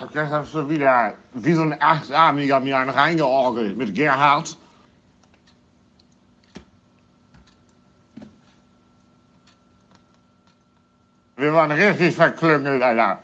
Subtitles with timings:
[0.00, 4.56] Jetzt hast du wieder wie so ein Achtarmiger mir einen reingeorgelt mit Gerhard.
[11.36, 13.18] Wir waren richtig verklüngelt, Alter.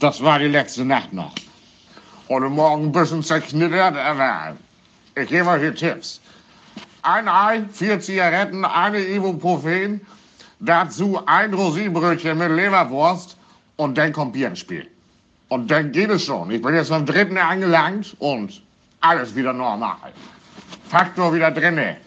[0.00, 1.32] Das war die letzte Nacht noch.
[2.28, 4.56] Heute Morgen ein bisschen zerknittert, aber
[5.14, 6.20] ich gebe euch hier Tipps.
[7.02, 10.00] Ein Ei, vier Zigaretten, eine Ibuprofen,
[10.58, 13.36] dazu ein Rosinenbrötchen mit Leberwurst
[13.76, 14.88] und dann kommt Bier ins Spiel.
[15.48, 16.50] Und dann geht es schon.
[16.50, 18.62] Ich bin jetzt beim dritten angelangt und
[19.00, 19.96] alles wieder normal.
[20.88, 21.98] Faktor wieder drinne.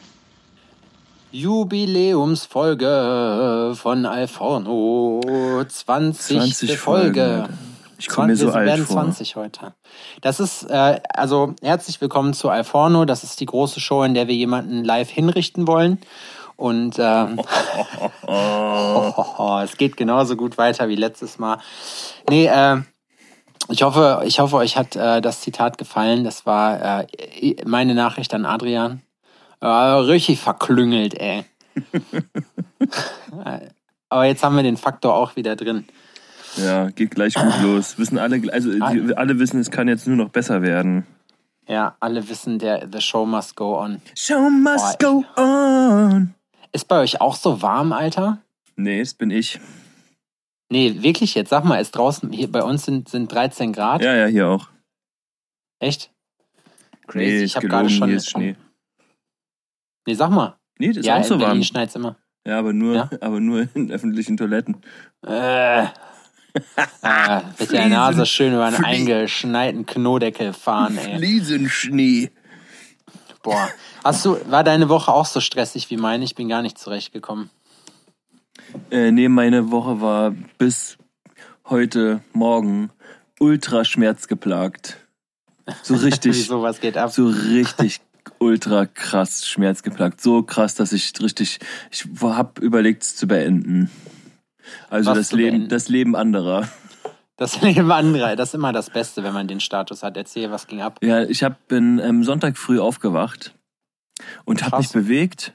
[1.31, 5.63] Jubiläumsfolge von Alforno.
[5.67, 6.37] 20.
[6.37, 7.47] 20 Folge.
[7.47, 7.75] Folgen.
[7.97, 9.03] Ich komme mir so wir alt werden vor.
[9.03, 9.73] 20 heute.
[10.21, 13.05] Das ist, äh, also herzlich willkommen zu Alforno.
[13.05, 15.99] Das ist die große Show, in der wir jemanden live hinrichten wollen.
[16.55, 17.39] Und ähm,
[19.63, 21.59] es geht genauso gut weiter wie letztes Mal.
[22.29, 22.77] Nee, äh,
[23.69, 26.23] ich hoffe, ich hoffe, euch hat äh, das Zitat gefallen.
[26.23, 29.01] Das war äh, meine Nachricht an Adrian.
[29.59, 31.43] Äh, richtig verklüngelt, ey.
[34.09, 35.85] Aber jetzt haben wir den Faktor auch wieder drin.
[36.57, 37.97] Ja, geht gleich gut los.
[37.97, 41.05] Wissen alle, also die, alle wissen, es kann jetzt nur noch besser werden.
[41.67, 44.01] Ja, alle wissen, der The Show must go on.
[44.15, 46.35] Show must Boah, go on.
[46.75, 48.39] Ist bei euch auch so warm, Alter?
[48.75, 49.61] Nee, das bin ich.
[50.69, 54.01] Nee, wirklich jetzt, sag mal, ist draußen, hier bei uns sind, sind 13 Grad.
[54.01, 54.67] Ja, ja, hier auch.
[55.79, 56.11] Echt?
[57.07, 58.09] Crazy, Nee, ich habe gerade schon.
[58.09, 58.57] hier ist Schnee.
[60.05, 60.57] Nee, sag mal.
[60.77, 61.63] Nee, das ist ja, auch so warm.
[61.63, 62.17] schneit's immer.
[62.45, 63.09] Ja, aber nur, Ja?
[63.21, 64.81] aber nur in öffentlichen Toiletten.
[65.25, 65.85] Äh.
[67.03, 71.17] ah, mit der Nase schön über einen Flie- eingeschneiten Knodeckel fahren, ey.
[71.19, 72.31] Fliesenschnee.
[73.45, 73.69] Boah.
[74.03, 76.23] Hast du, war deine Woche auch so stressig wie meine?
[76.23, 77.51] Ich bin gar nicht zurechtgekommen.
[78.89, 80.97] Äh, nee, meine Woche war bis
[81.65, 82.89] heute Morgen
[83.39, 84.97] ultra schmerzgeplagt.
[85.83, 86.35] So richtig.
[86.35, 87.11] Wieso, was geht ab?
[87.11, 88.01] so richtig
[88.39, 90.21] ultra krass schmerzgeplagt.
[90.21, 91.59] So krass, dass ich richtig,
[91.91, 93.91] ich hab überlegt, es zu beenden.
[94.89, 95.69] Also Was das Leben, beenden?
[95.69, 96.67] das Leben anderer.
[97.37, 100.15] Das ist immer das Beste, wenn man den Status hat.
[100.15, 100.99] Erzähl, was ging ab?
[101.01, 103.53] Ja, ich hab, bin ähm, Sonntag früh aufgewacht
[104.45, 105.53] und habe mich bewegt.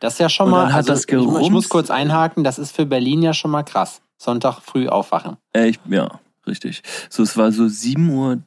[0.00, 2.74] Das ist ja schon mal, hat also das ich, ich muss kurz einhaken, das ist
[2.74, 4.00] für Berlin ja schon mal krass.
[4.16, 5.36] Sonntag früh aufwachen.
[5.52, 6.82] Äh, ich, ja, richtig.
[7.10, 8.38] So, es war so 7 Uhr,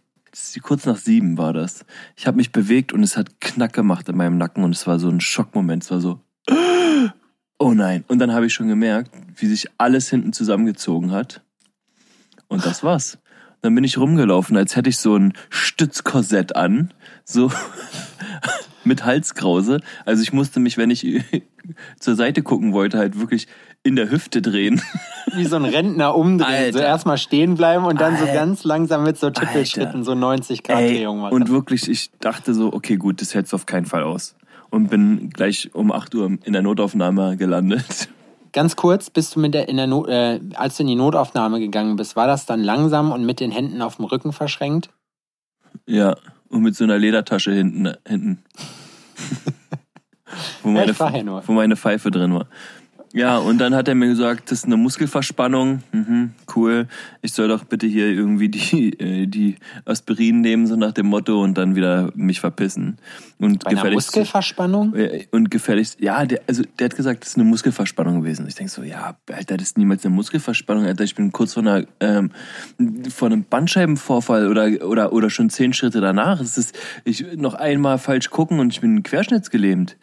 [0.62, 1.86] kurz nach sieben war das.
[2.16, 5.00] Ich habe mich bewegt und es hat Knack gemacht in meinem Nacken und es war
[5.00, 5.84] so ein Schockmoment.
[5.84, 6.20] Es war so,
[7.60, 8.04] oh nein.
[8.08, 11.42] Und dann habe ich schon gemerkt, wie sich alles hinten zusammengezogen hat.
[12.52, 13.18] Und das war's.
[13.62, 17.50] Dann bin ich rumgelaufen, als hätte ich so ein Stützkorsett an, so
[18.84, 19.80] mit Halskrause.
[20.06, 21.06] Also ich musste mich, wenn ich
[22.00, 23.48] zur Seite gucken wollte, halt wirklich
[23.84, 24.82] in der Hüfte drehen.
[25.34, 26.74] Wie so ein Rentner umdrehen.
[26.74, 26.86] So Alter.
[26.86, 28.34] erstmal stehen bleiben und dann so Alter.
[28.34, 31.34] ganz langsam mit so Tippelschritten so 90 Grad Ey, Drehung machen.
[31.34, 34.36] und wirklich, ich dachte so, okay, gut, das hältst du auf keinen Fall aus.
[34.72, 38.10] Und bin gleich um 8 Uhr in der Notaufnahme gelandet.
[38.54, 41.60] Ganz kurz, bist du mit der, in der Not, äh, als du in die Notaufnahme
[41.60, 44.90] gegangen bist, war das dann langsam und mit den Händen auf dem Rücken verschränkt?
[45.86, 46.16] Ja,
[46.50, 47.94] und mit so einer Ledertasche hinten.
[48.06, 48.44] hinten.
[50.64, 52.48] wo, meine, ja wo meine Pfeife drin war.
[53.14, 55.84] Ja, und dann hat er mir gesagt, das ist eine Muskelverspannung.
[55.92, 56.88] Mhm, cool.
[57.22, 61.42] Ich soll doch bitte hier irgendwie die, äh, die Aspirin nehmen, so nach dem Motto,
[61.44, 62.98] und dann wieder mich verpissen.
[63.38, 64.94] Und Bei gefälligst- Muskelverspannung?
[65.32, 68.46] Und gefälligst, ja, der, also der hat gesagt, das ist eine Muskelverspannung gewesen.
[68.48, 71.04] Ich denke so, ja, Alter, das ist niemals eine Muskelverspannung, Alter.
[71.04, 72.32] Ich bin kurz vor einer, ähm,
[73.10, 76.40] vor einem Bandscheibenvorfall oder, oder, oder schon zehn Schritte danach.
[76.40, 79.98] Es ist, ich noch einmal falsch gucken und ich bin querschnittsgelähmt.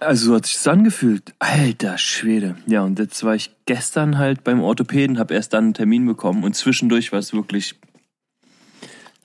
[0.00, 1.34] Also so hat sich das angefühlt.
[1.38, 2.56] Alter Schwede.
[2.66, 6.42] Ja, und jetzt war ich gestern halt beim Orthopäden, habe erst dann einen Termin bekommen
[6.42, 7.76] und zwischendurch war es wirklich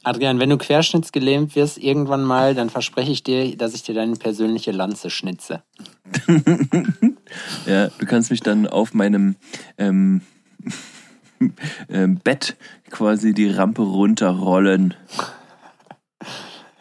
[0.04, 4.16] Adrian, wenn du querschnittsgelähmt wirst irgendwann mal, dann verspreche ich dir, dass ich dir deine
[4.16, 5.64] persönliche Lanze schnitze.
[7.66, 9.36] Ja, du kannst mich dann auf meinem
[9.78, 10.22] ähm,
[11.90, 12.56] ähm, Bett
[12.90, 14.94] quasi die Rampe runterrollen.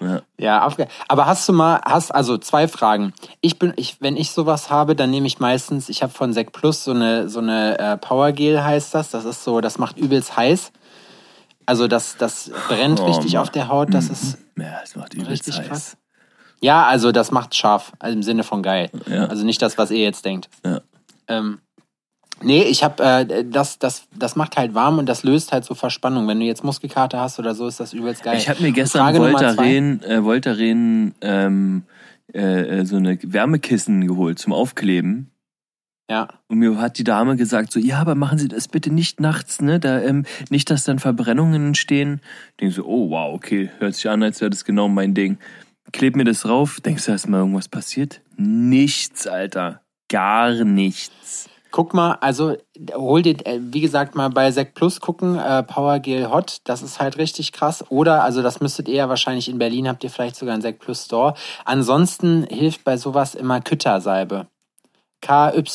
[0.00, 0.22] Ja.
[0.38, 0.68] Ja,
[1.08, 3.12] aber hast du mal, hast also zwei Fragen.
[3.40, 6.52] Ich bin, ich, wenn ich sowas habe, dann nehme ich meistens, ich habe von Sec
[6.52, 9.10] Plus so eine so eine äh, Powergel heißt das.
[9.10, 10.72] Das ist so, das macht übelst heiß.
[11.66, 13.42] Also das das brennt Oh, richtig Mann.
[13.42, 13.94] auf der Haut.
[13.94, 15.68] Das ist ja, es macht übelst richtig heiß.
[15.68, 15.96] krass.
[16.60, 18.90] Ja, also das macht scharf, also im Sinne von geil.
[19.06, 19.26] Ja.
[19.26, 20.48] Also nicht das, was ihr jetzt denkt.
[20.64, 20.80] Ja.
[21.28, 21.60] Ähm,
[22.42, 25.74] nee, ich habe äh, das, das, das macht halt warm und das löst halt so
[25.74, 26.26] Verspannung.
[26.28, 28.36] Wenn du jetzt Muskelkater hast oder so, ist das übelst geil.
[28.36, 29.16] Ich habe mir gestern.
[29.16, 31.84] Voltaren, äh, Voltaren ähm,
[32.32, 35.30] äh, äh, so eine Wärmekissen geholt zum Aufkleben.
[36.10, 36.28] Ja.
[36.48, 39.62] Und mir hat die Dame gesagt so, ja, aber machen Sie das bitte nicht nachts,
[39.62, 39.80] ne?
[39.80, 42.20] Da, ähm, nicht, dass dann Verbrennungen entstehen.
[42.50, 45.38] Ich denke so, oh wow, okay, hört sich an, als wäre das genau mein Ding.
[45.92, 48.20] Kleb mir das rauf, denkst du, ist mal irgendwas passiert?
[48.36, 49.80] Nichts, Alter.
[50.08, 51.48] Gar nichts.
[51.74, 52.56] Guck mal, also
[52.92, 56.82] hol dir, äh, wie gesagt, mal bei Sec Plus gucken, äh, Power Gel Hot, das
[56.82, 57.84] ist halt richtig krass.
[57.88, 60.78] Oder, also das müsstet ihr ja wahrscheinlich in Berlin, habt ihr vielleicht sogar einen Sec
[60.78, 61.34] Plus Store.
[61.64, 64.46] Ansonsten hilft bei sowas immer Küttersalbe.
[65.20, 65.72] K-Y-T-T-A-Salbe.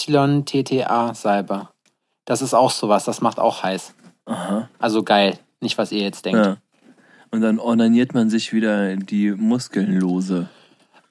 [2.23, 3.93] Das ist auch sowas, das macht auch heiß.
[4.23, 4.69] Aha.
[4.79, 6.45] Also geil, nicht was ihr jetzt denkt.
[6.45, 6.55] Ja.
[7.31, 10.47] Und dann ornaniert man sich wieder die Muskeln lose.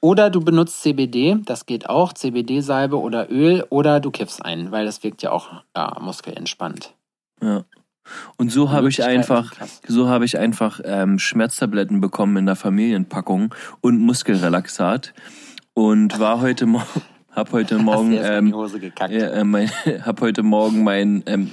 [0.00, 4.84] Oder du benutzt CBD, das geht auch, CBD-Salbe oder Öl, oder du kiffst ein, weil
[4.84, 6.94] das wirkt ja auch ja, muskelentspannt.
[7.42, 7.64] Ja.
[8.36, 9.52] Und so habe ich einfach,
[9.86, 15.12] so habe ich einfach ähm, Schmerztabletten bekommen in der Familienpackung und Muskelrelaxat
[15.74, 17.02] und war heute Morgen,
[17.32, 19.12] hab heute Morgen, ähm, Hose gekackt.
[19.12, 19.68] ja, äh, mein,
[20.04, 21.50] hab heute Morgen mein ähm,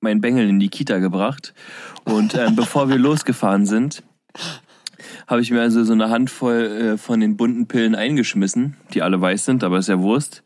[0.00, 1.54] mein Bengel in die Kita gebracht
[2.04, 4.02] und ähm, bevor wir losgefahren sind,
[5.26, 9.20] habe ich mir also so eine Handvoll äh, von den bunten Pillen eingeschmissen, die alle
[9.20, 10.44] weiß sind, aber ist ja Wurst,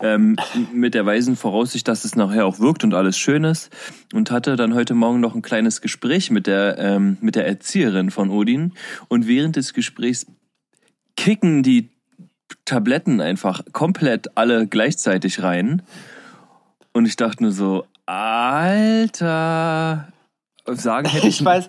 [0.00, 0.36] ähm,
[0.72, 3.70] mit der weisen Voraussicht, dass es nachher auch wirkt und alles schön ist.
[4.14, 8.10] Und hatte dann heute Morgen noch ein kleines Gespräch mit der ähm, mit der Erzieherin
[8.10, 8.72] von Odin.
[9.08, 10.26] Und während des Gesprächs
[11.16, 11.90] kicken die
[12.64, 15.82] Tabletten einfach komplett alle gleichzeitig rein.
[16.92, 20.08] Und ich dachte nur so, Alter,
[20.66, 21.68] sagen hätte ich, Ich weiß,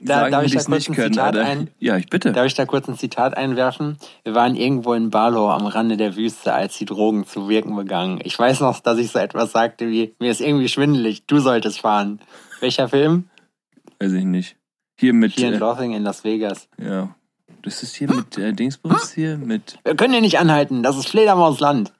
[0.00, 1.44] da, sagen darf ich da kurz ein Zitat Alter.
[1.44, 2.32] ein, Ja, ich bitte.
[2.32, 3.98] Darf ich da kurz ein Zitat einwerfen?
[4.24, 8.20] Wir waren irgendwo in Barlow am Rande der Wüste, als die Drogen zu wirken begannen.
[8.24, 11.80] Ich weiß noch, dass ich so etwas sagte wie, mir ist irgendwie schwindelig, du solltest
[11.80, 12.20] fahren.
[12.60, 13.28] Welcher Film?
[14.00, 14.56] Weiß ich nicht.
[14.98, 16.68] Hier mit, Hier in äh, Lothing in Las Vegas.
[16.78, 17.14] ja.
[17.64, 21.08] Das ist hier mit äh, Dingsbums hier mit, Wir können hier nicht anhalten, das ist
[21.08, 21.92] Fledermausland.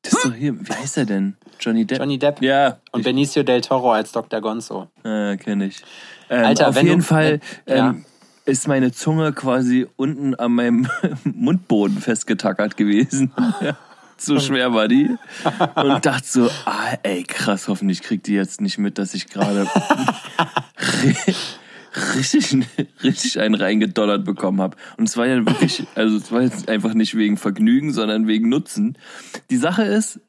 [0.00, 1.36] das ist doch hier, wie heißt er denn?
[1.60, 1.98] Johnny Depp?
[1.98, 2.78] Johnny Depp Ja.
[2.92, 4.40] und Benicio del Toro als Dr.
[4.40, 4.88] Gonzo.
[5.04, 5.82] äh, kenne ich.
[6.30, 7.90] Ähm, Alter, auf jeden du- Fall wenn- ja.
[7.90, 8.04] ähm,
[8.44, 10.88] ist meine Zunge quasi unten an meinem
[11.24, 13.32] Mundboden festgetackert gewesen.
[14.18, 15.10] So schwer war die.
[15.74, 19.66] Und dachte so, ah, ey, krass, hoffentlich kriegt die jetzt nicht mit, dass ich gerade
[22.14, 22.66] richtig,
[23.02, 24.76] richtig einen reingedollert bekommen habe.
[24.96, 28.48] Und es war ja wirklich, also es war jetzt einfach nicht wegen Vergnügen, sondern wegen
[28.48, 28.96] Nutzen.
[29.50, 30.20] Die Sache ist,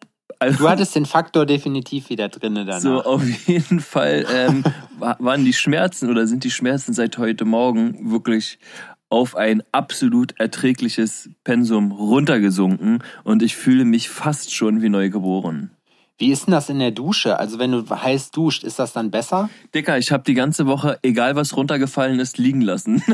[0.44, 2.82] also, Du hattest den Faktor definitiv wieder drinne danach.
[2.82, 4.64] so, auf jeden Fall ähm,
[5.00, 8.60] wa- waren die Schmerzen oder sind die Schmerzen seit heute Morgen wirklich
[9.10, 15.72] auf ein absolut erträgliches Pensum runtergesunken und ich fühle mich fast schon wie neugeboren.
[16.20, 17.40] Wie ist denn das in der Dusche?
[17.40, 19.50] Also wenn du heiß duscht, ist das dann besser?
[19.74, 23.04] Dicker, ich habe die ganze Woche, egal was runtergefallen ist, liegen lassen.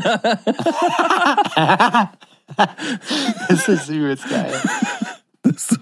[3.48, 4.52] Das ist übelst geil.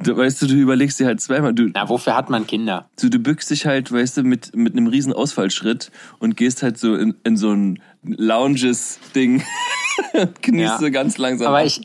[0.00, 2.88] Du, weißt du, du überlegst dir halt zweimal, du, Na, wofür hat man Kinder?
[3.00, 5.90] du, du bückst dich halt, weißt du, mit, mit einem riesen Ausfallschritt
[6.20, 9.42] und gehst halt so in, in so ein Lounges-Ding
[10.42, 10.78] genießt Ja.
[10.78, 11.48] so ganz langsam.
[11.48, 11.82] Aber ich.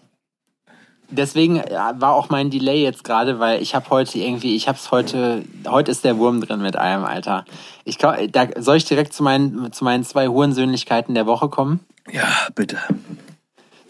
[1.10, 4.77] Deswegen ja, war auch mein Delay jetzt gerade, weil ich habe heute irgendwie, ich habe
[4.80, 7.45] es heute, heute ist der Wurm drin mit allem, Alter.
[7.83, 11.81] Ich glaub, da soll ich direkt zu meinen, zu meinen zwei Hurensöhnlichkeiten der Woche kommen.
[12.12, 12.77] Ja, bitte.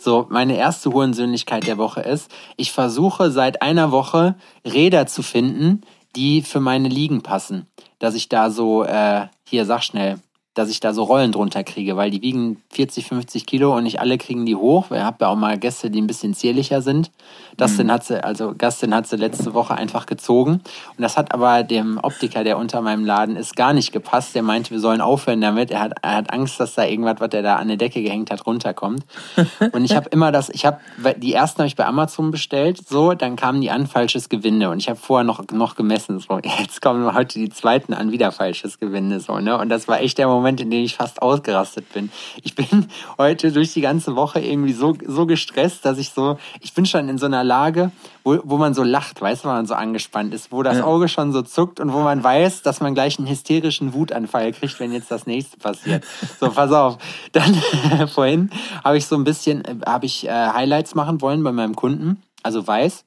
[0.04, 4.36] So, meine erste Hurensöhnlichkeit der Woche ist, ich versuche seit einer Woche
[4.66, 5.80] Räder zu finden,
[6.18, 7.68] die für meine Liegen passen.
[8.00, 10.20] Dass ich da so, äh, hier, sag schnell,
[10.54, 14.00] dass ich da so Rollen drunter kriege, weil die wiegen 40, 50 Kilo und nicht
[14.00, 14.92] alle kriegen die hoch.
[14.92, 17.12] Ich habe ja auch mal Gäste, die ein bisschen zierlicher sind.
[17.58, 20.54] Dustin hat sie, also Gastin hat sie letzte Woche einfach gezogen.
[20.54, 24.36] Und das hat aber dem Optiker, der unter meinem Laden ist, gar nicht gepasst.
[24.36, 25.72] Der meinte, wir sollen aufhören damit.
[25.72, 28.32] Er hat, er hat Angst, dass da irgendwas, was er da an der Decke gehängt
[28.32, 29.04] hat, runterkommt.
[29.72, 30.80] Und ich habe immer das, ich habe,
[31.18, 34.70] die ersten habe ich bei Amazon bestellt, so, dann kamen die an, falsches Gewinde.
[34.70, 38.32] Und ich habe vorher noch, noch gemessen, so, jetzt kommen heute die zweiten an, wieder
[38.32, 39.58] falsches Gewinde, so, ne?
[39.58, 42.12] Und das war echt der Moment, in dem ich fast ausgerastet bin.
[42.44, 42.68] Ich bin
[43.18, 47.10] heute durch die ganze Woche irgendwie so, so gestresst, dass ich so, ich bin schon
[47.10, 47.92] in so einer Lage,
[48.24, 50.84] wo, wo man so lacht, weißt du, wenn man so angespannt ist, wo das.
[50.84, 54.80] Auge schon so zuckt und wo man weiß, dass man gleich einen hysterischen Wutanfall kriegt,
[54.80, 56.04] wenn jetzt das nächste passiert.
[56.40, 56.98] So, pass auf.
[57.32, 57.56] Dann
[58.08, 58.50] vorhin
[58.84, 62.66] habe ich so ein bisschen, habe ich äh, Highlights machen wollen bei meinem Kunden, also
[62.66, 63.06] weiß.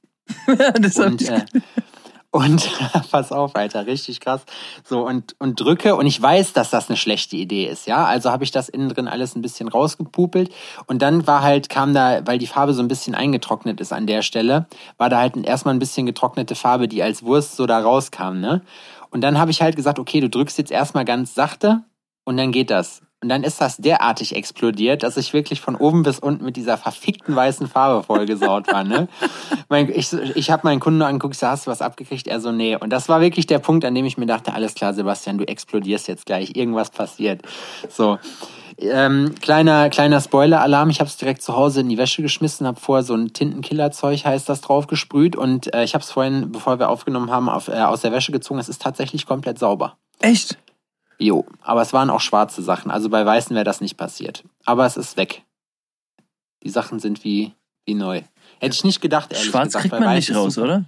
[0.80, 1.44] das Und, ich, äh,
[2.30, 2.70] und
[3.10, 4.42] pass auf, Alter, richtig krass.
[4.84, 8.04] So, und, und drücke, und ich weiß, dass das eine schlechte Idee ist, ja.
[8.04, 10.52] Also habe ich das innen drin alles ein bisschen rausgepupelt.
[10.86, 14.06] Und dann war halt, kam da, weil die Farbe so ein bisschen eingetrocknet ist an
[14.06, 14.66] der Stelle,
[14.98, 18.62] war da halt erstmal ein bisschen getrocknete Farbe, die als Wurst so da rauskam, ne?
[19.10, 21.84] Und dann habe ich halt gesagt, okay, du drückst jetzt erstmal ganz sachte
[22.24, 23.02] und dann geht das.
[23.22, 26.76] Und dann ist das derartig explodiert, dass ich wirklich von oben bis unten mit dieser
[26.76, 28.84] verfickten weißen Farbe vollgesaut war.
[28.84, 29.08] Ne?
[29.70, 32.28] Mein, ich ich habe meinen Kunden angeguckt, ich so, hast du was abgekriegt?
[32.28, 32.76] Er so, nee.
[32.76, 35.48] Und das war wirklich der Punkt, an dem ich mir dachte, alles klar, Sebastian, du
[35.48, 37.40] explodierst jetzt gleich, irgendwas passiert.
[37.88, 38.18] So.
[38.78, 42.78] Ähm, kleiner kleiner Spoiler-Alarm, ich habe es direkt zu Hause in die Wäsche geschmissen, habe
[42.78, 46.78] vorher so ein Tintenkiller-Zeug, heißt das, drauf gesprüht und äh, ich habe es vorhin, bevor
[46.78, 48.60] wir aufgenommen haben, auf, äh, aus der Wäsche gezogen.
[48.60, 49.96] Es ist tatsächlich komplett sauber.
[50.20, 50.58] Echt?
[51.18, 52.90] Jo, aber es waren auch schwarze Sachen.
[52.90, 54.44] Also bei weißen wäre das nicht passiert.
[54.64, 55.42] Aber es ist weg.
[56.62, 57.52] Die Sachen sind wie,
[57.86, 58.22] wie neu.
[58.60, 59.82] Hätte ich nicht gedacht, ehrlich Schwarz gesagt.
[59.84, 60.66] kriegt man weiß nicht raus, super.
[60.66, 60.84] oder?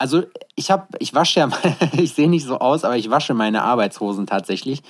[0.00, 0.22] Also
[0.54, 1.48] ich habe, ich wasche ja,
[1.96, 4.82] ich sehe nicht so aus, aber ich wasche meine Arbeitshosen tatsächlich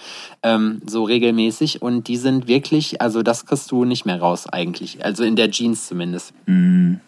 [0.42, 5.02] ähm, so regelmäßig und die sind wirklich, also das kriegst du nicht mehr raus eigentlich.
[5.04, 6.34] Also in der Jeans zumindest.
[6.46, 7.00] Hm.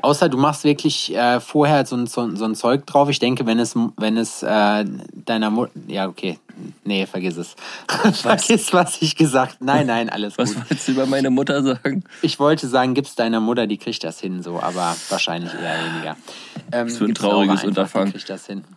[0.00, 3.08] Außer du machst wirklich äh, vorher so, ein- so, so ein Zeug drauf.
[3.08, 5.70] Ich denke, wenn es, wenn es äh, deiner Mutter.
[5.86, 6.38] Ja, okay.
[6.84, 7.54] Nee, vergiss es.
[8.20, 10.58] vergiss, was ich gesagt Nein, nein, alles Was gut.
[10.68, 12.04] wolltest du über meine Mutter sagen?
[12.22, 16.16] Ich wollte sagen, gib's deiner Mutter, die kriegt das hin, so, aber wahrscheinlich eher weniger.
[16.72, 18.14] Ähm, Das wird ein trauriges einfach, Unterfangen.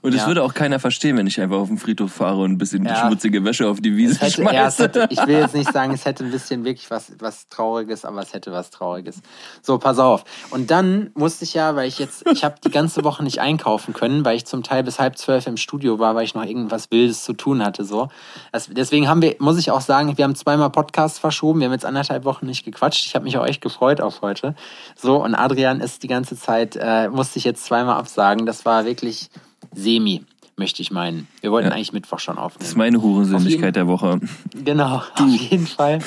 [0.01, 0.27] Und das Ja.
[0.27, 2.95] würde auch keiner verstehen, wenn ich einfach auf den Friedhof fahre und ein bisschen Ja.
[3.07, 4.83] schmutzige Wäsche auf die Wiese Es hätte, ja, es schmeiße.
[4.83, 8.21] hätte, ich will jetzt nicht sagen, es hätte ein bisschen wirklich was, was Trauriges, aber
[8.21, 9.21] es hätte was Trauriges.
[9.61, 10.23] So, pass auf.
[10.49, 13.93] Und dann musste ich ja, weil ich jetzt, ich habe die ganze Woche nicht einkaufen
[13.93, 16.91] können, weil ich zum Teil bis halb zwölf im Studio war, weil ich noch irgendwas
[16.91, 17.64] Wildes zu tun hatte.
[17.73, 18.09] So.
[18.51, 21.59] Das, deswegen haben wir, muss ich auch sagen, wir haben zweimal Podcasts verschoben.
[21.59, 23.05] Wir haben jetzt anderthalb Wochen nicht gequatscht.
[23.05, 24.55] Ich habe mich auch echt gefreut auf heute.
[24.95, 28.45] So, und Adrian ist die ganze Zeit, äh, musste ich jetzt zweimal absagen.
[28.45, 29.29] Das war wirklich
[29.73, 30.23] semi,
[30.57, 31.27] möchte ich meinen.
[31.41, 31.73] Wir wollten Ja.
[31.75, 32.59] eigentlich Mittwoch schon aufnehmen.
[32.59, 34.19] Das ist meine Auf jeden- Hurensöhnlichkeit der Woche.
[34.53, 35.99] Genau, auf jeden Fall.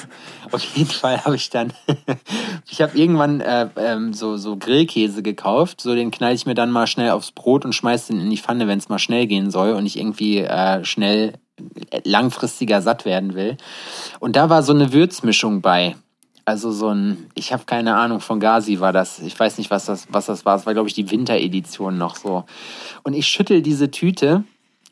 [0.51, 1.73] Auf jeden Fall habe ich dann,
[2.71, 5.81] ich habe irgendwann äh, ähm, so, so Grillkäse gekauft.
[5.81, 8.39] So den knall ich mir dann mal schnell aufs Brot und schmeiß den in die
[8.39, 11.35] Pfanne, wenn es mal schnell gehen soll und ich irgendwie äh, schnell
[11.91, 13.57] äh, langfristiger satt werden will.
[14.21, 15.97] Und da war so eine Würzmischung bei.
[16.49, 19.19] Also so ein, ich habe keine Ahnung, von Gazi war das.
[19.19, 20.57] Ich weiß nicht, was das, was das war.
[20.57, 22.47] Es war, glaube ich, die Winteredition noch so.
[23.03, 24.45] Und ich schüttel diese Tüte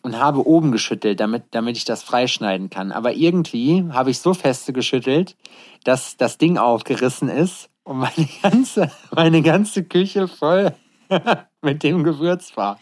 [0.02, 2.92] und habe oben geschüttelt, damit, damit ich das freischneiden kann.
[2.92, 5.34] Aber irgendwie habe ich so feste geschüttelt,
[5.82, 10.74] dass das Ding aufgerissen ist und meine ganze, meine ganze Küche voll
[11.66, 12.78] mit dem Gewürz war.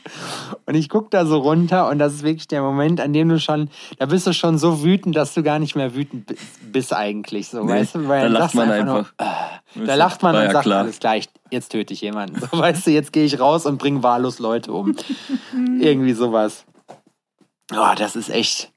[0.67, 3.41] Und ich gucke da so runter und das ist wirklich der Moment, an dem du
[3.41, 6.37] schon, da bist du schon so wütend, dass du gar nicht mehr wütend bi-
[6.71, 7.49] bist eigentlich.
[7.49, 9.13] So, Nee, weißt du, weil da lacht man nur, einfach.
[9.19, 9.35] ah,
[9.75, 10.81] da lacht man und ja sagt, klar.
[10.83, 12.39] alles klar, ich, jetzt töte ich jemanden.
[12.41, 14.95] So, weißt du, jetzt gehe ich raus und bringe wahllos Leute um.
[15.81, 16.65] Irgendwie sowas.
[17.73, 18.71] Oh, das ist echt,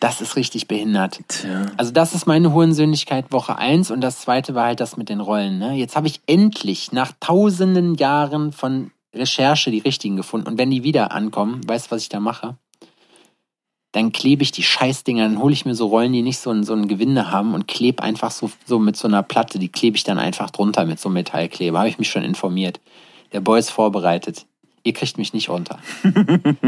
[0.00, 1.20] das ist richtig behindert.
[1.28, 1.66] Tja.
[1.76, 5.20] Also das ist meine Hurensöhnlichkeit Woche 1 und das zweite war halt das mit den
[5.20, 5.58] Rollen.
[5.58, 5.74] Ne?
[5.74, 10.48] Jetzt habe ich endlich nach tausenden Jahren von Recherche die richtigen gefunden.
[10.48, 12.56] Und wenn die wieder ankommen, weißt du, was ich da mache?
[13.92, 16.64] Dann klebe ich die Scheißdinger, dann hole ich mir so Rollen, die nicht so ein,
[16.64, 19.96] so ein Gewinde haben und klebe einfach so, so mit so einer Platte, die klebe
[19.96, 21.78] ich dann einfach drunter mit so einem Metallkleber.
[21.78, 22.80] Habe ich mich schon informiert.
[23.32, 24.46] Der Boy ist vorbereitet.
[24.82, 25.78] Ihr kriegt mich nicht runter.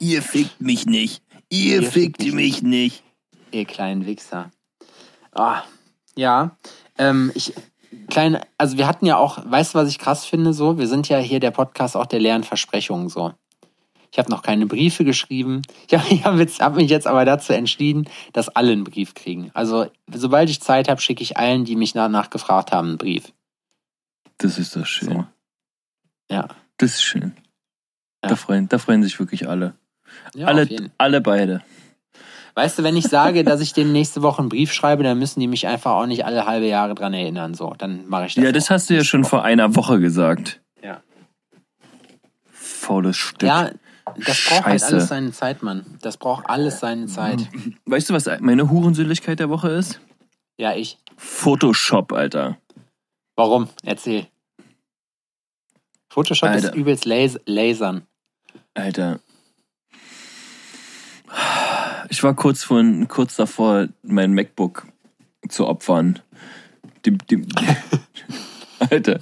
[0.00, 1.22] Ihr fickt mich nicht.
[1.50, 3.02] Ihr, Ihr fickt fickt mich nicht.
[3.52, 4.50] Ihr kleinen Wichser.
[5.32, 5.62] Ah,
[6.16, 6.56] ja.
[6.98, 7.54] Ähm, ich,
[8.10, 10.78] kleine, also wir hatten ja auch, weißt du, was ich krass finde, so?
[10.78, 13.32] Wir sind ja hier der Podcast auch der leeren Versprechungen, so.
[14.12, 15.62] Ich habe noch keine Briefe geschrieben.
[15.88, 19.50] Ich habe hab mich jetzt aber dazu entschieden, dass alle einen Brief kriegen.
[19.54, 23.32] Also, sobald ich Zeit habe, schicke ich allen, die mich danach gefragt haben, einen Brief.
[24.38, 25.08] Das ist doch schön.
[25.08, 25.24] So.
[26.30, 26.48] Ja.
[26.78, 27.34] Das ist schön.
[28.22, 28.30] Ja.
[28.30, 29.74] Da, freuen, da freuen sich wirklich alle.
[30.34, 31.62] ja alle, alle beide.
[32.54, 35.40] Weißt du, wenn ich sage, dass ich denen nächste Woche einen Brief schreibe, dann müssen
[35.40, 37.54] die mich einfach auch nicht alle halbe Jahre dran erinnern.
[37.54, 38.44] So, dann mache ich das.
[38.44, 38.70] Ja, das auch.
[38.70, 40.60] hast du ja schon vor einer Woche gesagt.
[40.82, 41.02] Ja.
[42.52, 43.48] Faules Stück.
[43.48, 43.70] Ja,
[44.16, 44.94] das braucht halt Scheiße.
[44.94, 45.86] alles seine Zeit, Mann.
[46.02, 47.48] Das braucht alles seine Zeit.
[47.86, 50.00] Weißt du, was meine Hurensühnlichkeit der Woche ist?
[50.56, 50.98] Ja, ich.
[51.16, 52.58] Photoshop, Alter.
[53.36, 53.68] Warum?
[53.84, 54.26] Erzähl.
[56.08, 56.68] Photoshop Alter.
[56.68, 58.02] ist übelst las lasern.
[58.74, 59.20] Alter.
[62.10, 64.86] Ich war kurz, vor, kurz davor, mein MacBook
[65.48, 66.18] zu opfern.
[67.06, 67.46] Dem, dem,
[68.90, 69.20] Alter.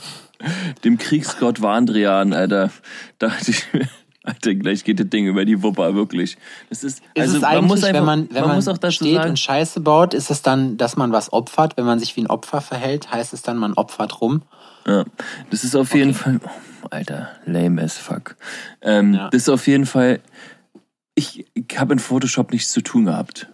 [0.85, 2.71] Dem Kriegsgott Wandrian, Alter.
[3.19, 3.87] Da dachte ich mir,
[4.25, 6.39] Alter, gleich geht das Ding über die Wupper, wirklich.
[6.71, 8.79] Das ist, Ist also es eigentlich, man muss einfach, wenn man, wenn man, muss auch
[8.79, 11.77] dazu steht sagen, und Scheiße baut, ist es dann, dass man was opfert?
[11.77, 14.43] Wenn man sich wie ein Opfer verhält, heißt es dann, man opfert rum?
[14.87, 15.05] Ja,
[15.51, 16.41] das ist auf jeden Fall.
[16.43, 18.37] Oh, Alter, lame as fuck.
[18.81, 19.29] Ähm, Ja.
[19.29, 20.21] Das ist auf jeden Fall.
[21.19, 23.49] Ich, ich habe in Photoshop nichts zu tun gehabt.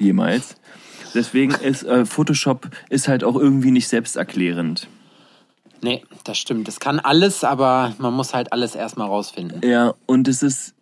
[0.00, 0.56] Jemals.
[1.14, 4.88] Deswegen ist äh, Photoshop ist halt auch irgendwie nicht selbsterklärend.
[5.80, 6.66] Nee, das stimmt.
[6.66, 9.60] Es kann alles, aber man muss halt alles erstmal rausfinden.
[9.64, 10.74] Ja, und es ist.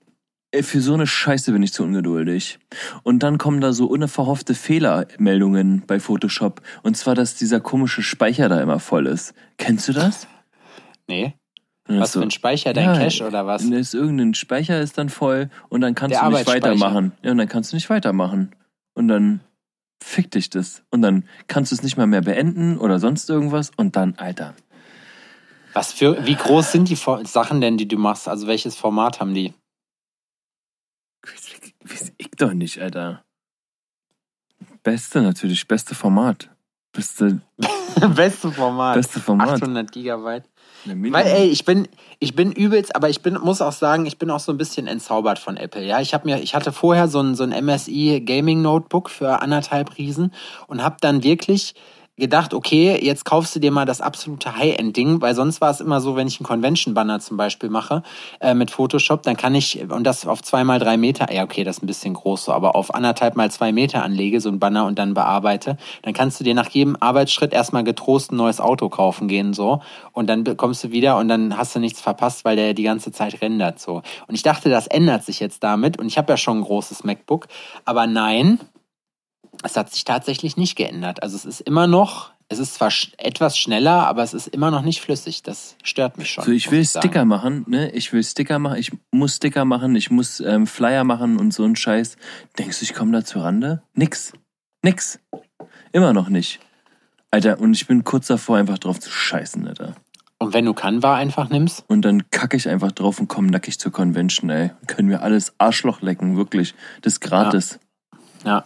[0.53, 2.59] Ey, Für so eine Scheiße bin ich zu ungeduldig.
[3.03, 6.62] Und dann kommen da so unverhoffte Fehlermeldungen bei Photoshop.
[6.83, 9.35] Und zwar, dass dieser komische Speicher da immer voll ist.
[9.59, 10.27] Kennst du das?
[11.09, 11.35] Nee.
[12.01, 12.73] Was so, für ein Speicher?
[12.73, 13.63] Dein Ja, Cache oder was?
[13.65, 17.13] Ist irgendein Speicher ist dann voll und dann kannst Der du nicht weitermachen.
[17.23, 18.55] Ja, und dann kannst du nicht weitermachen.
[18.95, 19.41] Und dann
[20.03, 20.83] fick dich das.
[20.91, 23.71] Und dann kannst du es nicht mal mehr beenden oder sonst irgendwas.
[23.77, 24.55] Und dann, Alter.
[25.73, 28.29] Was für, wie groß sind die Sachen denn, die du machst?
[28.29, 29.55] Also welches Format haben die?
[31.85, 33.25] Weiß ich doch nicht, Alter.
[34.83, 36.51] Beste natürlich, beste Format.
[36.93, 37.41] Beste,
[38.15, 38.97] Beste Format.
[38.97, 39.51] beste Format.
[39.63, 40.45] 800 Gigabyte.
[40.85, 44.31] Weil, ey, ich bin, ich bin übelst, aber ich bin, muss auch sagen, ich bin
[44.31, 45.85] auch so ein bisschen entzaubert von Apple.
[45.85, 49.99] Ja, ich mir, ich hatte vorher so ein, so ein MSI Gaming Notebook für anderthalb
[49.99, 50.33] Riesen
[50.67, 51.75] und habe dann wirklich
[52.16, 56.00] gedacht, okay, jetzt kaufst du dir mal das absolute High-End-Ding, weil sonst war es immer
[56.00, 58.02] so, wenn ich einen Convention-Banner zum Beispiel mache
[58.40, 61.64] äh, mit Photoshop, dann kann ich, und das auf zwei mal drei Meter, ja okay,
[61.64, 64.59] das ist ein bisschen groß so, aber auf anderthalb mal zwei Meter anlege, so ein
[64.59, 68.61] Banner und dann bearbeite, dann kannst du dir nach jedem Arbeitsschritt erstmal getrost ein neues
[68.61, 69.81] Auto kaufen gehen so.
[70.12, 73.12] Und dann kommst du wieder und dann hast du nichts verpasst, weil der die ganze
[73.12, 74.02] Zeit rendert so.
[74.26, 75.99] Und ich dachte, das ändert sich jetzt damit.
[75.99, 77.49] Und ich habe ja schon ein großes MacBook,
[77.85, 78.61] aber nein,
[79.63, 81.23] es hat sich tatsächlich nicht geändert.
[81.23, 84.71] Also es ist immer noch, es ist zwar sch etwas schneller, aber es ist immer
[84.71, 85.43] noch nicht flüssig.
[85.43, 86.45] Das stört mich schon.
[86.45, 87.07] So, ich will sagen.
[87.07, 87.91] Sticker machen, ne?
[87.93, 91.65] Ich will Sticker machen, ich muss Sticker machen, ich muss ähm, Flyer machen und so
[91.65, 92.17] ein Scheiß.
[92.59, 93.83] Denkst du, ich komme da zur Rande?
[93.95, 94.33] Nix.
[94.83, 95.21] Nix.
[95.93, 96.61] Immer noch nicht.
[97.31, 99.95] Alter, und ich bin kurz davor, einfach drauf zu scheißen, Alter.
[100.39, 103.79] Und wenn du Canva einfach nimmst, Und dann kacke ich einfach drauf und komme nackig
[103.79, 104.71] zur Convention, ey.
[104.89, 106.75] Können wir alles Arschloch lecken, wirklich.
[107.01, 107.79] Das ist gratis.
[108.45, 108.65] ja.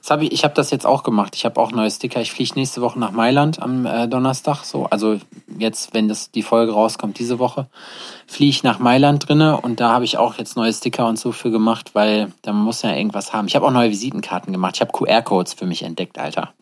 [0.00, 1.34] Das hab ich ich habe das jetzt auch gemacht.
[1.36, 2.20] Ich habe auch neue Sticker.
[2.20, 4.64] Ich fliege nächste Woche nach Mailand am äh, Donnerstag.
[4.64, 5.18] So, also
[5.58, 7.66] jetzt, wenn das die Folge rauskommt, diese Woche,
[8.26, 11.32] fliege ich nach Mailand drinne und da habe ich auch jetzt neue Sticker und so
[11.32, 13.46] für gemacht, weil da muss ja irgendwas haben.
[13.48, 14.76] Ich habe auch neue Visitenkarten gemacht.
[14.76, 16.52] Ich habe QR-Codes für mich entdeckt, Alter.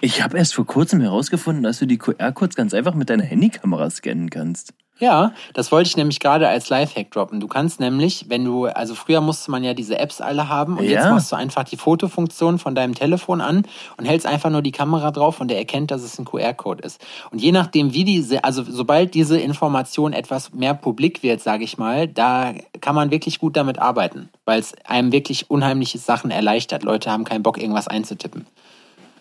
[0.00, 3.90] Ich habe erst vor kurzem herausgefunden, dass du die QR-Codes ganz einfach mit deiner Handykamera
[3.90, 4.74] scannen kannst.
[4.98, 7.40] Ja, das wollte ich nämlich gerade als Lifehack droppen.
[7.40, 10.84] Du kannst nämlich, wenn du, also früher musste man ja diese Apps alle haben und
[10.84, 11.10] jetzt Ja.
[11.10, 15.10] machst du einfach die Fotofunktion von deinem Telefon an und hältst einfach nur die Kamera
[15.10, 17.04] drauf und der erkennt, dass es ein QR-Code ist.
[17.32, 21.78] Und je nachdem, wie diese, also sobald diese Information etwas mehr publik wird, sage ich
[21.78, 26.84] mal, da kann man wirklich gut damit arbeiten, weil es einem wirklich unheimliche Sachen erleichtert.
[26.84, 28.46] Leute haben keinen Bock, irgendwas einzutippen.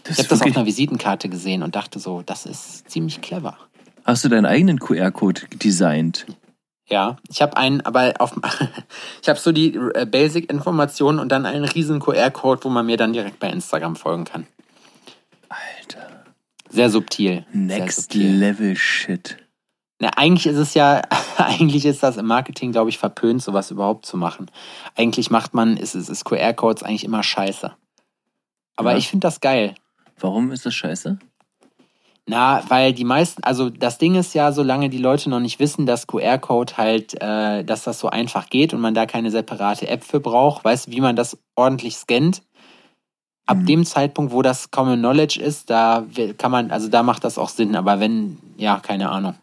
[0.04, 3.58] Das Ich habe das auf einer Visitenkarte gesehen und dachte so, das ist ziemlich clever.
[4.06, 6.26] Hast du deinen eigenen QR-Code designt?
[6.88, 8.34] Ja, ich habe einen, aber auf,
[9.22, 13.14] ich habe so die äh, Basic-Informationen und dann einen riesen QR-Code, wo man mir dann
[13.14, 14.48] direkt bei Instagram folgen kann.
[15.50, 16.24] Alter.
[16.70, 17.46] Sehr subtil.
[17.52, 18.36] sehr Next subtil.
[18.36, 19.38] Level Shit.
[20.00, 21.02] Na, eigentlich ist es ja,
[21.38, 24.50] eigentlich ist das im Marketing, glaube ich, verpönt, sowas überhaupt zu machen.
[24.96, 27.72] Eigentlich macht man, ist es ist QR-Codes eigentlich immer scheiße.
[28.76, 28.98] Aber Ja.
[28.98, 29.76] ich finde das geil.
[30.20, 31.20] Warum ist das scheiße?
[32.30, 35.86] Na, weil die meisten, also das Ding ist ja, solange die Leute noch nicht wissen,
[35.86, 40.04] dass QR-Code halt, äh, dass das so einfach geht und man da keine separate App
[40.04, 42.44] für braucht, weißt du, wie man das ordentlich scannt.
[43.48, 43.66] Ab Mhm.
[43.66, 46.06] dem Zeitpunkt, wo das Common Knowledge ist, da
[46.38, 49.36] kann man, also da macht das auch Sinn, aber wenn, ja, keine Ahnung.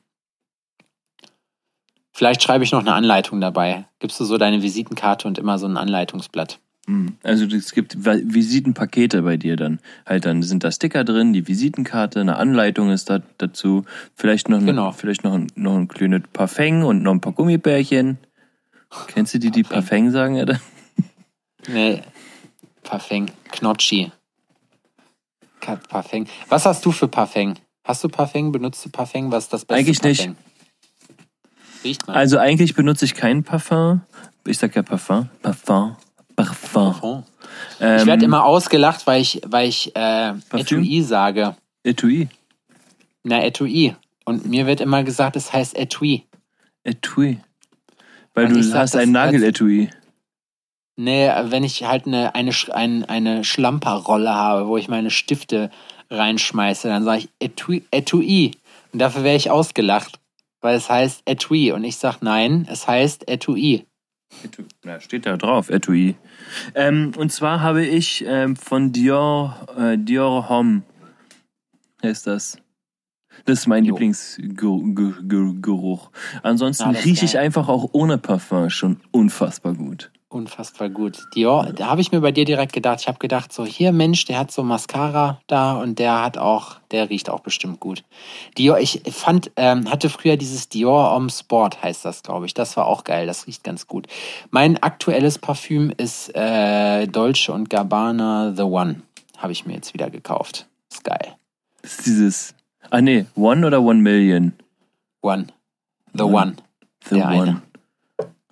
[2.12, 3.86] Vielleicht schreibe ich noch eine Anleitung dabei.
[3.98, 6.60] Gibst du so deine Visitenkarte und immer so ein Anleitungsblatt.
[7.22, 9.78] Also es gibt Visitenpakete bei dir dann.
[10.06, 13.84] Halt dann sind da Sticker drin, die Visitenkarte, eine Anleitung ist da dazu,
[14.16, 14.88] vielleicht noch, Genau.
[14.88, 18.16] ein, vielleicht noch, ein, noch ein kleines Parfum und noch ein paar Gummibärchen.
[19.08, 19.86] Kennst du die, die Parfum.
[19.88, 20.60] Parfum sagen, Alter?
[21.68, 22.00] Nee,
[22.82, 24.10] Parfum, Knotschi.
[25.60, 26.26] Parfum.
[26.48, 27.54] Was hast du für Parfum?
[27.84, 28.52] Hast du Parfum?
[28.52, 29.30] Benutzt du Parfum?
[29.30, 30.18] Was ist das beste Eigentlich nicht.
[30.20, 30.36] Parfum?
[31.84, 32.16] Riecht man.
[32.16, 34.00] Also eigentlich benutze ich kein Parfum.
[34.46, 35.28] Ich sag ja Parfum.
[35.42, 35.96] Parfum.
[36.44, 37.24] Parfum.
[37.80, 40.82] Ähm, Ich werde immer ausgelacht, weil ich, weil ich äh, Parfüm?
[40.82, 41.56] Etui sage.
[41.84, 42.28] Etui.
[43.24, 43.94] Na, Etui.
[44.24, 46.24] Und mir wird immer gesagt, es heißt Etui.
[46.84, 47.38] Etui.
[48.34, 49.90] Weil Und du sag, hast ein Nageletui.
[50.96, 55.70] Nee, wenn ich halt eine, eine, Sch- ein, eine Schlamperrolle habe, wo ich meine Stifte
[56.10, 58.52] reinschmeiße, dann sage ich Etui, Etui.
[58.92, 60.18] Und dafür wäre ich ausgelacht,
[60.60, 61.72] weil es heißt Etui.
[61.72, 63.86] Und ich sage nein, es heißt Etui.
[64.84, 66.16] Na, steht da drauf, Etui.
[66.74, 70.82] Ähm, und zwar habe ich ähm, von Dior, äh, Dior Homme,
[72.02, 72.58] heißt das.
[73.44, 73.94] Das ist mein Jo.
[73.94, 76.10] Lieblingsgeruch.
[76.42, 80.10] Ansonsten Ah, ist rieche ich einfach auch ohne Parfum schon unfassbar gut.
[80.30, 81.24] Unfassbar gut.
[81.34, 83.00] Dior, da habe ich mir bei dir direkt gedacht.
[83.00, 86.76] Ich habe gedacht, so hier Mensch, der hat so Mascara da und der hat auch,
[86.90, 88.04] der riecht auch bestimmt gut.
[88.58, 92.52] Dior, ich fand, ähm, hatte früher dieses Dior Homme Sport, heißt das, glaube ich.
[92.52, 93.26] Das war auch geil.
[93.26, 94.06] Das riecht ganz gut.
[94.50, 99.00] Mein aktuelles Parfüm ist äh, Dolce und Gabbana The One.
[99.38, 100.66] Habe ich mir jetzt wieder gekauft.
[100.90, 101.36] Ist geil.
[101.80, 102.54] Ist dieses.
[102.90, 104.52] Ah nee, One oder One Million?
[105.22, 105.46] One.
[106.12, 106.34] The One.
[106.34, 106.56] One.
[107.08, 107.40] The Der One.
[107.40, 107.62] eine.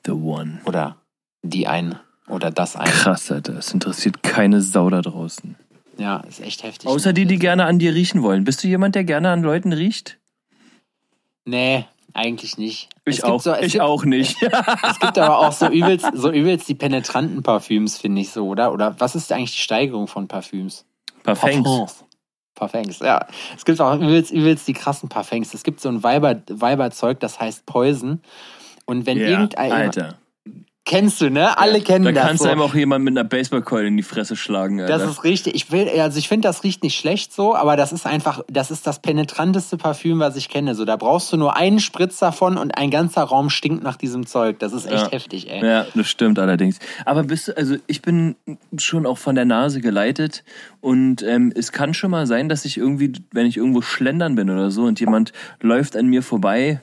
[0.07, 0.61] The One.
[0.65, 0.97] Oder
[1.49, 2.01] die eine.
[2.29, 2.91] Oder das eine.
[2.91, 3.53] Krass, Alter.
[3.53, 5.57] Das interessiert keine Sau da draußen.
[5.99, 6.89] Ja, ist echt heftig.
[6.89, 8.45] Außer die, die gerne an dir riechen wollen.
[8.45, 10.19] Bist du jemand, der gerne an Leuten riecht?
[11.45, 12.89] Nee, eigentlich nicht.
[13.05, 13.41] Ich Es auch.
[13.41, 14.37] So, es ich gibt, auch nicht.
[14.91, 18.73] Es gibt aber auch so übelst, so übelst die penetranten Parfüms, finde ich so, oder?
[18.73, 20.85] Oder was ist eigentlich die Steigerung von Parfüms?
[21.23, 21.63] Parfums.
[21.63, 22.05] Parfums.
[22.55, 23.27] Parfums, ja.
[23.57, 25.55] Es gibt auch übelst, übelst die krassen Parfums.
[25.55, 28.21] Es gibt so ein Weiber, Weiberzeug, das heißt Poison.
[28.87, 29.73] Und wenn Ja, irgendein.
[29.73, 30.19] Alter.
[30.89, 31.59] Kennst du, ne?
[31.59, 32.23] Alle kennen Da das.
[32.25, 32.45] kannst so.
[32.47, 34.97] du einem auch jemand mit einer Baseballkeule in die Fresse schlagen, Alter.
[34.99, 35.57] Das ist richtig.
[35.57, 38.71] Ich will, also ich finde, das riecht nicht schlecht so, aber das ist einfach, das
[38.71, 40.77] ist das penetranteste Parfüm, was ich kenne.
[40.77, 44.27] So, da brauchst du nur einen Spritz davon und ein ganzer Raum stinkt nach diesem
[44.27, 44.61] Zeug.
[44.61, 45.11] Das ist echt Ja.
[45.11, 45.61] heftig, ey.
[45.67, 46.79] Ja, das stimmt allerdings.
[47.05, 48.37] Aber bist du, also ich bin
[48.79, 50.45] schon auch von der Nase geleitet
[50.81, 54.51] und ähm, es kann schon mal sein, dass ich irgendwie, wenn ich irgendwo schlendern bin
[54.51, 56.81] oder so und jemand läuft an mir vorbei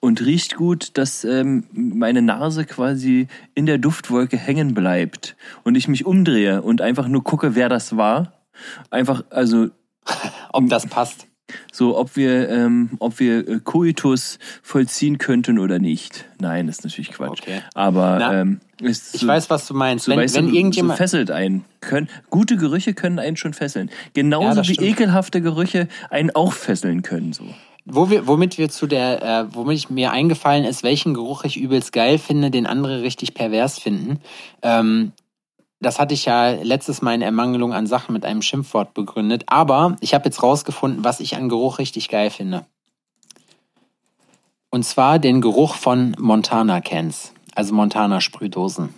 [0.00, 5.88] und riecht gut, dass ähm, meine Nase quasi in der Duftwolke hängen bleibt und ich
[5.88, 8.32] mich umdrehe und einfach nur gucke, wer das war.
[8.90, 9.68] Einfach, also
[10.52, 11.26] Ob das passt.
[11.72, 16.24] so, ob wir, ähm, ob wir äh, Coitus vollziehen könnten oder nicht.
[16.40, 17.40] Nein, das ist natürlich Quatsch.
[17.42, 17.62] Okay.
[17.74, 20.04] Aber Na, ähm, ist Ich so, weiß, was du meinst.
[20.06, 20.98] so, wenn weißt wenn so irgendjemand.
[20.98, 21.64] fesselt einen.
[21.80, 23.90] Können, gute Gerüche können einen schon fesseln.
[24.14, 24.88] Genauso Ja, wie stimmt.
[24.88, 27.32] ekelhafte Gerüche einen auch fesseln können.
[27.32, 27.44] So.
[27.90, 31.92] Wo wir, womit wir zu der, äh, womit mir eingefallen ist, welchen Geruch ich übelst
[31.92, 34.20] geil finde, den andere richtig pervers finden.
[34.62, 35.12] Ähm,
[35.80, 39.44] das hatte ich ja letztes Mal in Ermangelung an Sachen mit einem Schimpfwort begründet.
[39.46, 42.66] Aber ich habe jetzt rausgefunden, was ich an Geruch richtig geil finde.
[44.70, 48.92] Und zwar den Geruch von Montana Cans, also Montana Sprühdosen.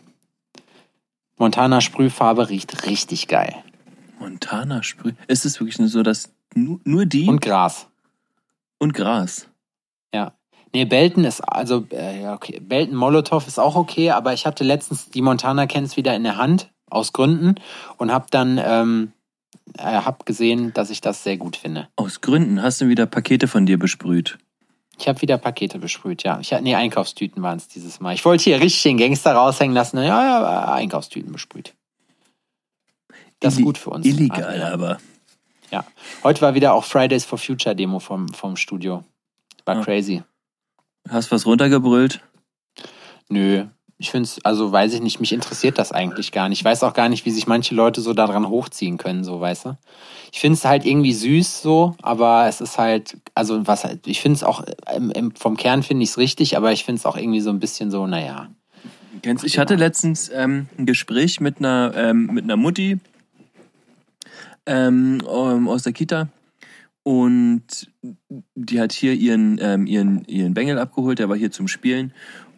[1.36, 3.54] Montana Sprühfarbe riecht richtig geil.
[4.18, 5.12] Montana Sprüh.
[5.28, 7.40] Ist es wirklich nur so, dass nur, nur die Und
[8.80, 9.46] und, Gras.
[10.14, 10.32] Ja.
[10.72, 12.60] Nee, Belton ist, also, äh, ja, okay.
[12.60, 16.36] Belton Molotow ist auch okay, aber ich hatte letztens die Montana Cans wieder in der
[16.36, 17.56] Hand, aus Gründen,
[17.98, 19.12] und hab dann, ähm,
[19.76, 21.88] äh, hab gesehen, dass ich das sehr gut finde.
[21.96, 24.38] Aus Gründen hast du wieder Pakete von dir besprüht.
[24.98, 26.38] Ich habe wieder Pakete besprüht, ja.
[26.40, 28.14] Ich nee, Einkaufstüten waren es dieses Mal.
[28.14, 29.96] Ich wollte hier richtig den Gangster raushängen lassen.
[29.96, 31.74] Ja, ja, äh, Einkaufstüten besprüht.
[33.40, 34.06] Das ist Illi- gut für uns.
[34.06, 34.98] Illegal, aber.
[35.70, 35.84] Ja.
[36.24, 39.04] Heute war wieder auch Fridays for Future Demo vom, vom Studio.
[39.64, 39.82] War Ja.
[39.82, 40.22] crazy.
[41.08, 42.20] Hast was runtergebrüllt?
[43.28, 43.66] Nö.
[43.98, 46.60] Ich finde es, also weiß ich nicht, mich interessiert das eigentlich gar nicht.
[46.60, 49.66] Ich weiß auch gar nicht, wie sich manche Leute so daran hochziehen können, so, weißt
[49.66, 49.78] du?
[50.32, 54.22] Ich finde es halt irgendwie süß so, aber es ist halt, also was halt, ich
[54.22, 54.64] finde es auch,
[54.96, 57.50] im, im, vom Kern finde ich es richtig, aber ich finde es auch irgendwie so
[57.50, 58.48] ein bisschen so, naja.
[59.22, 62.98] Kennst, ich hatte letztens ähm, ein Gespräch mit einer, ähm, mit einer Mutti
[64.70, 66.28] ähm, ähm, aus der Kita
[67.02, 67.90] und
[68.54, 72.12] die hat hier ihren, ähm, ihren, ihren Bengel abgeholt, der war hier zum Spielen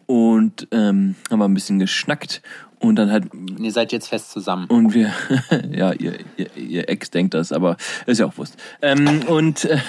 [0.05, 2.41] und ähm, haben wir ein bisschen geschnackt
[2.79, 3.23] und dann hat
[3.59, 4.67] ihr seid jetzt fest zusammen.
[4.67, 5.11] und wir,
[5.71, 8.57] ja, ihr, ihr, ihr Ex denkt das, aber ist ja auch Wurst.
[8.81, 9.79] Ähm, und äh,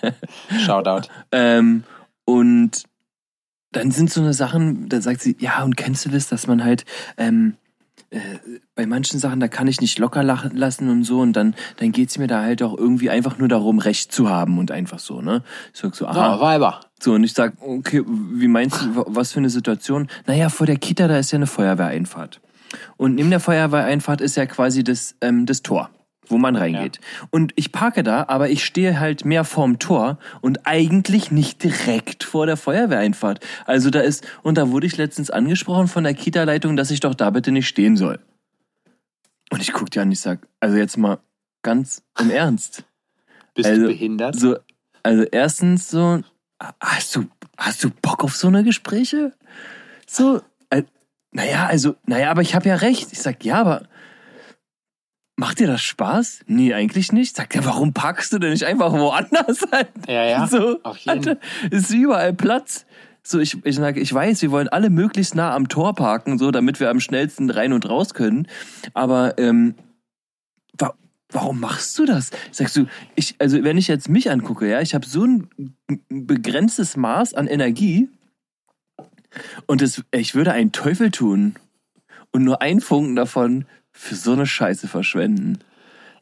[0.64, 1.08] Shoutout.
[1.32, 1.84] ähm,
[2.24, 2.84] und
[3.72, 6.62] dann sind so eine Sachen, da sagt sie, ja, und kennst du das, dass man
[6.62, 6.84] halt
[7.16, 7.56] ähm,
[8.14, 11.54] äh, bei manchen Sachen, da kann ich nicht locker lachen lassen und so, und dann,
[11.76, 14.98] dann geht's mir da halt auch irgendwie einfach nur darum, Recht zu haben und einfach
[14.98, 15.42] so, ne?
[15.72, 16.34] Ich sag so, aha.
[16.36, 16.80] Ja, Weiber.
[17.00, 20.08] So, und ich sag, okay, wie meinst du, wa- was für eine Situation?
[20.26, 22.40] Naja, vor der Kita, da ist ja eine Feuerwehreinfahrt.
[22.96, 25.90] Und neben der Feuerwehreinfahrt ist ja quasi das, ähm, das Tor,
[26.28, 27.00] wo man reingeht.
[27.30, 32.24] Und ich parke da, aber ich stehe halt mehr vorm Tor und eigentlich nicht direkt
[32.24, 33.40] vor der Feuerwehreinfahrt.
[33.66, 37.14] Also da ist, und da wurde ich letztens angesprochen von der Kita-Leitung, dass ich doch
[37.14, 38.18] da bitte nicht stehen soll.
[39.50, 41.18] Und ich guck dir an, ich sag, also jetzt mal
[41.62, 42.84] ganz im Ernst.
[43.54, 44.36] Bist Also, du behindert?
[44.38, 44.56] So,
[45.02, 46.22] also erstens so,
[46.80, 49.32] hast du, hast du Bock auf so eine Gespräche?
[50.06, 50.82] So, äh,
[51.32, 53.12] naja, also, naja, aber ich habe ja recht.
[53.12, 53.86] Ich sag, ja, aber
[55.36, 56.40] macht dir das Spaß?
[56.46, 57.36] Nee, eigentlich nicht.
[57.36, 59.86] Sagt er, warum packst du denn nicht einfach woanders ein?
[60.08, 61.10] Ja, ja, So, auf jeden.
[61.10, 61.36] Alter,
[61.70, 62.86] ist überall Platz.
[63.22, 66.50] So, ich, ich sage, ich weiß, wir wollen alle möglichst nah am Tor parken, so,
[66.50, 68.48] damit wir am schnellsten rein und raus können.
[68.92, 69.74] Aber ähm,
[70.78, 70.94] wa
[71.30, 72.30] warum machst du das?
[72.52, 75.48] Sagst du, ich, also wenn ich jetzt mich angucke, ja, ich habe so ein
[76.08, 78.08] begrenztes Maß an Energie
[79.66, 81.56] und es, ich würde einen Teufel tun,
[82.34, 85.60] und nur ein Funken davon für so eine Scheiße verschwenden.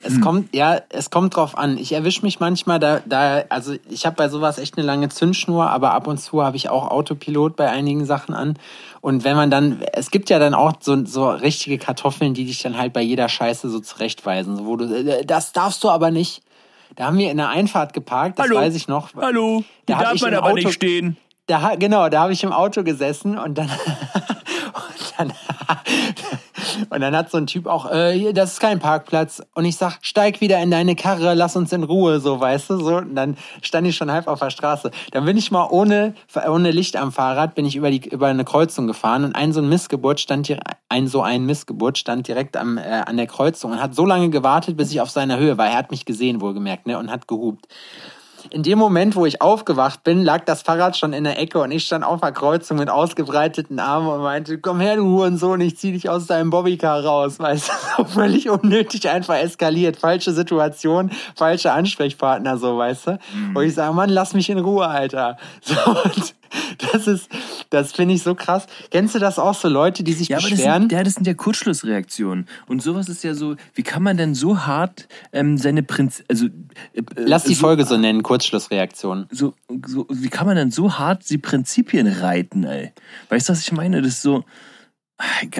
[0.05, 1.79] Es kommt, ja, es kommt drauf an.
[1.79, 5.71] Ich erwische mich manchmal da, da, also ich habe bei sowas echt eine lange Zündschnur,
[5.71, 8.59] aber ab und zu habe ich auch Autopilot bei einigen Sachen an.
[9.01, 12.61] Und wenn man dann, es gibt ja dann auch so, so richtige Kartoffeln, die dich
[12.63, 16.11] dann halt bei jeder Scheiße so zurechtweisen, so wo du, äh, das darfst du aber
[16.11, 16.43] nicht.
[16.97, 18.57] Da haben wir in der Einfahrt geparkt, das Hallo.
[18.57, 19.11] weiß ich noch.
[19.17, 21.17] Hallo, Da darf man aber Auto- nicht stehen.
[21.47, 23.71] Da, genau, da habe ich im Auto gesessen und dann,
[26.91, 29.43] und dann hat so ein Typ auch, äh, hier, das ist kein Parkplatz.
[29.55, 32.79] Und ich sag, steig wieder in deine Karre, lass uns in Ruhe, so, weißt du,
[32.79, 32.97] so.
[32.97, 34.91] Und dann stand ich schon halb auf der Straße.
[35.11, 36.15] Dann bin ich mal ohne,
[36.47, 39.61] ohne Licht am Fahrrad, bin ich über die, über eine Kreuzung gefahren und ein so
[39.61, 43.73] ein Missgeburt stand hier, ein so ein Missgeburt stand direkt am, äh, an der Kreuzung
[43.73, 45.69] und hat so lange gewartet, bis ich auf seiner Höhe war.
[45.69, 47.67] Er hat mich gesehen, wohlgemerkt, ne, und hat gehupt.
[48.51, 51.71] In dem Moment, wo ich aufgewacht bin, lag das Fahrrad schon in der Ecke und
[51.71, 55.79] ich stand auf der Kreuzung mit ausgebreiteten Armen und meinte, komm her, du Hurensohn, ich
[55.79, 57.39] zieh dich aus deinem Bobbycar raus.
[57.43, 59.97] Weißt du, völlig unnötig einfach eskaliert.
[59.97, 63.19] Falsche Situation, falsche Ansprechpartner, so, weißt du.
[63.55, 65.37] Und ich sage, Mann, lass mich in Ruhe, Alter.
[65.65, 66.35] So, und
[66.93, 67.29] das ist,
[67.71, 68.67] das finde ich so krass.
[68.91, 70.83] Kennst du das auch so Leute, die sich Ja, aber das beschweren?
[70.83, 72.47] sind, ja, das sind ja Kurzschlussreaktionen.
[72.67, 76.47] Und sowas ist ja so, wie kann man denn so hart ähm, seine Prinz, also
[76.47, 76.49] äh,
[76.99, 79.27] äh, Lass die so, Folge so nennen, Kurzschlussreaktion.
[79.31, 79.55] so,
[79.87, 82.93] so, wie kann man denn so hart die Prinzipien reiten, ey?
[83.29, 84.03] Weißt du, was ich meine?
[84.03, 84.45] Das ist so,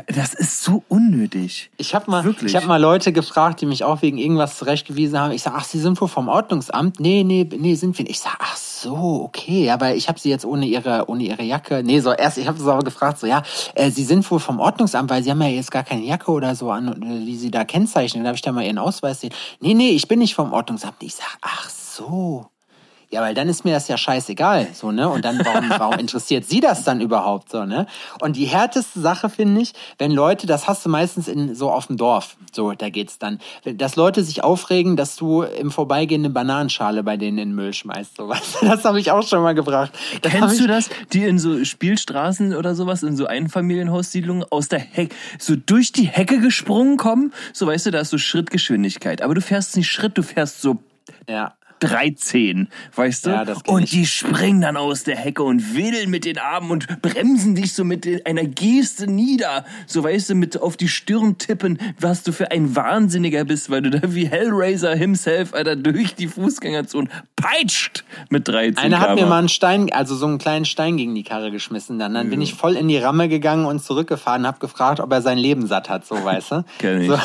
[0.07, 1.71] das ist so unnötig.
[1.77, 2.53] Ich habe mal, Wirklich?
[2.53, 5.33] ich hab mal Leute gefragt, die mich auch wegen irgendwas zurechtgewiesen haben.
[5.33, 7.01] Ich sag, ach, Sie sind wohl vom Ordnungsamt?
[7.01, 8.13] Nee, nee, nee, sind wir nicht.
[8.13, 11.83] Ich sag, ach so, okay, aber ich habe Sie jetzt ohne Ihre, ohne Ihre Jacke.
[11.85, 13.43] Nee, so erst, ich habe so aber gefragt, so ja,
[13.75, 16.55] äh, Sie sind wohl vom Ordnungsamt, weil Sie haben ja jetzt gar keine Jacke oder
[16.55, 18.25] so an, äh, die Sie da kennzeichnen.
[18.25, 19.33] Da habe ich da mal Ihren Ausweis sehen.
[19.61, 21.03] Nee, nee, ich bin nicht vom Ordnungsamt.
[21.03, 22.52] Ich sag, ach so.
[23.13, 25.07] Ja, weil dann ist mir das ja scheißegal, so, ne?
[25.07, 27.87] Und dann, warum, warum interessiert sie das dann überhaupt, so, ne?
[28.21, 31.89] Und die härteste Sache finde ich, wenn Leute, das hast du meistens in, so auf
[31.89, 36.31] dem Dorf, so, da geht's dann, dass Leute sich aufregen, dass du im Vorbeigehen eine
[36.31, 38.67] Bananenschale bei denen in den Müll schmeißt, so, weißt du?
[38.73, 39.93] Das habe ich auch schon mal gebracht.
[40.23, 40.89] Das Kennst ich, du das?
[41.13, 46.07] Die in so Spielstraßen oder sowas, in so Einfamilienhaussiedlungen aus der Hecke, so durch die
[46.07, 47.35] Hecke gesprungen kommen?
[47.53, 49.21] So, weißt du, da ist so Schrittgeschwindigkeit.
[49.21, 50.79] Aber du fährst nicht Schritt, du fährst so
[51.29, 51.53] Ja.
[51.83, 53.31] 13, weißt du?
[53.31, 57.03] Ja, das und die springen dann aus der Hecke und wedeln mit den Armen und
[57.03, 59.65] bremsen dich so mit einer Geste nieder.
[59.87, 63.83] So, weißt du, mit auf die Stirn tippen, was du für ein Wahnsinniger bist, weil
[63.83, 69.27] du da wie Hellraiser himself, Alter, durch die Fußgängerzone peitscht mit 13 Einer hat mir
[69.27, 71.99] mal einen Stein, also so einen kleinen Stein gegen die Karre geschmissen.
[71.99, 75.23] Dann, dann bin ich voll in die Ramme gegangen und zurückgefahren, habe gefragt, ob er
[75.23, 76.65] sein Leben satt hat, so weißt du.
[76.79, 77.09] Kenn ich.
[77.09, 77.19] So,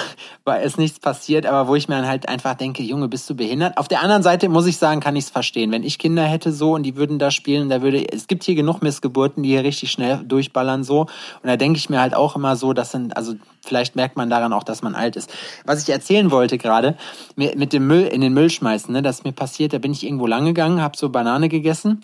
[0.45, 3.35] weil ist nichts passiert, aber wo ich mir dann halt einfach denke, Junge, bist du
[3.35, 3.77] behindert?
[3.77, 5.71] Auf der anderen Seite muss ich sagen, kann ich es verstehen.
[5.71, 8.55] Wenn ich Kinder hätte so und die würden da spielen, da würde es gibt hier
[8.55, 11.01] genug Missgeburten, die hier richtig schnell durchballern so.
[11.01, 11.09] Und
[11.43, 14.53] da denke ich mir halt auch immer so, das sind also vielleicht merkt man daran
[14.53, 15.33] auch, dass man alt ist.
[15.65, 16.97] Was ich erzählen wollte gerade
[17.35, 19.73] mit dem Müll in den Müll schmeißen, ne, das mir passiert.
[19.73, 22.03] Da bin ich irgendwo lang gegangen, habe so Banane gegessen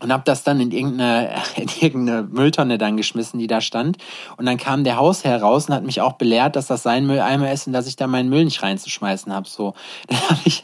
[0.00, 3.98] und habe das dann in irgendeine, in irgendeine Mülltonne dann geschmissen, die da stand.
[4.36, 7.52] Und dann kam der Hausherr raus und hat mich auch belehrt, dass das sein Mülleimer
[7.52, 9.48] ist und dass ich da meinen Müll nicht reinzuschmeißen habe.
[9.48, 9.74] So,
[10.08, 10.62] dann habe ich,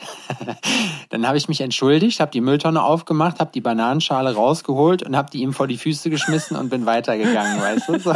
[1.10, 5.30] dann habe ich mich entschuldigt, habe die Mülltonne aufgemacht, habe die Bananenschale rausgeholt und habe
[5.30, 7.98] die ihm vor die Füße geschmissen und bin weitergegangen, weißt du?
[7.98, 8.14] So,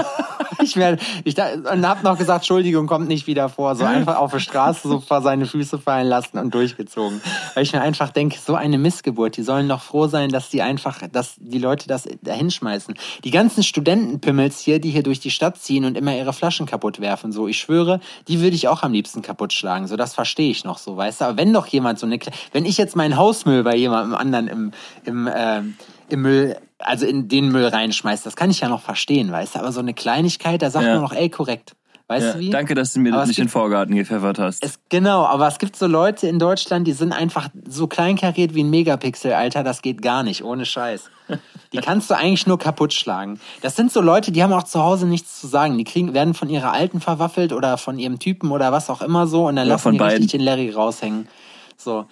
[0.63, 3.75] ich mir, ich da, und habe noch gesagt, Entschuldigung, kommt nicht wieder vor.
[3.77, 7.21] So einfach auf der Straße so vor seine Füße fallen lassen und durchgezogen.
[7.55, 10.63] Weil ich mir einfach denke, so eine Missgeburt, die sollen doch froh sein, dass die
[10.63, 12.95] einfach, dass die Leute das da hinschmeißen.
[13.25, 17.01] Die ganzen Studentenpimmels hier, die hier durch die Stadt ziehen und immer ihre Flaschen kaputt
[17.01, 19.87] werfen, so, ich schwöre, die würde ich auch am liebsten kaputt schlagen.
[19.87, 21.25] So, das verstehe ich noch so, weißt du?
[21.27, 22.19] Aber wenn doch jemand so eine,
[22.53, 24.73] wenn ich jetzt meinen Hausmüll bei jemandem anderen im,
[25.05, 25.75] im, ähm,
[26.09, 29.59] im Müll, also in den Müll reinschmeißt, das kann ich ja noch verstehen, weißt du?
[29.59, 30.95] Aber so eine Kleinigkeit, da sagt Ja.
[30.95, 31.75] man noch, ey, korrekt.
[32.11, 32.51] Weißt Ja, du wie?
[32.51, 34.65] danke, dass du mir Aber das nicht in den gibt- Vorgarten gepfeffert hast.
[34.65, 38.65] Es, genau, aber es gibt so Leute in Deutschland, die sind einfach so kleinkariert wie
[38.65, 41.09] ein Megapixel, Alter, das geht gar nicht, ohne Scheiß.
[41.73, 43.39] Die kannst du eigentlich nur kaputt schlagen.
[43.63, 45.79] Das sind so Leute, die haben auch zu Hause nichts zu sagen.
[45.79, 49.29] Die kriegen, werden von ihrer Alten verwaffelt oder von ihrem Typen oder was auch immer
[49.29, 50.17] so und dann Ja, lassen die beiden.
[50.23, 51.29] richtig den Larry raushängen.
[51.77, 52.07] So.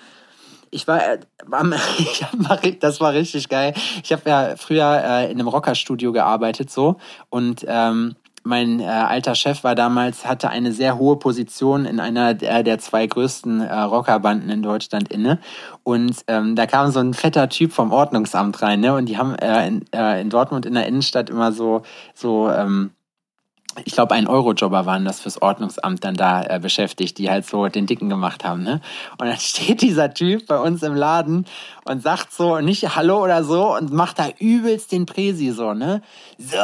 [0.70, 1.18] Ich war, äh,
[1.98, 3.74] ich hab mal, das war richtig geil.
[4.04, 6.98] Ich habe ja früher äh, in einem Rockerstudio gearbeitet so
[7.30, 8.14] und ähm,
[8.48, 12.78] mein äh, alter Chef war damals hatte eine sehr hohe Position in einer der, der
[12.78, 15.38] zwei größten äh, Rockerbanden in Deutschland inne.
[15.82, 18.94] Und ähm, da kam so ein fetter Typ vom Ordnungsamt rein ne?
[18.94, 21.82] Und die haben äh, in, äh, in Dortmund in der Innenstadt immer so
[22.14, 22.90] so ähm,
[23.85, 27.69] ich glaube, ein Eurojobber waren das fürs Ordnungsamt dann da äh, beschäftigt, die halt so
[27.69, 28.81] den Dicken gemacht haben, ne?
[29.19, 31.47] Und dann steht dieser Typ bei uns im Laden
[31.85, 36.03] und sagt so nicht Hallo oder so und macht da übelst den Präsi so, ne?
[36.38, 36.57] So,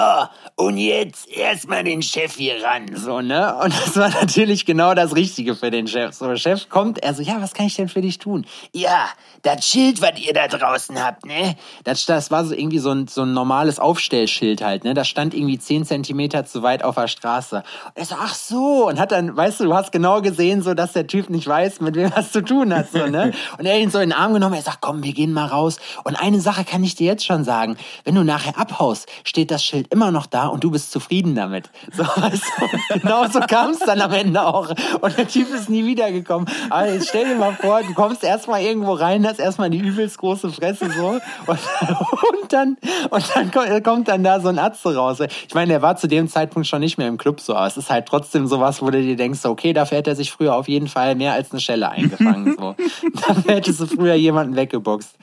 [0.57, 3.55] und jetzt erstmal den Chef hier ran, so, ne?
[3.63, 6.15] Und das war natürlich genau das Richtige für den Chef.
[6.15, 8.47] So, Chef kommt, er so, ja, was kann ich denn für dich tun?
[8.73, 9.09] Ja,
[9.43, 11.57] das Schild, was ihr da draußen habt, ne?
[11.85, 14.95] Das, das war so irgendwie so ein, so ein normales Aufstellschild halt, ne?
[14.95, 17.57] Das stand irgendwie zehn Zentimeter zu weit auf der Straße.
[17.57, 20.75] Und er so, ach so, und hat dann, weißt du, du hast genau gesehen, so,
[20.75, 23.33] dass der Typ nicht weiß, mit wem was zu tun hat, so, ne?
[23.59, 25.47] Und er hat ihn so in den Arm genommen, er sagt, komm, wir gehen mal
[25.47, 25.79] raus.
[26.05, 27.77] Und eine Sache kann ich dir jetzt schon sagen.
[28.05, 31.71] Wenn du nachher abhaust, steht das Schild immer noch da und du bist zufrieden damit.
[31.93, 32.65] So, weißt du?
[33.05, 34.71] Genau so kam es dann am Ende auch.
[35.01, 36.49] Und der Typ ist nie wiedergekommen.
[36.71, 40.19] Aber jetzt stell dir mal vor, du kommst erstmal irgendwo rein, hast erstmal die übelst
[40.19, 42.77] große Fresse so und, und dann
[43.11, 45.19] und dann kommt dann da so ein Atze raus.
[45.21, 47.77] Ich meine, der war zu dem Zeitpunkt schon nicht mehr im Club so, aber es
[47.77, 50.69] ist halt trotzdem sowas, wo du dir denkst, okay, dafür hätte er sich früher auf
[50.69, 52.57] jeden Fall mehr als eine Schelle eingefangen.
[52.59, 52.75] So.
[53.27, 55.17] dafür hättest du früher jemanden weggeboxt.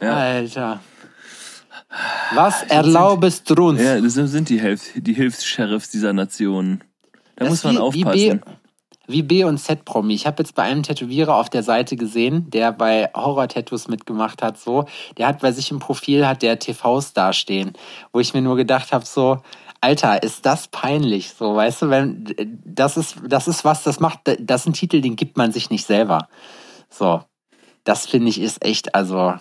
[0.00, 0.16] Ja.
[0.16, 0.80] Alter.
[2.34, 3.80] Was erlaubest du uns?
[3.80, 6.82] Ja, das sind die, Hilf die Hilfs-Sheriffs dieser Nation.
[7.36, 8.18] Da das muss man wie, aufpassen.
[8.18, 8.40] Wie B,
[9.08, 10.14] wie B und Z-Promi.
[10.14, 14.58] Ich habe jetzt bei einem Tätowierer auf der Seite gesehen, der bei Horror-Tattoos mitgemacht hat,
[14.58, 14.86] so.
[15.18, 17.72] Der hat bei sich im Profil hat der TVs dastehen,
[18.12, 19.38] wo ich mir nur gedacht habe, so,
[19.82, 24.20] Alter, ist das peinlich, so, weißt du, wenn, das ist, das ist was, das macht,
[24.38, 26.28] das ist ein Titel, den gibt man sich nicht selber.
[26.88, 27.24] So.
[27.82, 29.34] Das finde ich ist echt, also,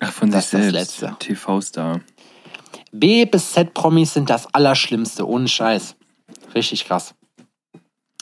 [0.00, 1.02] Ach, von das sich selbst.
[1.18, 2.02] TV-Star.
[2.92, 5.96] B bis Z-Promis sind das Allerschlimmste, ohne Scheiß.
[6.54, 7.14] Richtig krass.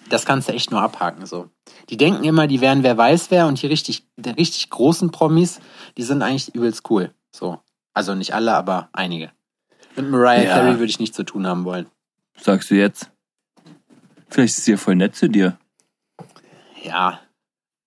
[0.09, 1.51] Das kannst du echt nur abhaken, so.
[1.91, 5.59] Die denken immer, die wären wer weiß wer und die richtig, die richtig großen Promis,
[5.97, 7.13] die sind eigentlich übelst cool.
[7.35, 7.59] So.
[7.95, 9.33] Also nicht alle, aber einige.
[9.97, 10.55] Mit Mariah ja.
[10.55, 11.87] Carey würde ich nichts zu tun haben wollen.
[12.39, 13.11] Sagst du jetzt?
[14.29, 15.59] Vielleicht ist sie ja voll nett zu dir.
[16.83, 17.21] Ja,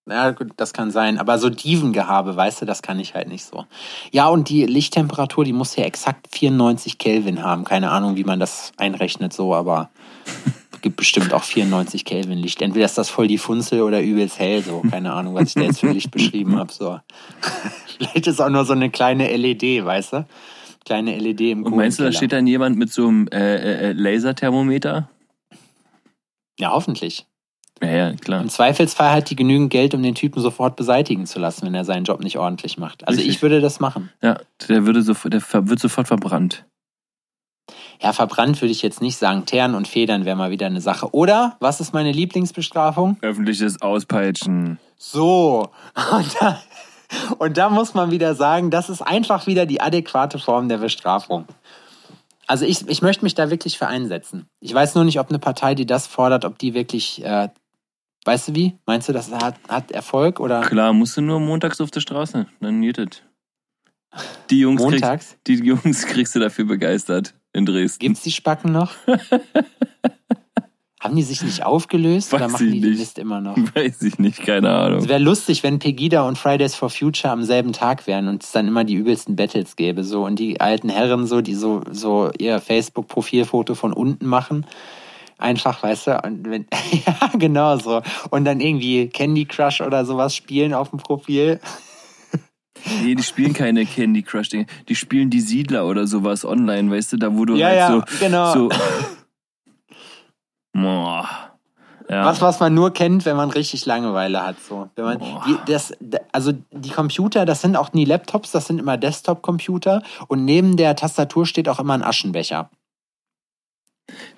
[0.10, 1.20] ja, gut, das kann sein.
[1.20, 3.66] Aber so Divengehabe, weißt du, das kann ich halt nicht so.
[4.12, 7.64] Ja, und die Lichttemperatur, die muss ja exakt 94 Kelvin haben.
[7.64, 9.90] Keine Ahnung, wie man das einrechnet so, aber
[10.82, 12.62] gibt bestimmt auch 94 Kelvin Licht.
[12.62, 14.82] Entweder ist das voll die Funzel oder übelst hell, so.
[14.90, 17.00] Keine Ahnung, was ich da jetzt für Licht beschrieben habe, so.
[17.98, 20.26] Vielleicht ist auch nur so eine kleine LED, weißt du?
[20.90, 23.90] Kleine LED im Und meinst du, da steht dann jemand mit so einem äh, äh,
[23.90, 25.08] äh Laserthermometer?
[26.58, 27.28] Ja, hoffentlich.
[27.80, 28.42] Ja, ja, klar.
[28.42, 31.86] Im Zweifelsfall hat die genügend Geld, um den Typen sofort beseitigen zu lassen, wenn er
[31.86, 33.08] seinen Job nicht ordentlich macht.
[33.08, 33.36] Also Richtig.
[33.36, 34.10] ich würde das machen.
[34.24, 36.66] Ja, der, würde sofort, der wird sofort verbrannt.
[38.02, 39.46] Ja, verbrannt würde ich jetzt nicht sagen.
[39.46, 41.14] Teeren und Federn wäre mal wieder eine Sache.
[41.14, 43.18] Oder, was ist meine Lieblingsbestrafung?
[43.22, 44.80] Öffentliches Auspeitschen.
[44.98, 45.70] So.
[46.12, 46.60] Und da,
[47.38, 51.46] und da muss man wieder sagen, das ist einfach wieder die adäquate Form der Bestrafung.
[52.48, 54.48] Also ich, ich möchte mich da wirklich für einsetzen.
[54.60, 57.50] Ich weiß nur nicht, ob eine Partei, die das fordert, ob die wirklich äh,
[58.26, 58.78] Weißt du wie?
[58.86, 60.62] Meinst du, das hat, hat Erfolg oder?
[60.62, 63.24] Klar, musst du nur montags auf der Straße, dann geht es.
[64.50, 65.30] Die Jungs, montags?
[65.30, 68.00] Kriegst, die Jungs kriegst du dafür begeistert in Dresden.
[68.00, 68.94] Gibt's die Spacken noch?
[71.00, 72.84] Haben die sich nicht aufgelöst Weiß oder machen die nicht.
[72.84, 73.56] die Mist immer noch?
[73.76, 75.00] Weiß ich nicht, keine Ahnung.
[75.00, 78.52] Es wäre lustig, wenn Pegida und Fridays for Future am selben Tag wären und es
[78.52, 80.04] dann immer die übelsten Battles gäbe.
[80.04, 84.66] So und die alten Herren so, die so, so ihr Facebook-Profilfoto von unten machen
[85.40, 86.66] Einfach, weißt du, und wenn,
[87.06, 88.02] ja, genau so.
[88.30, 91.60] Und dann irgendwie Candy Crush oder sowas spielen auf dem Profil.
[93.04, 94.66] Nee, die spielen keine Candy Crush Dinge.
[94.88, 97.92] Die spielen die Siedler oder sowas online, weißt du, da wo du ja, halt ja,
[97.92, 98.54] so, genau.
[98.54, 98.70] so
[100.74, 101.28] Boah.
[102.10, 102.26] Ja.
[102.26, 104.60] Was, was man nur kennt, wenn man richtig Langeweile hat.
[104.60, 104.90] So.
[104.96, 105.94] Wenn man, die, das,
[106.32, 110.96] also die Computer, das sind auch nie Laptops, das sind immer Desktop-Computer und neben der
[110.96, 112.72] Tastatur steht auch immer ein Aschenbecher.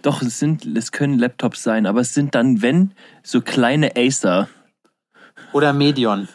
[0.01, 2.91] Doch, es sind, es können Laptops sein, aber es sind dann, wenn,
[3.23, 4.49] so kleine Acer.
[5.53, 6.27] Oder Medion.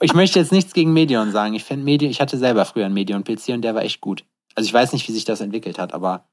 [0.00, 1.54] ich möchte jetzt nichts gegen Medion sagen.
[1.54, 4.24] Ich Medion, ich hatte selber früher einen Medion-PC und der war echt gut.
[4.54, 6.24] Also ich weiß nicht, wie sich das entwickelt hat, aber.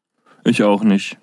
[0.45, 1.17] Ich auch nicht.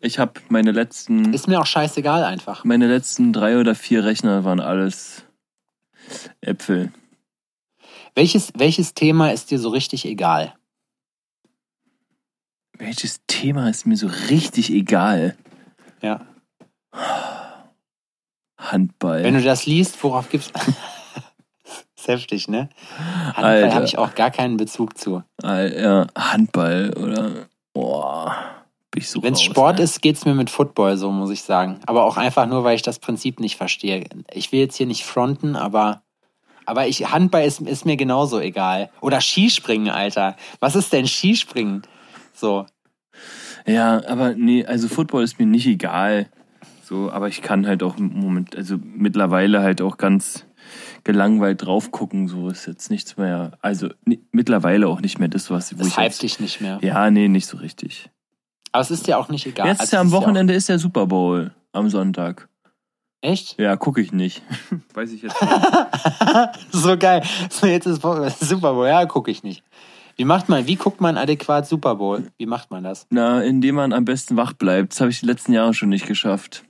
[0.00, 1.34] Ich habe meine letzten.
[1.34, 2.64] Ist mir auch scheißegal einfach.
[2.64, 5.24] Meine letzten drei oder vier Rechner waren alles
[6.40, 6.92] Äpfel.
[8.14, 10.54] Welches, welches Thema ist dir so richtig egal?
[12.78, 15.36] Welches Thema ist mir so richtig egal?
[16.00, 16.26] Ja.
[18.56, 19.22] Handball.
[19.22, 20.50] Wenn du das liest, worauf gibt's.
[21.96, 22.70] ist heftig, ne?
[23.34, 25.22] Handball habe ich auch gar keinen Bezug zu.
[25.42, 27.48] Ja, Handball oder.
[27.74, 28.59] Boah.
[28.92, 29.84] Wenn es Sport ne?
[29.84, 31.78] ist, geht's mir mit Football so, muss ich sagen.
[31.86, 34.04] Aber auch einfach nur, weil ich das Prinzip nicht verstehe.
[34.32, 36.02] Ich will jetzt hier nicht fronten, aber.
[36.66, 38.90] Aber ich, Handball ist, ist mir genauso egal.
[39.00, 40.36] Oder Skispringen, Alter.
[40.60, 41.82] Was ist denn Skispringen?
[42.32, 42.66] So.
[43.66, 46.28] Ja, aber nee, also Football ist mir nicht egal.
[46.84, 50.44] So, aber ich kann halt auch im Moment, also mittlerweile halt auch ganz
[51.04, 52.28] gelangweilt drauf gucken.
[52.28, 53.52] So ist jetzt nichts mehr.
[53.62, 56.78] Also ni- mittlerweile auch nicht mehr das, was wo Das ich jetzt, dich nicht mehr.
[56.82, 58.10] Ja, nee, nicht so richtig.
[58.72, 59.66] Aber es ist dir auch nicht egal.
[59.68, 62.42] Jetzt Also ja am ist Wochenende ist der Super Bowl am Sonntag.
[62.42, 62.50] Ja
[63.20, 63.58] echt?
[63.58, 64.42] Ja, gucke ich nicht.
[64.94, 65.52] Weiß ich jetzt nicht.
[66.72, 67.22] so geil.
[67.50, 68.02] So, jetzt ist
[68.40, 68.86] Super Bowl.
[68.86, 69.62] Ja, gucke ich nicht.
[70.16, 72.30] Wie macht man, wie guckt man adäquat Super Bowl?
[72.36, 73.06] Wie macht man das?
[73.10, 74.92] Na, indem man am besten wach bleibt.
[74.92, 76.64] Das habe ich die letzten Jahre schon nicht geschafft.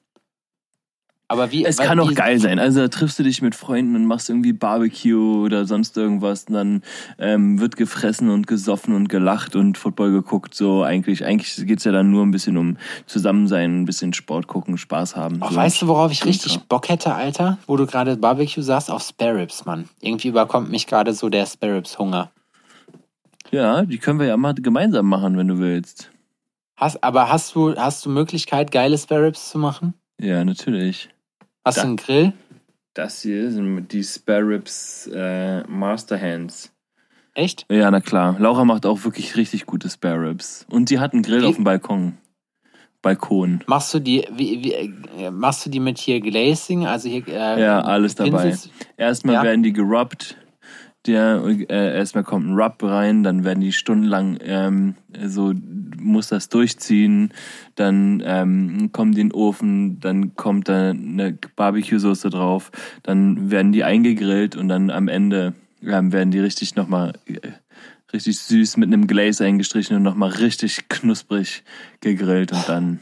[1.30, 1.64] Aber wie.
[1.64, 2.58] Es weil- kann auch geil sein.
[2.58, 6.46] Also da triffst du dich mit Freunden und machst irgendwie Barbecue oder sonst irgendwas.
[6.46, 6.82] Und dann
[7.18, 10.56] ähm, wird gefressen und gesoffen und gelacht und Football geguckt.
[10.56, 14.76] So eigentlich, eigentlich geht's ja dann nur ein bisschen um Zusammensein, ein bisschen Sport gucken,
[14.76, 15.38] Spaß haben.
[15.40, 15.54] Oh, so.
[15.54, 16.62] weißt du, worauf ich richtig Ja.
[16.68, 17.58] Bock hätte, Alter?
[17.68, 18.90] Wo du gerade Barbecue sagst?
[18.90, 19.88] Auf Spare Ribs, Mann.
[20.00, 22.32] Irgendwie überkommt mich gerade so der Spare Ribs Hunger.
[23.52, 26.10] Ja, die können wir ja mal gemeinsam machen, wenn du willst.
[26.76, 29.94] Hast, aber hast du, hast du Möglichkeit, geile Spare Ribs zu machen?
[30.20, 31.08] Ja, natürlich.
[31.64, 32.32] Hast Da- du einen Grill?
[32.94, 36.72] Das hier sind die Spare Ribs äh, Master Hands.
[37.34, 37.64] Echt?
[37.70, 38.36] Ja, na klar.
[38.38, 40.66] Laura macht auch wirklich richtig gute Spare Ribs.
[40.70, 42.18] Und die hat einen Grill Wie- auf dem Balkon.
[43.02, 43.62] Balkon.
[43.66, 44.72] Machst du die, wie, wie,
[45.22, 46.86] äh, machst du die mit hier Glazing?
[46.86, 48.42] Also hier, äh, Ja, alles dabei.
[48.42, 48.68] Pinsels?
[48.98, 49.42] Erstmal Ja.
[49.44, 50.36] werden die gerubbt.
[51.06, 55.54] Der, äh, erstmal kommt ein Rub rein, dann werden die stundenlang ähm, so
[56.00, 57.32] muss das durchziehen,
[57.74, 62.70] dann ähm, die in den Ofen, dann kommt da eine Barbecue-Soße drauf,
[63.02, 67.38] dann werden die eingegrillt und dann am Ende ähm, werden die richtig nochmal äh,
[68.12, 71.62] richtig süß mit einem Glaze eingestrichen und nochmal richtig knusprig
[72.00, 73.00] gegrillt und dann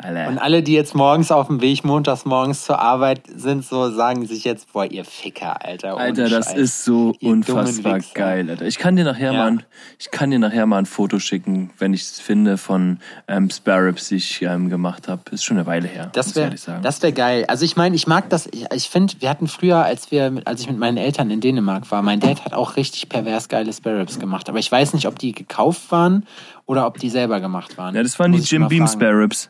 [0.00, 0.28] Alter.
[0.28, 4.24] Und alle, die jetzt morgens auf dem Weg montags morgens zur Arbeit sind, so sagen
[4.26, 5.96] sich jetzt, boah, ihr Ficker, Alter.
[5.96, 6.56] Alter, das Scheiß.
[6.56, 8.64] ist so Ihr unfassbar geil, Alter.
[8.64, 9.38] Ich kann dir nachher Ja.
[9.40, 9.62] mal, ein,
[9.98, 13.86] ich kann dir nachher mal ein Foto schicken, wenn ich es finde von ähm, Spare
[13.86, 15.22] Ribs, die ich ähm, gemacht habe.
[15.32, 16.10] Ist schon eine Weile her.
[16.12, 17.44] Das wäre das wär geil.
[17.48, 20.46] Also ich meine, ich mag das, ich, ich finde, wir hatten früher, als wir, mit,
[20.46, 23.72] als ich mit meinen Eltern in Dänemark war, mein Dad hat auch richtig pervers geile
[23.72, 24.48] Spare Ribs gemacht.
[24.48, 26.24] Aber ich weiß nicht, ob die gekauft waren
[26.66, 27.96] oder ob die selber gemacht waren.
[27.96, 29.40] ja, das waren die Muss ich Jim Beam fragen.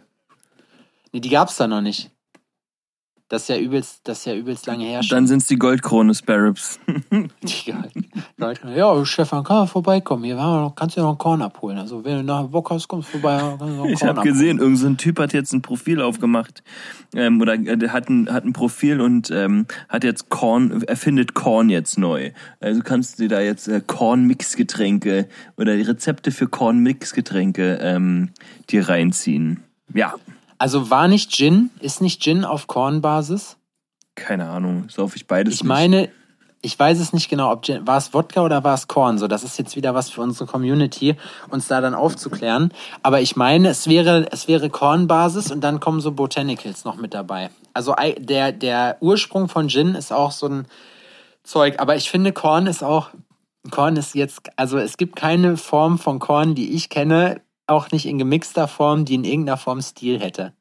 [1.12, 2.10] Nee, die gab's da noch nicht.
[3.30, 5.02] Das ist ja übelst, das ist ja übelst lange her.
[5.10, 6.80] Dann sind es die Goldkrone Spare Ribs.
[7.42, 7.74] Die
[8.38, 10.24] Leute, ja, Stefan, kann man vorbeikommen.
[10.24, 11.76] Hier noch, kannst du dir noch einen Korn abholen.
[11.76, 13.36] Also, wenn du nachher Bock hast, kommst du vorbei.
[13.38, 16.00] Kannst du noch einen Ich habe gesehen, irgendein so ein Typ hat jetzt ein Profil
[16.00, 16.62] aufgemacht.
[17.14, 21.68] Ähm, oder äh, hat ein, hat ein Profil und ähm, hat jetzt Korn, erfindet Korn
[21.68, 22.30] jetzt neu.
[22.60, 25.28] Also kannst du dir da jetzt äh, Korn-Mix-Getränke
[25.58, 28.30] oder die Rezepte für Korn-Mix-Getränke ähm,
[28.70, 29.64] dir reinziehen.
[29.92, 30.14] Ja,
[30.58, 33.56] Also war nicht Gin, ist nicht Gin auf Kornbasis?
[34.14, 35.68] keine Ahnung, sauf ich beides Ich nicht.
[35.68, 36.08] meine,
[36.60, 39.16] ich weiß es nicht genau, ob Gin, war es Wodka oder war es Korn?
[39.16, 41.14] So, das ist jetzt wieder was für unsere Community,
[41.50, 42.72] uns da dann aufzuklären.
[43.04, 47.14] Aber ich meine, es wäre, es wäre Kornbasis und dann kommen so Botanicals noch mit
[47.14, 47.50] dabei.
[47.74, 50.66] Also der, der Ursprung von Gin ist auch so ein
[51.44, 51.76] Zeug.
[51.78, 53.10] Aber ich finde, Korn ist auch,
[53.70, 58.06] Korn ist jetzt, also es gibt keine Form von Korn, die ich kenne, auch nicht
[58.06, 60.52] in gemixter Form, die in irgendeiner Form Stil hätte.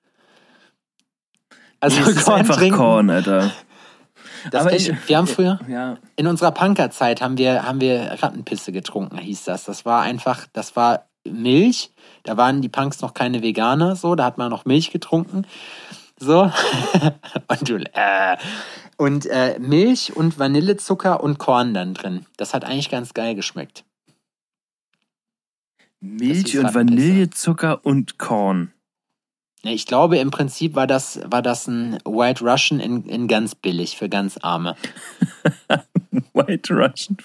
[1.79, 3.51] Also ist Korn einfach trinken, Korn, Alter.
[4.51, 8.71] das Aber ich- wir haben früher, Ja, in unserer Punkerzeit haben wir, haben wir Rattenpisse
[8.71, 9.65] getrunken, hieß das.
[9.65, 11.91] Das war einfach, das war Milch.
[12.23, 15.45] Da waren die Punks noch keine Veganer, so, da hat man noch Milch getrunken.
[16.19, 16.51] So.
[17.47, 18.37] und äh,
[18.97, 22.25] und äh, Milch und Vanillezucker und Korn dann drin.
[22.37, 23.83] Das hat eigentlich ganz geil geschmeckt.
[25.99, 26.73] Milch und.
[26.73, 28.71] Vanillezucker und Korn.
[29.63, 33.97] Ich glaube, im Prinzip war das, war das ein White Russian in, in ganz billig
[33.97, 34.75] für ganz Arme.
[36.33, 37.17] White Russian.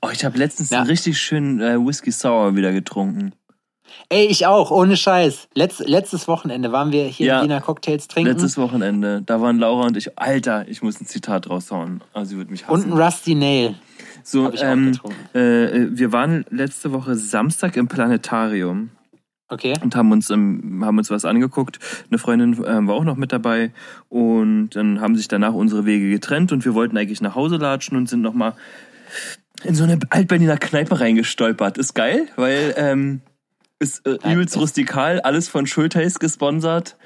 [0.00, 0.78] Oh, ich habe letztens Ja.
[0.78, 3.32] einen richtig schönen äh, Whisky Sour wieder getrunken.
[4.08, 5.48] Ey, ich auch, ohne Scheiß.
[5.54, 7.38] Letz, letztes Wochenende waren wir hier Ja.
[7.38, 8.30] in Wiener Cocktails trinken.
[8.32, 10.18] Letztes Wochenende, da waren Laura und ich.
[10.18, 12.02] Alter, ich muss ein Zitat raushauen.
[12.12, 12.92] Also sie wird mich und hassen.
[12.92, 13.74] ein Rusty Nail.
[14.30, 15.36] So, ähm, getrunken.
[15.36, 18.90] äh, wir waren letzte Woche Samstag im Planetarium
[19.50, 19.72] Okay.
[19.82, 21.78] und haben uns, ähm, haben uns was angeguckt.
[22.10, 23.72] Eine Freundin ähm, war auch noch mit dabei
[24.10, 27.96] und dann haben sich danach unsere Wege getrennt und wir wollten eigentlich nach Hause latschen
[27.96, 28.52] und sind nochmal
[29.64, 31.78] in so eine Altberliner Kneipe reingestolpert.
[31.78, 33.22] Ist geil, weil ähm,
[33.78, 36.96] ist äh, übelst rustikal, alles von Schulteis gesponsert.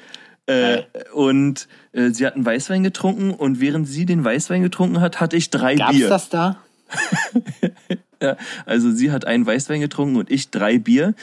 [0.47, 0.83] Äh,
[1.15, 5.37] und äh, sie hat einen Weißwein getrunken und während sie den Weißwein getrunken hat, hatte
[5.37, 6.09] ich drei Gab's Bier.
[6.09, 6.57] das da?
[8.23, 8.37] Ja,
[8.67, 11.15] also sie hat einen Weißwein getrunken und ich drei Bier.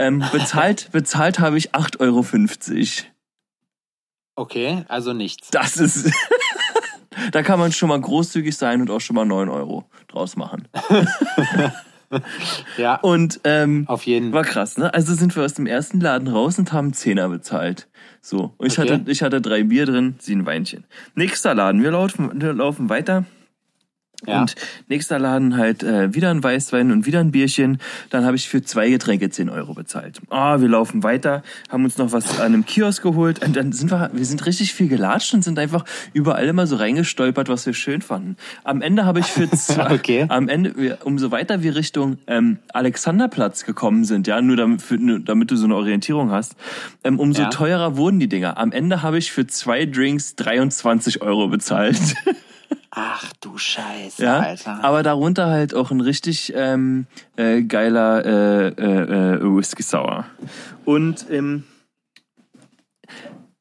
[0.00, 2.26] Ähm, bezahlt, bezahlt habe ich 8,50 Euro.
[4.34, 5.50] Okay, also nichts.
[5.50, 6.10] Das ist.
[7.32, 10.66] da kann man schon mal großzügig sein und auch schon mal 9 Euro draus machen.
[12.76, 14.92] Ja, Und ähm, auf jeden war krass, ne?
[14.92, 17.86] Also sind wir aus dem ersten Laden raus und haben Zehner bezahlt.
[18.20, 18.52] So.
[18.56, 18.90] Und ich, Okay.
[18.94, 20.84] hatte, ich hatte drei Bier drin, sie ein Weinchen.
[21.14, 23.24] Nächster Laden, wir laufen, wir laufen weiter.
[24.26, 24.40] Ja.
[24.42, 24.54] Und
[24.88, 27.78] nächster Laden halt äh, wieder ein Weißwein und wieder ein Bierchen.
[28.10, 30.20] Dann habe ich für zwei Getränke 10 Euro bezahlt.
[30.28, 33.42] Ah, wir laufen weiter, haben uns noch was an einem Kiosk geholt.
[33.44, 36.76] Und dann sind wir, wir sind richtig viel gelatscht und sind einfach überall immer so
[36.76, 38.36] reingestolpert, was wir schön fanden.
[38.64, 40.26] Am Ende habe ich für zwei, Okay.
[40.28, 45.20] am Ende, umso weiter wir Richtung ähm, Alexanderplatz gekommen sind, ja, nur damit, für, nur
[45.20, 46.56] damit du so eine Orientierung hast,
[47.04, 47.48] ähm, umso Ja.
[47.48, 48.58] teurer wurden die Dinger.
[48.58, 51.98] Am Ende habe ich für zwei Drinks 23 Euro bezahlt.
[52.92, 54.82] Ach du Scheiße, Ja, Alter.
[54.82, 60.24] aber darunter halt auch ein richtig ähm, äh, geiler äh, äh, äh, Whisky Sour.
[60.84, 61.62] Und ähm,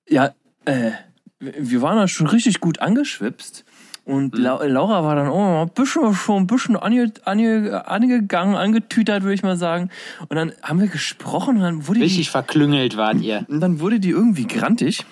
[0.09, 0.31] ja,
[0.65, 0.91] äh,
[1.39, 3.65] wir waren da schon richtig gut angeschwipst.
[4.05, 4.41] Und Mhm.
[4.43, 9.35] La Laura war dann oh, ein bisschen, schon ein bisschen ange, ange, angegangen, angetütert, würde
[9.35, 9.91] ich mal sagen.
[10.27, 13.45] Und dann haben wir gesprochen und dann wurde die, Richtig verklüngelt wart ihr.
[13.47, 15.05] und dann wurde die irgendwie grantig.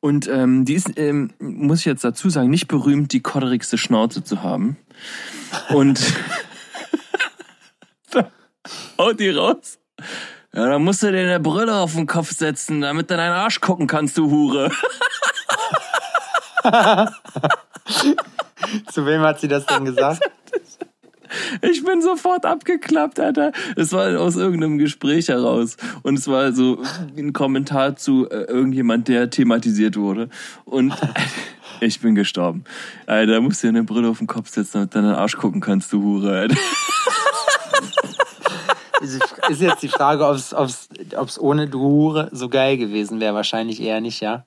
[0.00, 4.24] Und ähm, die ist, ähm, muss ich jetzt dazu sagen, nicht berühmt, die kodderigste Schnauze
[4.24, 4.78] zu haben.
[5.68, 6.00] Und
[8.98, 9.78] haut die raus.
[10.52, 13.60] Ja, dann musst du dir eine Brille auf den Kopf setzen, damit du deinen Arsch
[13.60, 14.72] gucken kannst, du Hure.
[18.92, 20.20] Zu wem hat sie das denn gesagt?
[21.62, 23.52] Ich bin sofort abgeklappt, Alter.
[23.76, 25.76] Es war aus irgendeinem Gespräch heraus.
[26.02, 26.82] Und es war so
[27.16, 30.28] ein Kommentar zu äh, irgendjemand, der thematisiert wurde.
[30.64, 30.94] Und
[31.80, 32.64] ich bin gestorben.
[33.06, 35.36] Alter, da musst du dir eine Brille auf den Kopf setzen, damit du deinen Arsch
[35.36, 36.56] gucken kannst, du Hure, Alter.
[39.48, 43.34] Ist jetzt die Frage, ob es ohne Hure so geil gewesen wäre.
[43.34, 44.44] Wahrscheinlich eher nicht, ja.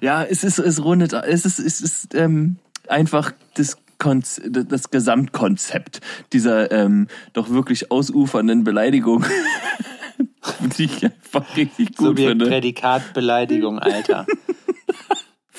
[0.00, 2.56] Ja, es ist, es rundet, es ist, es ist ähm,
[2.88, 6.00] einfach das, Konz das Gesamtkonzept
[6.32, 9.24] dieser ähm, doch wirklich ausufernden Beleidigung,
[10.76, 12.46] die ich einfach richtig gut Subjekt, finde.
[12.46, 14.26] Prädikat, Beleidigung, Alter.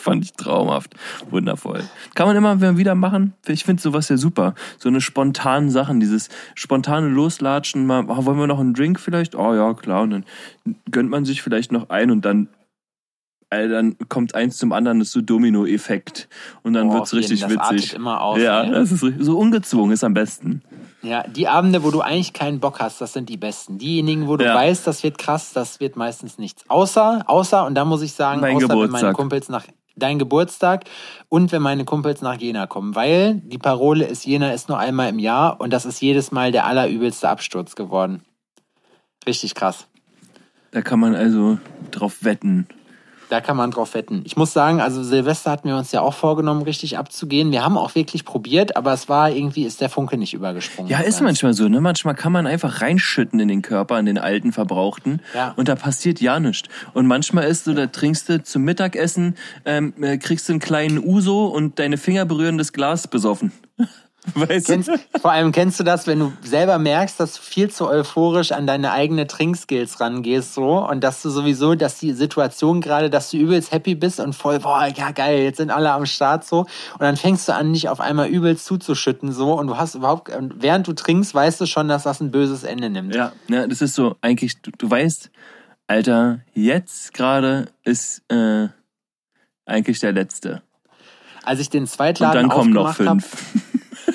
[0.02, 0.96] Fand ich traumhaft.
[1.30, 1.84] Wundervoll.
[2.16, 3.34] Kann man immer wieder machen.
[3.48, 4.56] Ich finde sowas ja super.
[4.80, 9.36] So eine spontanen Sachen, dieses spontane Loslatschen, mal, ah, wollen wir noch einen Drink vielleicht?
[9.36, 10.02] Oh ja, klar.
[10.02, 10.26] Und dann
[10.89, 12.50] gönnt man sich vielleicht noch ein und dann,
[13.52, 16.28] äh, dann kommt eins zum anderen, das ist so Domino-Effekt.
[16.64, 17.93] Und dann Boah, wird's auf jeden, richtig das witzig.
[17.93, 18.72] immer aus, ja, ey.
[18.72, 20.64] das ist so ungezwungen ist am besten.
[21.04, 23.78] Ja, die Abende, wo du eigentlich keinen Bock hast, das sind die besten.
[23.78, 24.56] Diejenigen, wo du Ja.
[24.56, 26.64] weißt, das wird krass, das wird meistens nichts.
[26.70, 29.14] Außer, außer, und da muss ich sagen, Mein außer wenn meine.
[29.14, 29.66] Kumpels nach
[29.97, 30.86] dein Geburtstag
[31.28, 35.10] und wenn meine Kumpels nach Jena kommen, weil die Parole ist, Jena ist nur einmal
[35.10, 38.22] im Jahr und das ist jedes Mal der allerübelste Absturz geworden.
[39.28, 39.88] Richtig krass.
[40.72, 41.58] Da kann man also
[41.91, 42.68] drauf wetten.
[43.32, 44.23] Da kann man drauf wetten.
[44.25, 47.53] Ich muss sagen, also Silvester hatten wir uns ja auch vorgenommen, richtig abzugehen.
[47.53, 50.91] Wir haben auch wirklich probiert, aber es war irgendwie, ist der Funke nicht übergesprungen.
[50.91, 51.21] Ja, ist Ganz.
[51.21, 51.79] manchmal so, ne?
[51.79, 55.21] Manchmal kann man einfach reinschütten in den Körper, in den alten Verbrauchten.
[55.34, 55.53] Ja.
[55.55, 56.67] Und da passiert ja nichts.
[56.93, 61.01] Und manchmal ist so, da trinkst du zum Mittagessen, ähm, äh, kriegst du einen kleinen
[61.01, 63.53] Uso und deine Finger berühren das Glas besoffen.
[64.36, 64.99] Weißt Kennst, du?
[65.19, 68.67] vor allem kennst du das, wenn du selber merkst, dass du viel zu euphorisch an
[68.67, 73.38] deine eigene Trinkskills rangehst, so und dass du sowieso, dass die Situation gerade, dass du
[73.38, 77.01] übelst happy bist und voll, boah, ja geil, jetzt sind alle am Start so und
[77.01, 80.61] dann fängst du an, dich auf einmal übelst zuzuschütten so und du hast überhaupt, und
[80.61, 83.15] während du trinkst, weißt du schon, dass das ein böses Ende nimmt.
[83.15, 85.32] Ja, ja, das ist so, eigentlich, du, du weißt,
[85.88, 88.67] Alter, jetzt gerade ist äh,
[89.65, 90.61] eigentlich der letzte.
[91.43, 93.36] Als ich den Und Zweitladen dann kommen noch fünf.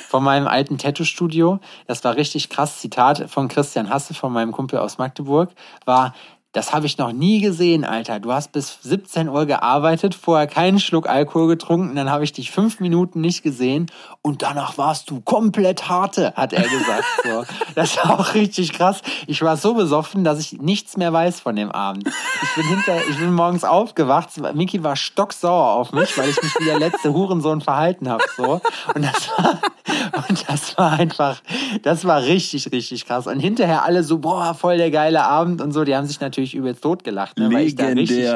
[0.06, 4.78] Von meinem alten Tattoo-Studio, das war richtig krass, Zitat von Christian Hasse, von meinem Kumpel
[4.78, 5.50] aus Magdeburg,
[5.84, 6.14] war,
[6.56, 8.18] das habe ich noch nie gesehen, Alter.
[8.18, 12.50] Du hast bis 17 Uhr gearbeitet, vorher keinen Schluck Alkohol getrunken, dann habe ich dich
[12.50, 13.90] fünf Minuten nicht gesehen
[14.22, 17.04] und danach warst du komplett harte, hat er gesagt.
[17.22, 17.44] So.
[17.74, 19.02] Das war auch richtig krass.
[19.26, 22.08] Ich war so besoffen, dass ich nichts mehr weiß von dem Abend.
[22.42, 26.54] Ich bin hinter, ich bin morgens aufgewacht, Miki war stocksauer auf mich, weil ich mich
[26.58, 28.24] wie der letzte Hurensohn verhalten habe.
[28.34, 28.62] So.
[28.94, 29.60] Und das war,
[30.28, 31.42] und das war einfach,
[31.82, 33.26] das war richtig, richtig krass.
[33.26, 35.84] Und hinterher alle so, boah, voll der geile Abend und so.
[35.84, 38.26] Die haben sich natürlich übelst totgelacht, ne, weil ich da richtig,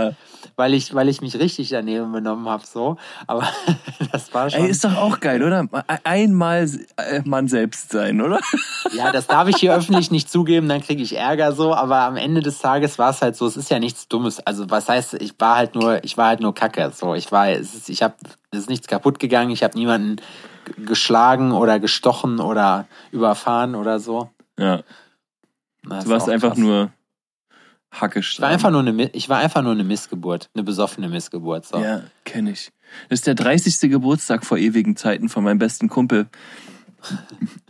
[0.56, 2.96] weil ich, weil ich mich richtig daneben benommen habe, so.
[3.26, 3.46] Aber
[4.12, 4.60] das war schon.
[4.64, 5.66] Ey, ist doch auch geil, oder?
[6.04, 8.40] Einmal äh, man selbst sein, oder?
[8.92, 12.16] Ja, das darf ich hier öffentlich nicht zugeben, dann kriege ich Ärger so, aber am
[12.16, 14.40] Ende des Tages war es halt so, es ist ja nichts Dummes.
[14.40, 16.90] Also was heißt, ich war halt nur, ich war halt nur Kacke.
[16.94, 18.14] So, ich war, es ist, ich habe,
[18.50, 20.16] es ist nichts kaputt gegangen, ich habe niemanden
[20.86, 24.30] geschlagen oder gestochen oder überfahren oder so.
[24.58, 24.80] Ja,
[25.84, 26.58] Das du warst einfach krass.
[26.58, 26.90] nur
[27.92, 31.66] Ich war einfach nur eine, ich war einfach nur eine Missgeburt, eine besoffene Missgeburt.
[31.66, 31.78] So.
[31.78, 32.70] Ja, kenne ich.
[33.08, 33.90] Das ist der 30.
[33.90, 36.28] Geburtstag vor ewigen Zeiten von meinem besten Kumpel.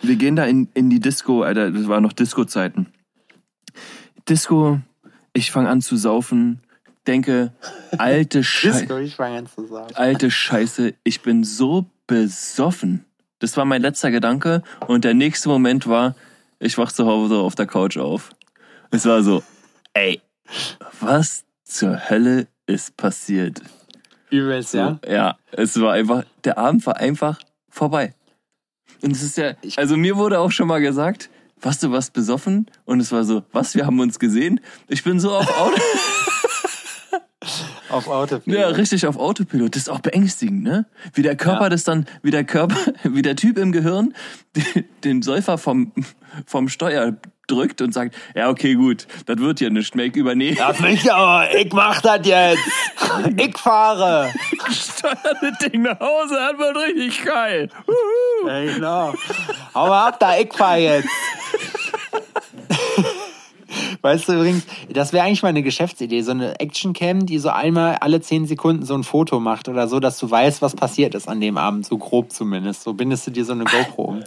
[0.03, 2.87] Wir gehen da in, in die Disco, Alter, das waren noch Disco-Zeiten.
[4.29, 4.81] Disco,
[5.33, 6.61] ich fange an zu saufen,
[7.07, 7.53] denke,
[7.97, 8.81] alte Scheiße.
[8.81, 9.95] Disco, ich fange an zu sagen.
[9.95, 13.05] Alte Scheiße, ich bin so besoffen.
[13.39, 16.14] Das war mein letzter Gedanke und der nächste Moment war,
[16.59, 18.31] ich wach zu Hause auf der Couch auf.
[18.91, 19.43] Es war so,
[19.95, 20.20] ey,
[21.01, 23.61] was zur Hölle ist passiert?
[24.30, 25.01] Übelst, So, ja?
[25.09, 27.38] ja, es war einfach, der Abend war einfach
[27.68, 28.14] vorbei.
[29.03, 31.30] Und es ist ja, also mir wurde auch schon mal gesagt,
[31.61, 32.66] warst du was besoffen?
[32.84, 34.61] Und es war so, was, wir haben uns gesehen?
[34.88, 35.80] Ich bin so auf Auto,
[37.91, 38.59] Auf Autopilot.
[38.61, 39.74] ja, richtig auf Autopilot.
[39.74, 40.86] Das ist auch beängstigend, ne?
[41.14, 41.68] Wie der Körper Ja.
[41.68, 44.14] das dann, wie der Körper, wie der Typ im Gehirn
[45.05, 45.93] den- Säufer vom,
[46.47, 47.16] vom Steuer
[47.49, 50.55] drückt und sagt, ja, okay, gut, das wird hier nicht mehr, ich übernehme.
[50.57, 52.61] Das nicht, aber ich mach das jetzt.
[53.36, 54.32] Ich fahre.
[54.70, 57.68] Steuer das Ding nach Hause, das wird richtig geil.
[57.88, 58.49] Huhu.
[58.49, 59.14] Ja, genau.
[59.74, 61.09] Hau mal ab da, ich fahr jetzt.
[64.03, 67.96] Weißt du übrigens, das wäre eigentlich mal eine Geschäftsidee, so eine Actioncam, die so einmal
[68.01, 71.28] alle zehn Sekunden so ein Foto macht oder so, dass du weißt, was passiert ist
[71.28, 72.82] an dem Abend, so grob zumindest.
[72.82, 74.24] So bindest du dir so eine GoPro um.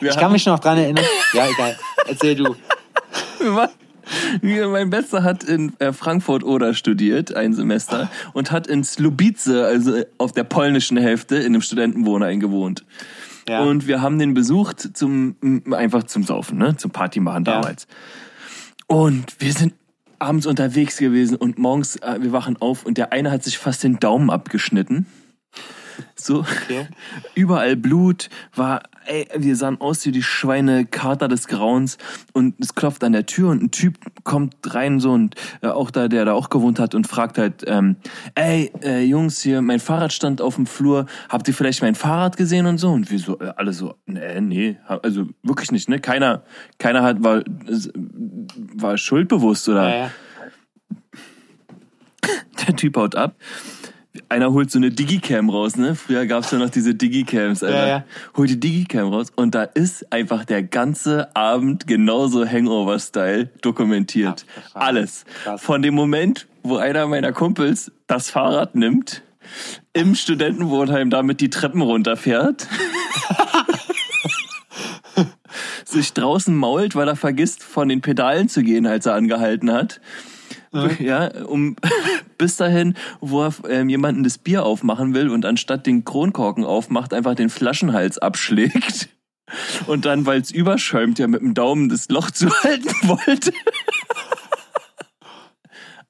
[0.00, 1.04] Ja, Ich kann mich noch dran erinnern.
[1.32, 1.76] Ja, egal.
[2.06, 2.54] Erzähl du.
[4.42, 10.02] Mein Bester hat in äh, Frankfurt oder studiert, ein Semester, und hat in Slubice, also
[10.18, 12.84] auf der polnischen Hälfte, in einem Studentenwohnheim gewohnt.
[13.48, 13.62] Ja.
[13.62, 15.36] Und wir haben den besucht zum
[15.72, 16.76] einfach zum Saufen, ne?
[16.76, 17.62] Zum Party machen Ja.
[18.86, 19.74] Und wir sind
[20.18, 23.82] abends unterwegs gewesen und morgens, äh, wir wachen auf und der eine hat sich fast
[23.82, 25.06] den Daumen abgeschnitten.
[26.14, 26.86] So, Okay.
[27.34, 31.98] überall Blut, war, ey, wir sahen aus wie die Schweine Kater des Grauens
[32.32, 35.90] und es klopft an der Tür und ein Typ kommt rein so und äh, auch
[35.90, 37.96] da, der da auch gewohnt hat und fragt halt, ähm,
[38.34, 42.36] ey, äh, Jungs, hier, mein Fahrrad stand auf dem Flur, habt ihr vielleicht mein Fahrrad
[42.36, 42.90] gesehen und so?
[42.90, 46.00] Und wir so, äh, alle so, nee, nee, also wirklich nicht, ne?
[46.00, 46.42] Keiner,
[46.78, 47.42] keiner hat, war,
[48.76, 50.10] war schuldbewusst oder Ja, ja.
[52.66, 53.34] der Typ haut ab.
[54.28, 55.94] Einer holt so eine Digicam raus, ne?
[55.94, 57.78] Früher gab's ja noch diese Digicams, Alter.
[57.78, 58.04] Ja, ja.
[58.36, 64.46] Holt die Digicam raus und da ist einfach der ganze Abend genauso Hangover-Style dokumentiert.
[64.56, 64.86] Abgefahren.
[64.86, 65.24] Alles.
[65.44, 65.62] Krass.
[65.62, 69.22] Von dem Moment, wo einer meiner Kumpels das Fahrrad nimmt,
[69.92, 72.66] im Studentenwohnheim damit die Treppen runterfährt,
[75.96, 80.00] sich draußen mault, weil er vergisst, von den Pedalen zu gehen, als er angehalten hat.
[80.98, 81.76] Ja, um
[82.38, 87.14] bis dahin, wo er ähm, jemanden das Bier aufmachen will und anstatt den Kronkorken aufmacht,
[87.14, 89.08] einfach den Flaschenhals abschlägt.
[89.86, 93.52] Und dann, weil es überschäumt, ja mit dem Daumen das Loch zu halten wollte.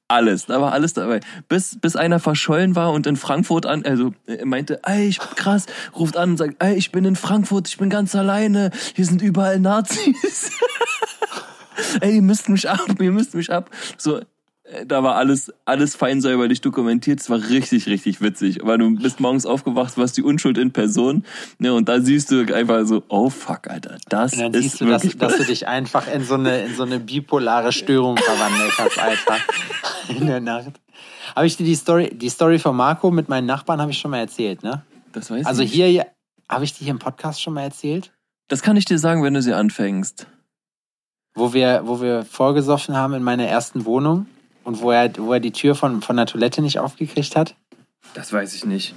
[0.09, 1.19] Alles, da war alles dabei.
[1.49, 5.65] Bis, bis einer verschollen war und in Frankfurt an, also er meinte, ey, ich krass,
[5.97, 9.21] ruft an und sagt, ey, ich bin in Frankfurt, ich bin ganz alleine, hier sind
[9.21, 10.51] überall Nazis.
[12.01, 13.69] ey, ihr müsst mich ab, ihr müsst mich ab.
[13.97, 14.25] So, äh,
[14.85, 17.21] da war alles, alles fein säuberlich dokumentiert.
[17.21, 18.59] Es war richtig, richtig witzig.
[18.63, 21.23] Weil du bist morgens aufgewacht, warst die Unschuld in Person.
[21.57, 24.81] Ne, und da siehst du einfach so, oh fuck, Alter, das Und dann ist siehst
[24.81, 28.17] du, dass, wirklich dass du dich einfach in so eine, in so eine bipolare Störung
[28.17, 29.37] verwandelt hast, Alter.
[30.09, 30.79] In der Nacht.
[31.35, 34.11] Habe ich dir die Story, die Story von Marco mit meinen Nachbarn habe ich schon
[34.11, 34.83] mal erzählt, ne?
[35.11, 35.73] Das weiß Also ich.
[35.73, 36.07] hier,
[36.47, 38.13] habe ich die hier im Podcast schon mal erzählt?
[38.47, 40.27] Das kann ich dir sagen, wenn du sie anfängst.
[41.35, 44.27] Wo wir, wo wir vorgesoffen haben in meiner ersten Wohnung
[44.67, 47.55] und wo er, wo er die Tür von, von der Toilette nicht aufgekriegt hat?
[48.13, 48.93] Das weiß ich nicht.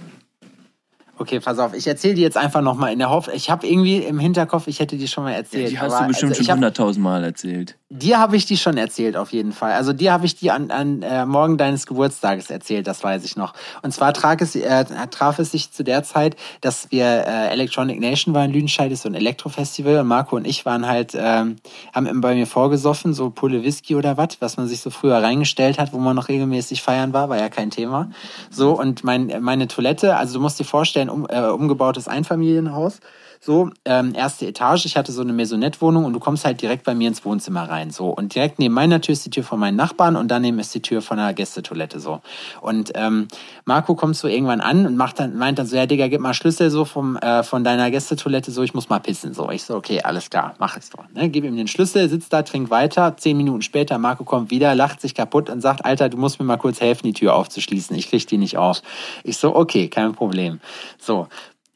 [1.20, 3.36] Okay, pass auf, ich erzähle die jetzt einfach nochmal in der Hoffnung.
[3.36, 5.70] Ich habe irgendwie im Hinterkopf, ich hätte die schon mal erzählt.
[5.70, 7.76] die hast aber, du bestimmt also, schon hab- 100.000 Mal erzählt.
[7.90, 9.72] Dir habe ich die schon erzählt, auf jeden Fall.
[9.72, 13.36] Also dir habe ich die an, an äh, morgen deines Geburtstages erzählt, das weiß ich
[13.36, 13.52] noch.
[13.82, 18.00] Und zwar traf es, äh, traf es sich zu der Zeit, dass wir äh, Electronic
[18.00, 21.56] Nation war in Lüdenscheid, ist so ein Elektrofestival und Marco und ich waren halt, ähm,
[21.92, 25.78] haben bei mir vorgesoffen, so Pulle Whisky oder was, was man sich so früher reingestellt
[25.78, 28.08] hat, wo man noch regelmäßig feiern war, war ja kein Thema.
[28.50, 33.00] So, und mein, meine Toilette, also du musst dir vorstellen, um, äh, umgebautes Einfamilienhaus.
[33.42, 36.94] So, ähm, erste Etage, ich hatte so eine Maisonette-Wohnung und du kommst halt direkt bei
[36.94, 37.90] mir ins Wohnzimmer rein.
[37.90, 38.10] So.
[38.10, 40.82] Und direkt neben meiner Tür ist die Tür von meinen Nachbarn und daneben ist die
[40.82, 42.00] Tür von der Gästetoilette.
[42.00, 42.20] So.
[42.60, 43.28] Und ähm,
[43.64, 46.34] Marco kommt so irgendwann an und macht dann, meint dann so, ja Digga, gib mal
[46.34, 49.32] Schlüssel so vom, äh, von deiner Gästetoilette, so, ich muss mal pissen.
[49.32, 49.50] So.
[49.50, 51.04] Ich so, okay, alles klar, mach es doch.
[51.14, 51.30] Ne?
[51.30, 53.16] Gib ihm den Schlüssel, sitzt da, trinkt weiter.
[53.16, 56.44] Zehn Minuten später, Marco kommt wieder, lacht sich kaputt und sagt, Alter, du musst mir
[56.44, 57.96] mal kurz helfen, die Tür aufzuschließen.
[57.96, 58.82] Ich krieg die nicht auf.
[59.24, 60.60] Ich so, okay, kein Problem.
[60.98, 61.28] So,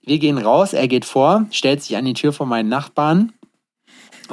[0.06, 3.32] wir gehen raus, er geht vor, stellt sich an die Tür von meinen Nachbarn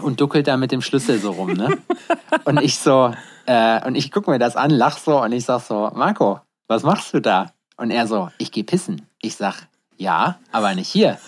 [0.01, 1.77] und duckelt da mit dem Schlüssel so rum, ne?
[2.45, 3.13] Und ich so,
[3.45, 6.83] äh, und ich guck mir das an, lach so und ich sag so, Marco, was
[6.83, 7.51] machst du da?
[7.77, 9.07] Und er so, ich geh pissen.
[9.21, 9.67] Ich sag,
[9.97, 11.19] ja, aber nicht hier.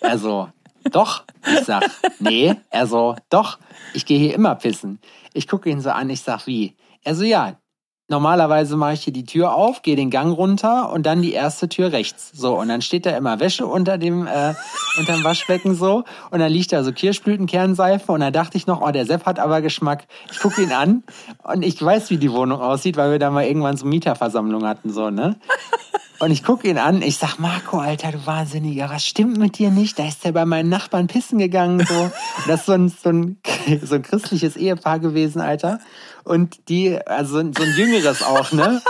[0.00, 0.48] Er so,
[0.90, 1.24] doch.
[1.46, 1.90] Ich sag,
[2.20, 2.54] nee.
[2.70, 3.58] Er so, doch.
[3.94, 5.00] Ich gehe hier immer pissen.
[5.32, 6.76] Ich gucke ihn so an, ich sag, wie?
[7.02, 7.56] Er so, ja,
[8.12, 11.70] Normalerweise mache ich hier die Tür auf, gehe den Gang runter und dann die erste
[11.70, 12.30] Tür rechts.
[12.34, 14.52] So, und dann steht da immer Wäsche unter dem, äh,
[14.98, 16.04] unter dem Waschbecken so.
[16.30, 18.12] Und dann liegt da so Kirschblütenkernseife.
[18.12, 20.04] Und dann dachte ich noch, oh, der Sepp hat aber Geschmack.
[20.30, 21.04] Ich gucke ihn an
[21.42, 24.92] und ich weiß, wie die Wohnung aussieht, weil wir da mal irgendwann so Mieterversammlung hatten,
[24.92, 25.36] so, ne?
[26.18, 29.70] Und ich gucke ihn an, ich sag, Marco, Alter, du Wahnsinniger, was stimmt mit dir
[29.70, 29.98] nicht?
[29.98, 31.84] Da ist der bei meinen Nachbarn pissen gegangen.
[31.84, 32.12] So.
[32.46, 33.38] Das ist so ein, so, ein,
[33.82, 35.80] so ein christliches Ehepaar gewesen, Alter.
[36.24, 38.80] Und die, also so ein jüngeres auch, ne?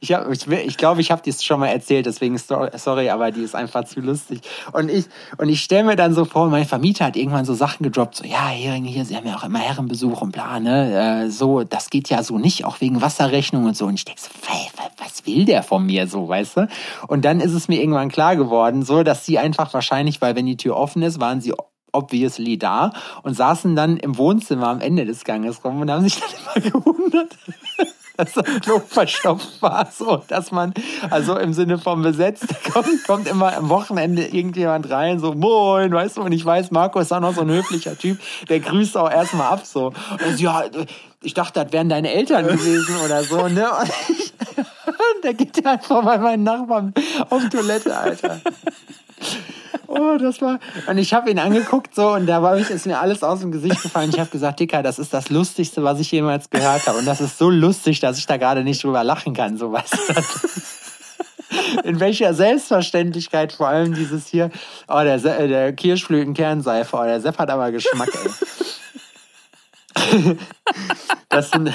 [0.00, 3.42] ich glaube, ich, ich, glaub, ich habe das schon mal erzählt, deswegen sorry, aber die
[3.42, 4.40] ist einfach zu lustig.
[4.72, 5.06] Und ich,
[5.38, 8.24] und ich stelle mir dann so vor, mein Vermieter hat irgendwann so Sachen gedroppt, so,
[8.24, 11.24] ja, Heringe hier, sie haben ja auch immer Herrenbesuch und bla, ne?
[11.24, 13.86] Äh, so, das geht ja so nicht, auch wegen Wasserrechnung und so.
[13.86, 14.30] Und ich denke so,
[14.98, 16.68] was will der von mir so, weißt du?
[17.08, 20.46] Und dann ist es mir irgendwann klar geworden, so, dass sie einfach wahrscheinlich, weil wenn
[20.46, 21.54] die Tür offen ist, waren sie
[21.92, 26.18] obviously da und saßen dann im Wohnzimmer am Ende des Ganges rum und haben sich
[26.18, 27.36] dann immer gewundert,
[28.16, 30.74] dass das Klo verstopft war, so dass man,
[31.10, 36.18] also im Sinne von besetzt, kommt, kommt immer am Wochenende irgendjemand rein, so moin, weißt
[36.18, 38.18] du, und ich weiß, Marco ist auch noch so ein höflicher Typ,
[38.48, 39.86] der grüßt auch erstmal ab, so.
[40.26, 40.64] Und so, ja,
[41.22, 43.68] ich dachte, das wären deine Eltern gewesen oder so, ne?
[43.70, 43.90] Und
[45.24, 46.92] der geht ja einfach bei meinen Nachbarn
[47.30, 48.40] auf Toilette, Alter.
[49.86, 50.58] Oh, das war.
[50.86, 53.52] Und ich habe ihn angeguckt so und da war ich, ist mir alles aus dem
[53.52, 54.10] Gesicht gefallen.
[54.10, 56.98] Ich habe gesagt, Dicker, das ist das Lustigste, was ich jemals gehört habe.
[56.98, 59.80] Und das ist so lustig, dass ich da gerade nicht drüber lachen kann, so du.
[61.84, 64.50] In welcher Selbstverständlichkeit vor allem dieses hier,
[64.88, 68.30] oh, der, der Kirschblütenkernseife, oh, der Sepp hat aber Geschmack, ey.
[71.28, 71.70] Das sind,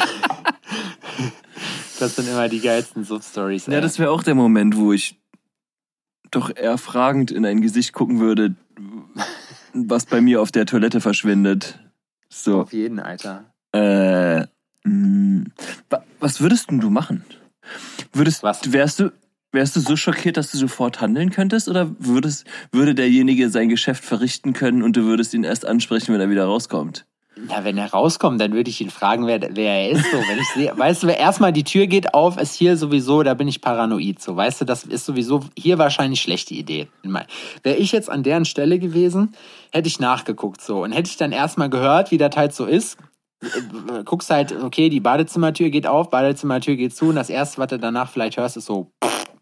[1.99, 3.67] das sind immer die geilsten Substories.
[3.67, 5.19] Ja, das wäre auch der Moment, wo ich
[6.31, 8.55] doch eher fragend in ein Gesicht gucken würde,
[9.73, 11.79] was bei mir auf der Toilette verschwindet.
[12.29, 12.61] So.
[12.61, 13.45] Auf jeden, Alter.
[13.73, 14.45] Äh, mh,
[14.83, 15.45] mm,
[16.19, 17.23] was würdest du machen?
[18.13, 18.71] Würdest, was?
[18.71, 19.11] Wärst du,
[19.51, 21.67] wärst du so schockiert, dass du sofort handeln könntest?
[21.67, 26.21] Oder würdest, würde derjenige sein Geschäft verrichten können und du würdest ihn erst ansprechen, wenn
[26.21, 27.05] er wieder rauskommt?
[27.49, 30.11] Ja, wenn er rauskommt, dann würde ich ihn fragen, wer, wer er ist.
[30.11, 33.33] So, wenn ich sehe, weißt du, erstmal die Tür geht auf, ist hier sowieso, da
[33.33, 34.21] bin ich paranoid.
[34.21, 36.87] So, weißt du, das ist sowieso hier wahrscheinlich schlechte Idee.
[37.63, 39.35] Wäre ich jetzt an deren Stelle gewesen,
[39.71, 42.97] hätte ich nachgeguckt so und hätte ich dann erstmal gehört, wie das halt so ist.
[44.05, 47.77] Guckst halt, okay, die Badezimmertür geht auf, Badezimmertür geht zu und das erste, was du
[47.77, 48.91] danach vielleicht hörst, ist so.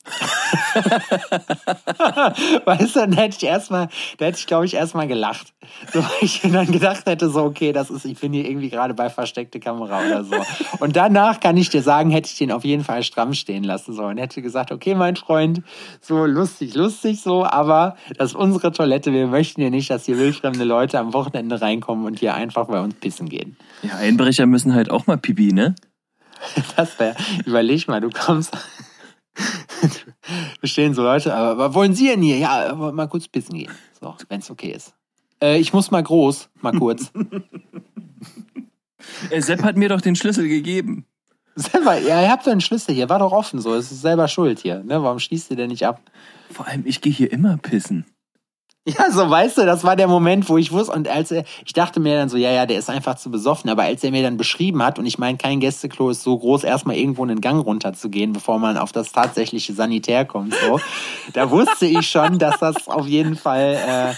[2.65, 3.87] weißt du, dann hätte ich erstmal,
[4.17, 5.53] da hätte ich, glaube ich, erstmal gelacht.
[5.91, 8.93] So, weil ich dann gedacht hätte, so, okay, das ist, ich bin hier irgendwie gerade
[8.93, 10.35] bei versteckte Kamera oder so.
[10.79, 13.93] Und danach kann ich dir sagen, hätte ich den auf jeden Fall stramm stehen lassen
[13.93, 14.17] sollen.
[14.17, 15.61] Hätte gesagt, okay, mein Freund,
[16.01, 19.11] so lustig, lustig so, aber das ist unsere Toilette.
[19.11, 22.79] Wir möchten hier nicht, dass hier wildfremde Leute am Wochenende reinkommen und hier einfach bei
[22.79, 23.57] uns pissen gehen.
[23.81, 25.75] Ja, Einbrecher müssen halt auch mal pipi, ne?
[26.75, 28.55] Das wäre, überleg mal, du kommst,
[30.59, 32.37] Wir stehen so Leute, aber, wollen Sie denn hier?
[32.37, 33.71] Ja, mal kurz pissen gehen.
[33.99, 34.93] So, wenn es okay ist.
[35.41, 37.11] Äh, ich muss mal groß, mal kurz.
[39.29, 41.05] äh, Sepp hat mir doch den Schlüssel gegeben.
[41.55, 43.73] Selber, ja, ihr habt doch einen Schlüssel hier, war doch offen so.
[43.75, 44.83] Es ist selber schuld hier.
[44.83, 45.01] Ne?
[45.01, 46.01] Warum schließt ihr denn nicht ab?
[46.51, 48.05] Vor allem, ich gehe hier immer pissen.
[48.87, 51.73] Ja, so weißt du, das war der Moment, wo ich wusste und als er, ich
[51.73, 54.21] dachte mir dann so, ja, ja, der ist einfach zu besoffen, aber als er mir
[54.21, 57.65] dann beschrieben hat und ich meine, kein Gästeklo ist so groß, erstmal irgendwo einen Gang
[57.65, 60.79] runterzugehen, bevor man auf das tatsächliche Sanitär kommt, so,
[61.33, 64.13] da wusste ich schon, dass das auf jeden Fall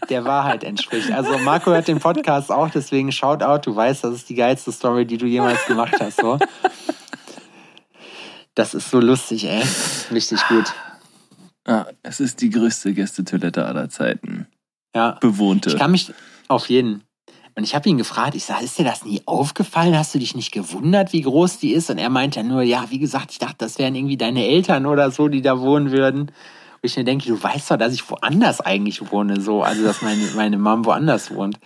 [0.00, 1.12] äh, der Wahrheit entspricht.
[1.12, 4.72] Also Marco hört den Podcast auch, deswegen shout out, du weißt, das ist die geilste
[4.72, 6.38] Story, die du jemals gemacht hast, so.
[8.54, 9.62] Das ist so lustig, ey.
[10.10, 10.72] Richtig gut.
[11.66, 14.46] Ah, es ist die größte Gästetoilette aller Zeiten.
[14.94, 15.18] Ja.
[15.20, 15.70] Bewohnte.
[15.70, 16.12] Ich kann mich
[16.48, 17.02] auf jeden.
[17.56, 19.96] Und ich habe ihn gefragt, ich sage, ist dir das nie aufgefallen?
[19.96, 21.90] Hast du dich nicht gewundert, wie groß die ist?
[21.90, 25.10] Und er meinte nur, ja, wie gesagt, ich dachte, das wären irgendwie deine Eltern oder
[25.10, 26.20] so, die da wohnen würden.
[26.20, 26.32] Und
[26.82, 30.22] ich mir denke, du weißt doch, dass ich woanders eigentlich wohne, so, also dass meine,
[30.36, 31.58] meine Mom woanders wohnt.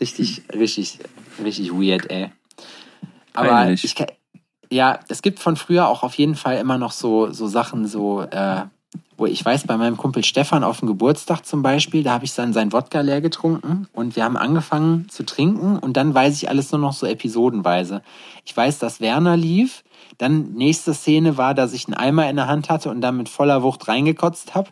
[0.00, 0.98] Richtig, richtig,
[1.44, 2.30] richtig weird, ey.
[3.34, 3.84] Aber Peinlich.
[3.84, 3.94] ich
[4.70, 8.22] ja, es gibt von früher auch auf jeden Fall immer noch so, so Sachen, so,
[8.22, 8.62] äh,
[9.22, 12.34] wo ich weiß, bei meinem Kumpel Stefan auf dem Geburtstag zum Beispiel, da habe ich
[12.34, 16.48] dann sein Wodka leer getrunken und wir haben angefangen zu trinken und dann weiß ich
[16.48, 18.02] alles nur noch so episodenweise.
[18.44, 19.84] Ich weiß, dass Werner lief,
[20.18, 23.28] dann nächste Szene war, dass ich einen Eimer in der Hand hatte und dann mit
[23.28, 24.70] voller Wucht reingekotzt habe.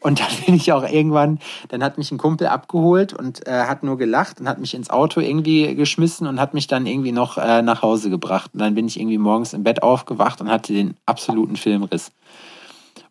[0.00, 1.38] Und dann bin ich auch irgendwann,
[1.68, 4.90] dann hat mich ein Kumpel abgeholt und äh, hat nur gelacht und hat mich ins
[4.90, 8.50] Auto irgendwie geschmissen und hat mich dann irgendwie noch äh, nach Hause gebracht.
[8.52, 12.12] Und dann bin ich irgendwie morgens im Bett aufgewacht und hatte den absoluten Filmriss.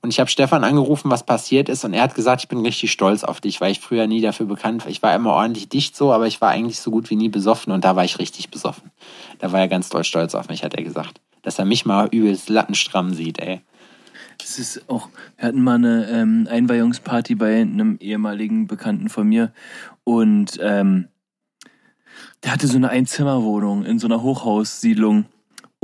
[0.05, 1.83] Und ich habe Stefan angerufen, was passiert ist.
[1.83, 4.45] Und er hat gesagt, ich bin richtig stolz auf dich, weil ich früher nie dafür
[4.45, 4.91] bekannt war.
[4.91, 7.73] Ich war immer ordentlich dicht so, aber ich war eigentlich so gut wie nie besoffen.
[7.73, 8.91] Und da war ich richtig besoffen.
[9.39, 11.21] Da war er ganz doll stolz auf mich, hat er gesagt.
[11.41, 13.61] Dass er mich mal übelst lattenstramm sieht, ey.
[14.37, 19.53] Das ist auch, wir hatten mal eine ähm, Einweihungsparty bei einem ehemaligen Bekannten von mir
[20.03, 21.07] und ähm,
[22.43, 25.25] der hatte so eine Einzimmerwohnung in so einer Hochhaussiedlung.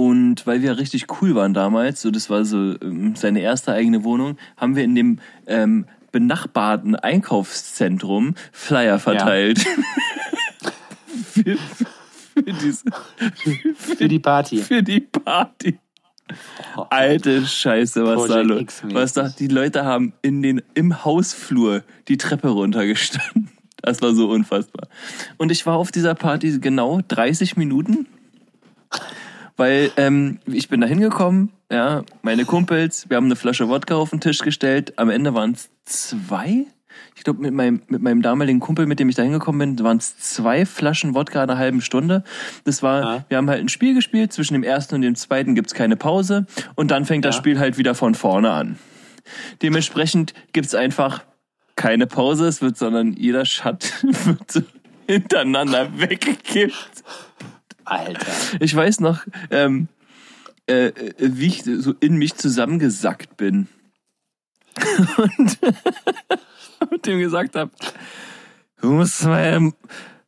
[0.01, 4.03] Und weil wir richtig cool waren damals, so das war so ähm, seine erste eigene
[4.03, 9.63] Wohnung, haben wir in dem ähm, benachbarten Einkaufszentrum Flyer verteilt.
[9.63, 10.73] Ja.
[11.23, 11.55] für,
[12.33, 12.83] für, diese,
[13.35, 14.57] für, für die Party.
[14.57, 15.77] Für die Party.
[16.89, 18.95] Alte Scheiße, was Project da los?
[18.95, 19.29] Was da?
[19.29, 23.51] Die Leute haben in den, im Hausflur die Treppe runtergestanden.
[23.83, 24.87] Das war so unfassbar.
[25.37, 28.07] Und ich war auf dieser Party genau 30 Minuten,
[29.57, 34.09] weil ähm, ich bin da hingekommen, ja, meine Kumpels, wir haben eine Flasche Wodka auf
[34.09, 34.97] den Tisch gestellt.
[34.97, 36.65] Am Ende waren es zwei
[37.15, 39.97] ich glaube, mit meinem, mit meinem damaligen Kumpel, mit dem ich da hingekommen bin, waren
[39.97, 42.23] es zwei Flaschen Wodka in einer halben Stunde.
[42.63, 43.25] Das war, ja.
[43.27, 46.45] wir haben halt ein Spiel gespielt, zwischen dem ersten und dem zweiten gibt's keine Pause
[46.75, 47.29] und dann fängt ja.
[47.29, 48.79] das Spiel halt wieder von vorne an.
[49.61, 51.23] Dementsprechend gibt's einfach
[51.75, 54.61] keine Pause, es wird, sondern jeder Shot wird so
[55.07, 57.03] hintereinander weggekippt.
[57.91, 58.31] Alter.
[58.59, 59.87] Ich weiß noch, ähm,
[60.65, 63.67] äh, wie ich so in mich zusammengesackt bin.
[65.17, 65.59] und
[66.91, 67.71] mit dem gesagt habe,
[68.81, 69.73] du musst meine,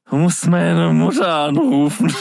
[0.09, 2.13] du musst meine Mutter anrufen.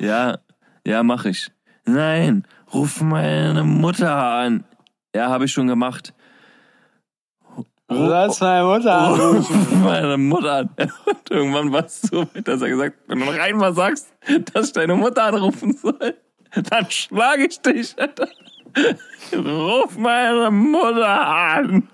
[0.00, 0.38] ja,
[0.86, 1.50] ja, mach ich.
[1.84, 4.64] Nein, ruf meine Mutter an.
[5.14, 6.14] Ja, habe ich schon gemacht.
[7.88, 9.82] Du sollst meine Mutter anrufen.
[9.82, 10.70] meine Mutter an.
[11.06, 14.12] Und irgendwann war es so weit, dass er gesagt wenn du noch einmal sagst,
[14.52, 16.14] dass ich deine Mutter anrufen soll,
[16.54, 17.96] dann schlage ich dich.
[19.34, 21.88] Ruf meine Mutter an.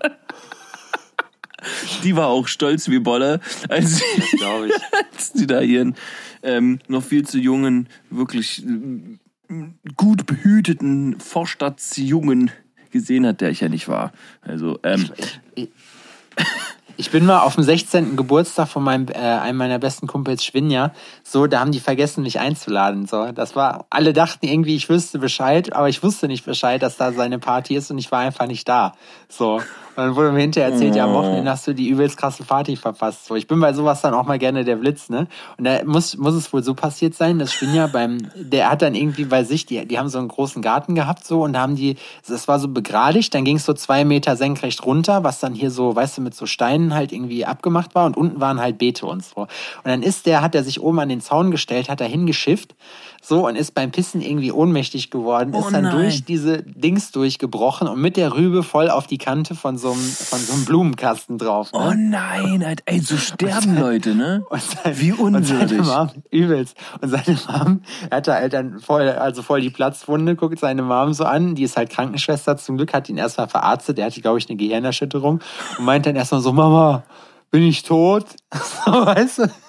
[2.03, 5.95] Die war auch stolz wie Bolle, als sie, als sie da ihren
[6.43, 9.19] ähm, noch viel zu jungen, wirklich äh,
[9.97, 12.51] gut behüteten Vorstadtsjungen
[12.95, 14.13] gesehen hat, der ich ja nicht war.
[14.41, 15.69] Also, ähm, ich, ich,
[16.97, 18.17] ich bin mal auf dem 16.
[18.17, 20.93] Geburtstag von meinem, äh, einem meiner besten Kumpels Schwinja.
[21.23, 23.07] So, da haben die vergessen, mich einzuladen.
[23.07, 26.97] So, das war, alle dachten irgendwie, ich wüsste Bescheid, aber ich wusste nicht Bescheid, dass
[26.97, 28.95] da seine Party ist und ich war einfach nicht da.
[29.29, 29.61] So.
[29.97, 32.75] Und dann wurde mir hinterher erzählt, ja, am Wochenende hast du die übelst krasse Party
[32.75, 33.27] verpasst.
[33.27, 35.29] So, ich bin bei sowas dann auch mal gerne der Blitz, ne?
[35.57, 38.97] Und da muss, muss es wohl so passiert sein, dass Schwinja beim, der hat dann
[38.97, 41.77] irgendwie bei sich, die, die haben so einen großen Garten gehabt, so, und da haben
[41.77, 45.55] die, das war so begradigt, dann ging es so zwei Meter senkrecht runter, was dann
[45.55, 48.79] hier so, weißt du, mit so Steinen halt irgendwie abgemacht war und unten waren halt
[48.79, 49.43] Beete und so.
[49.43, 49.49] Und
[49.85, 52.75] dann ist der, hat er sich oben an den Zaun gestellt, hat er hingeschifft
[53.27, 55.97] so und ist beim Pissen irgendwie ohnmächtig geworden, oh ist dann nein.
[55.97, 60.01] durch diese Dings durchgebrochen und mit der Rübe voll auf die Kante von so einem,
[60.01, 61.73] von so einem Blumenkasten drauf.
[61.73, 61.79] Ne?
[61.79, 64.45] Oh nein, Alter, ey, so sterben seine, Leute, ne?
[64.51, 65.79] Sein, Wie unwürdig.
[65.79, 66.77] Und seine Mom, übelst.
[67.01, 71.15] Und seine Mom hat da halt dann voll, also voll die Platzwunde, guckt seine Mom
[71.15, 74.39] so an, die ist halt Krankenschwester, zum Glück hat ihn erstmal verarztet, der hatte, glaube
[74.39, 75.41] ich, eine Gehirnerschütterung
[75.79, 77.05] und meint dann erstmal so, Mama,
[77.51, 78.27] bin ich tot?
[78.87, 79.64] weißt du?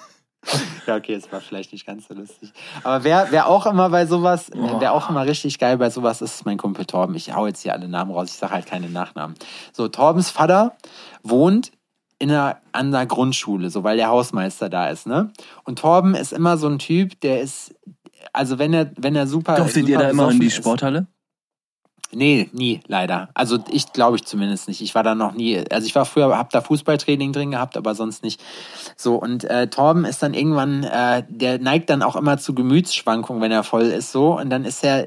[0.86, 2.52] Ja, okay, es war vielleicht nicht ganz so lustig.
[2.82, 4.76] Aber wer, wer auch immer bei sowas, oh.
[4.80, 7.14] wer auch immer richtig geil bei sowas ist, ist mein Kumpel Torben.
[7.14, 9.36] Ich hau jetzt hier alle Namen raus, ich sage halt keine Nachnamen.
[9.72, 10.76] So, Torbens Vater
[11.22, 11.72] wohnt
[12.18, 15.32] in einer, an der Grundschule, so weil der Hausmeister da ist, ne?
[15.64, 17.74] Und Torben ist immer so ein Typ, der ist,
[18.32, 19.56] also wenn er, wenn er super.
[19.56, 21.00] Durftet ihr da immer in die Sporthalle?
[21.00, 21.15] Ist,
[22.16, 23.28] Nee, nie, leider.
[23.34, 24.80] Also ich glaube ich zumindest nicht.
[24.80, 27.94] Ich war da noch nie, also ich war früher, hab da Fußballtraining drin gehabt, aber
[27.94, 28.42] sonst nicht.
[28.96, 33.42] So, und äh, Torben ist dann irgendwann, äh, der neigt dann auch immer zu Gemütsschwankungen,
[33.42, 34.38] wenn er voll ist so.
[34.38, 35.04] Und dann ist er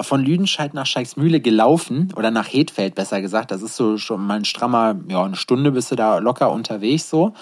[0.00, 3.50] von Lüdenscheid nach Scheiksmühle gelaufen, oder nach Hedfeld besser gesagt.
[3.50, 7.10] Das ist so schon mal ein strammer, ja, eine Stunde bist du da locker unterwegs
[7.10, 7.34] so,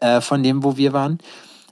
[0.00, 1.16] äh, von dem, wo wir waren.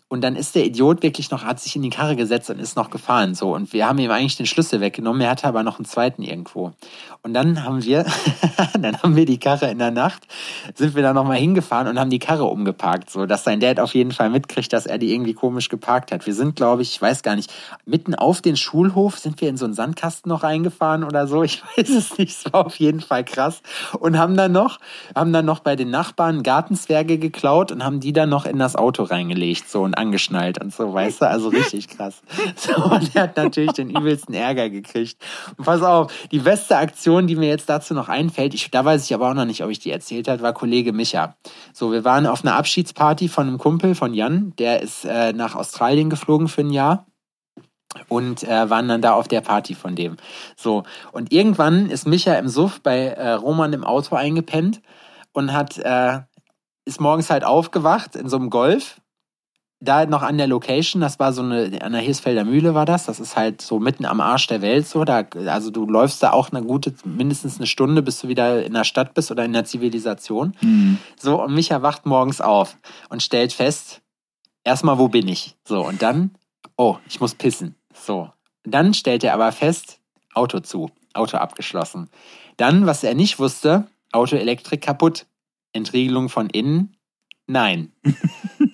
[0.09, 2.77] Und dann ist der Idiot wirklich noch, hat sich in die Karre gesetzt und ist
[2.77, 3.35] noch gefahren.
[3.35, 3.55] So.
[3.55, 5.23] Und wir haben ihm eigentlich den Schlüssel weggenommen.
[5.23, 6.73] Er hatte aber noch einen zweiten irgendwo.
[7.23, 8.05] Und dann haben wir,
[8.79, 10.27] dann haben wir die Karre in der Nacht,
[10.75, 13.95] sind wir da nochmal hingefahren und haben die Karre umgeparkt, so dass sein Dad auf
[13.95, 16.27] jeden Fall mitkriegt, dass er die irgendwie komisch geparkt hat.
[16.27, 17.51] Wir sind, glaube ich, ich weiß gar nicht,
[17.87, 21.43] mitten auf den Schulhof sind wir in so einen Sandkasten noch reingefahren oder so.
[21.43, 22.37] Ich weiß es nicht.
[22.45, 23.63] Es war auf jeden Fall krass.
[23.99, 24.79] Und haben dann noch,
[25.17, 28.77] haben dann noch bei den Nachbarn Gartenzwerge geklaut und haben die dann noch in das
[28.77, 31.29] Auto reingelegt, so und angeschnallt und so, weißt du?
[31.29, 32.23] Also richtig krass.
[32.57, 35.17] So, und er hat natürlich den übelsten Ärger gekriegt.
[35.57, 39.05] Und pass auf, die beste Aktion die mir jetzt dazu noch einfällt, ich, da weiß
[39.05, 41.37] ich aber auch noch nicht, ob ich die erzählt habe, war Kollege Micha.
[41.73, 45.55] So, wir waren auf einer Abschiedsparty von einem Kumpel von Jan, der ist äh, nach
[45.55, 47.07] Australien geflogen für ein Jahr.
[48.09, 50.17] und äh, waren dann da auf der Party von dem.
[50.57, 50.83] So,
[51.13, 54.81] und irgendwann ist Micha im Suff bei äh, Roman im Auto eingepennt
[55.33, 56.21] und hat, äh,
[56.85, 59.01] ist morgens halt aufgewacht in so einem Golf
[59.85, 63.07] da noch an der Location, das war so eine, an der Hirsfelder Mühle war das,
[63.07, 66.33] das ist halt so mitten am Arsch der Welt so, da, also du läufst da
[66.33, 69.53] auch eine gute, mindestens eine Stunde, bis du wieder in der Stadt bist oder in
[69.53, 70.55] der Zivilisation.
[70.61, 70.99] Mhm.
[71.19, 72.77] So, und Micha wacht morgens auf
[73.09, 74.01] und stellt fest,
[74.65, 75.57] erstmal, wo bin ich?
[75.65, 76.31] So, und dann,
[76.77, 77.75] oh, ich muss pissen.
[77.93, 78.31] So.
[78.65, 80.01] Dann stellt er aber fest,
[80.33, 82.09] Auto zu, Auto abgeschlossen.
[82.57, 85.27] Dann, was er nicht wusste, Autoelektrik kaputt,
[85.73, 86.97] Entriegelung von innen,
[87.47, 87.93] nein.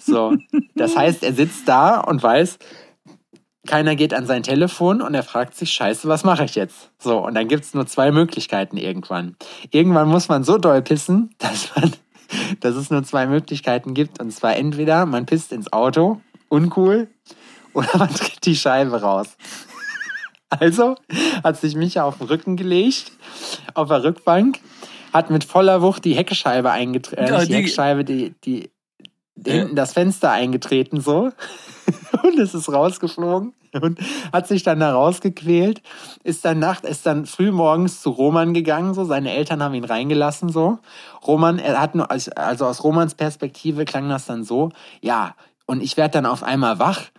[0.01, 0.37] So,
[0.75, 2.59] das heißt, er sitzt da und weiß,
[3.67, 6.91] keiner geht an sein Telefon und er fragt sich, scheiße, was mache ich jetzt?
[6.99, 9.37] So, und dann gibt es nur zwei Möglichkeiten irgendwann.
[9.71, 11.93] Irgendwann muss man so doll pissen, dass, man,
[12.61, 14.21] dass es nur zwei Möglichkeiten gibt.
[14.21, 17.09] Und zwar entweder man pisst ins Auto, uncool,
[17.75, 19.37] oder man tritt die Scheibe raus.
[20.49, 20.97] Also
[21.45, 23.13] hat sich Micha auf den Rücken gelegt,
[23.75, 24.59] auf der Rückbank,
[25.13, 28.71] hat mit voller Wucht die Heckscheibe eingetreten, äh, die, die Heckscheibe, die, die
[29.47, 31.31] hinten das Fenster eingetreten so.
[32.23, 34.01] Und es ist rausgeflogen und
[34.33, 35.83] hat sich dann da rausgequält,
[36.25, 39.05] ist dann nacht, ist dann früh morgens zu Roman gegangen, so.
[39.05, 40.79] Seine Eltern haben ihn reingelassen so.
[41.27, 44.71] Roman, er hat nur also aus Romans Perspektive klang das dann so,
[45.01, 45.35] ja,
[45.67, 47.11] und ich werde dann auf einmal wach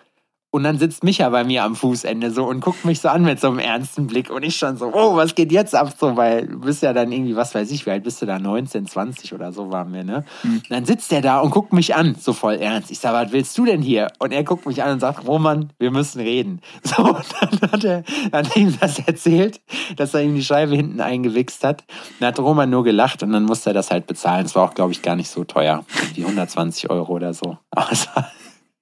[0.53, 3.39] und dann sitzt Micha bei mir am Fußende so und guckt mich so an mit
[3.39, 4.29] so einem ernsten Blick.
[4.29, 5.93] Und ich schon so, oh, was geht jetzt ab?
[5.97, 8.37] So, weil du bist ja dann irgendwie, was weiß ich, wie alt bist du da?
[8.37, 10.25] 19, 20 oder so waren wir, ne?
[10.43, 10.61] Mhm.
[10.67, 12.91] Dann sitzt er da und guckt mich an, so voll ernst.
[12.91, 14.11] Ich sag, was willst du denn hier?
[14.19, 16.61] Und er guckt mich an und sagt, Roman, wir müssen reden.
[16.83, 19.61] So, und dann hat er, hat ihm das erzählt,
[19.95, 21.85] dass er ihm die Scheibe hinten eingewichst hat.
[22.19, 24.45] Dann hat Roman nur gelacht und dann musste er das halt bezahlen.
[24.45, 25.85] Es war auch, glaube ich, gar nicht so teuer.
[26.15, 27.57] Wie 120 Euro oder so.
[27.71, 28.29] Aber es war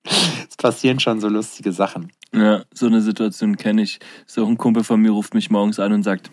[0.04, 2.12] es passieren schon so lustige Sachen.
[2.32, 4.00] Ja, so eine Situation kenne ich.
[4.28, 6.30] So ein Kumpel von mir ruft mich morgens an und sagt,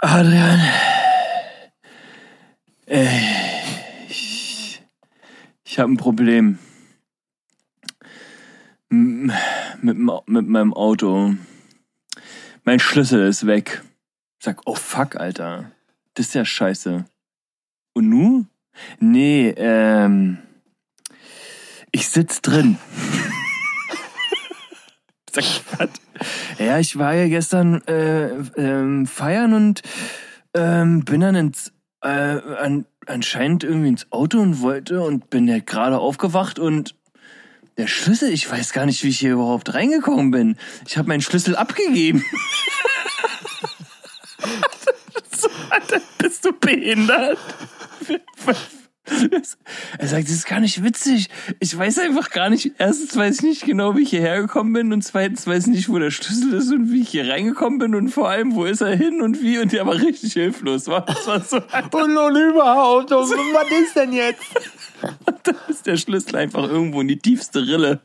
[0.00, 0.60] Adrian,
[2.86, 3.20] ey,
[4.08, 4.82] ich,
[5.64, 6.58] ich habe ein Problem
[8.88, 11.34] mit, mit meinem Auto.
[12.64, 13.82] Mein Schlüssel ist weg.
[14.38, 15.70] Ich sag, oh fuck, Alter.
[16.14, 17.04] Das ist ja scheiße.
[17.92, 18.46] Und nu?
[19.00, 20.38] Nee, ähm,
[21.92, 22.78] ich sitz drin.
[25.32, 25.88] Sag ich, was?
[26.58, 29.82] Ja, ich war ja gestern äh, ähm, feiern und
[30.54, 31.72] ähm, bin dann ins
[32.02, 36.94] äh, an, anscheinend irgendwie ins Auto und wollte und bin ja gerade aufgewacht und
[37.78, 40.56] der Schlüssel, ich weiß gar nicht, wie ich hier überhaupt reingekommen bin.
[40.86, 42.24] Ich habe meinen Schlüssel abgegeben.
[46.18, 47.38] bist du behindert?
[49.98, 51.28] Er sagt, das ist gar nicht witzig.
[51.58, 52.72] Ich weiß einfach gar nicht.
[52.78, 55.88] Erstens weiß ich nicht genau, wie ich hierher gekommen bin und zweitens weiß ich nicht,
[55.88, 58.80] wo der Schlüssel ist und wie ich hier reingekommen bin und vor allem, wo ist
[58.80, 60.86] er hin und wie und der war richtig hilflos.
[60.86, 64.42] War, das war so und nun überhaupt, und was ist denn jetzt?
[65.02, 68.00] Und dann ist der Schlüssel einfach irgendwo in die tiefste Rille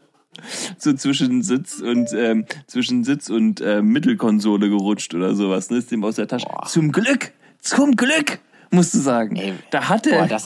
[0.77, 5.69] so zwischen Sitz und ähm, zwischen Sitz und äh, Mittelkonsole gerutscht oder sowas.
[5.69, 5.77] Ne?
[5.77, 6.45] Ist dem aus der Tasche.
[6.45, 6.65] Boah.
[6.67, 8.39] Zum Glück, zum Glück
[8.71, 9.35] musst du sagen.
[9.35, 10.39] Ey, da hat der, boah, der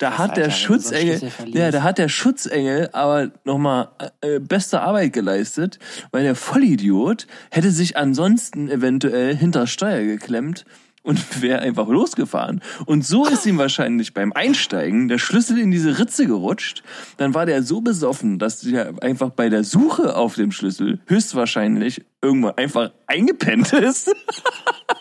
[0.00, 3.88] da hat der Alter, Schutzengel, so ja, da hat der Schutzengel aber nochmal
[4.20, 5.78] äh, beste Arbeit geleistet,
[6.10, 10.64] weil der Vollidiot hätte sich ansonsten eventuell hinter Steuer geklemmt
[11.08, 12.60] und wäre einfach losgefahren.
[12.86, 16.82] Und so ist ihm wahrscheinlich beim Einsteigen der Schlüssel in diese Ritze gerutscht.
[17.16, 22.04] Dann war der so besoffen, dass er einfach bei der Suche auf dem Schlüssel höchstwahrscheinlich
[22.20, 24.14] irgendwann einfach eingepennt ist.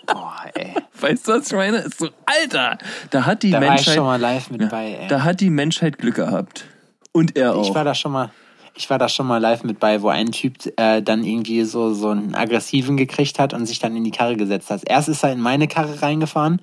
[0.06, 0.74] Boah, ey.
[1.00, 1.78] Weißt du, was ich meine?
[1.78, 2.78] Ist so, Alter,
[3.10, 3.88] da hat die da Menschheit.
[3.88, 5.08] War ich schon mal live mit ja, bei, ey.
[5.08, 6.66] Da hat die Menschheit Glück gehabt.
[7.12, 7.68] Und er auch.
[7.68, 8.32] Ich war da schon mal
[8.78, 11.94] ich war da schon mal live mit bei, wo ein Typ äh, dann irgendwie so,
[11.94, 14.84] so einen aggressiven gekriegt hat und sich dann in die Karre gesetzt hat.
[14.86, 16.62] Erst ist er in meine Karre reingefahren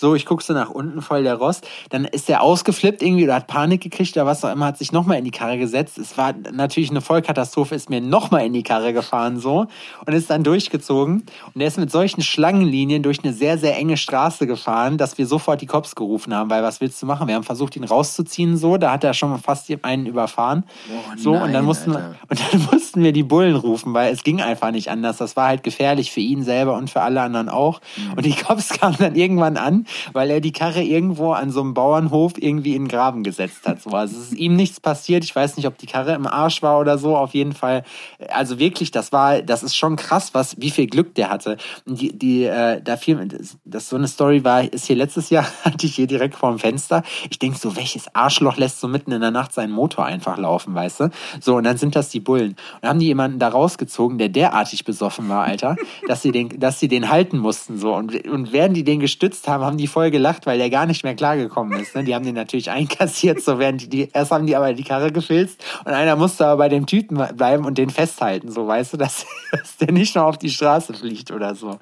[0.00, 1.66] so, ich guck so nach unten, voll der Rost.
[1.90, 4.92] Dann ist er ausgeflippt irgendwie oder hat Panik gekriegt oder was auch immer, hat sich
[4.92, 5.98] nochmal in die Karre gesetzt.
[5.98, 9.66] Es war natürlich eine Vollkatastrophe, ist mir nochmal in die Karre gefahren so
[10.06, 11.24] und ist dann durchgezogen.
[11.54, 15.26] Und er ist mit solchen Schlangenlinien durch eine sehr, sehr enge Straße gefahren, dass wir
[15.26, 17.28] sofort die Cops gerufen haben, weil was willst du machen?
[17.28, 20.64] Wir haben versucht, ihn rauszuziehen so, da hat er schon fast einen überfahren.
[20.90, 24.12] Oh, so, nein, und dann mussten wir, und dann mussten wir die Bullen rufen, weil
[24.12, 25.18] es ging einfach nicht anders.
[25.18, 27.80] Das war halt gefährlich für ihn selber und für alle anderen auch.
[27.96, 28.12] Mhm.
[28.14, 31.74] Und die Cops kamen dann irgendwann an weil er die Karre irgendwo an so einem
[31.74, 33.82] Bauernhof irgendwie in den Graben gesetzt hat.
[33.82, 33.90] So.
[33.90, 35.24] Also es ist ihm nichts passiert.
[35.24, 37.16] Ich weiß nicht, ob die Karre im Arsch war oder so.
[37.16, 37.84] Auf jeden Fall.
[38.28, 41.56] Also wirklich, das war, das ist schon krass, was, wie viel Glück der hatte.
[41.86, 43.28] Die, die, äh, da fiel,
[43.64, 46.58] das so eine Story war, ist hier letztes Jahr, hatte ich hier direkt vor dem
[46.58, 47.02] Fenster.
[47.30, 50.74] Ich denk so, welches Arschloch lässt so mitten in der Nacht seinen Motor einfach laufen,
[50.74, 51.10] weißt du?
[51.40, 52.56] So, und dann sind das die Bullen.
[52.80, 55.76] Und haben die jemanden da rausgezogen, der derartig besoffen war, Alter,
[56.08, 57.94] dass sie den, dass sie den halten mussten, so.
[57.94, 61.04] Und, und während die den gestützt haben, haben die voll gelacht, weil der gar nicht
[61.04, 61.94] mehr klargekommen ist.
[61.94, 62.02] Ne?
[62.02, 65.64] Die haben den natürlich einkassiert, so während die, erst haben die aber die Karre gefilzt
[65.84, 69.26] und einer musste aber bei dem Typen bleiben und den festhalten, so, weißt du, dass,
[69.52, 71.78] dass der nicht noch auf die Straße fliegt oder so.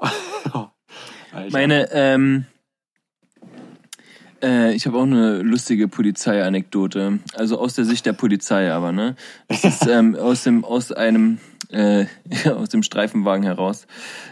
[1.50, 2.46] Meine, ähm,
[4.42, 7.18] äh, ich habe auch eine lustige Polizeianekdote.
[7.34, 9.16] Also aus der Sicht der Polizei aber, ne?
[9.48, 11.38] Das ist ähm, aus, dem, aus einem
[11.70, 12.06] äh,
[12.54, 13.86] aus dem Streifenwagen heraus.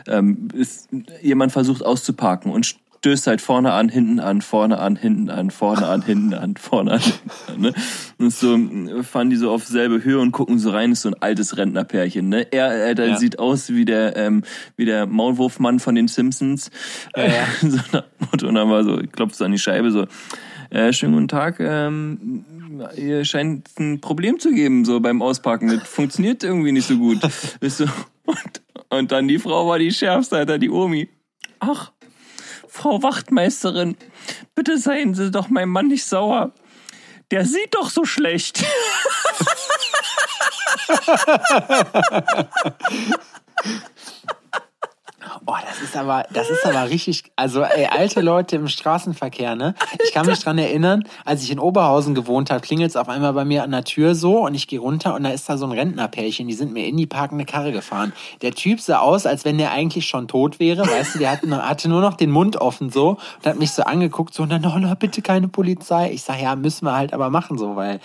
[0.07, 0.89] Ähm, ist,
[1.22, 2.76] jemand versucht auszuparken und
[3.07, 6.93] stößt halt vorne an, hinten an, vorne an, hinten an, vorne an, hinten an, vorne
[6.93, 7.01] an.
[7.01, 7.74] Hinten an ne?
[8.18, 8.59] Und so
[9.03, 12.28] fahren die so auf selbe Höhe und gucken so rein, ist so ein altes Rentnerpärchen.
[12.28, 12.53] Ne?
[12.53, 13.16] Er, er der ja.
[13.16, 14.43] sieht aus wie der, ähm,
[14.76, 16.70] wie der Maulwurfmann von den Simpsons.
[17.16, 17.47] Ja, ja.
[17.61, 20.07] so nach Motto, und dann war so, klopft so an die Scheibe so,
[20.70, 22.45] äh, schönen guten Tag, ähm,
[22.96, 25.68] ihr scheint ein Problem zu geben, so beim Auspacken.
[25.68, 27.22] Das funktioniert irgendwie nicht so gut.
[28.26, 31.08] und, und dann die Frau war die schärfste, Alter, die Omi.
[31.60, 31.92] Ach,
[32.68, 33.96] Frau Wachtmeisterin,
[34.54, 36.52] bitte seien Sie doch meinem Mann nicht sauer.
[37.30, 38.64] Der sieht doch so schlecht.
[45.49, 49.76] Oh, das ist aber, das ist aber richtig, also ey, alte Leute im Straßenverkehr, ne?
[50.05, 53.32] Ich kann mich dran erinnern, als ich in Oberhausen gewohnt habe, klingelt es auf einmal
[53.32, 55.64] bei mir an der Tür so und ich gehe runter und da ist da so
[55.66, 58.12] ein Rentnerpärchen, die sind mir in die parkende Karre gefahren.
[58.42, 61.88] Der Typ sah aus, als wenn der eigentlich schon tot wäre, weißt du, der hatte,
[61.88, 64.94] nur noch den Mund offen so und hat mich so angeguckt so und dann, oh,
[64.99, 66.11] bitte keine Polizei.
[66.11, 68.01] Ich sag, ja, müssen wir halt aber machen so, weil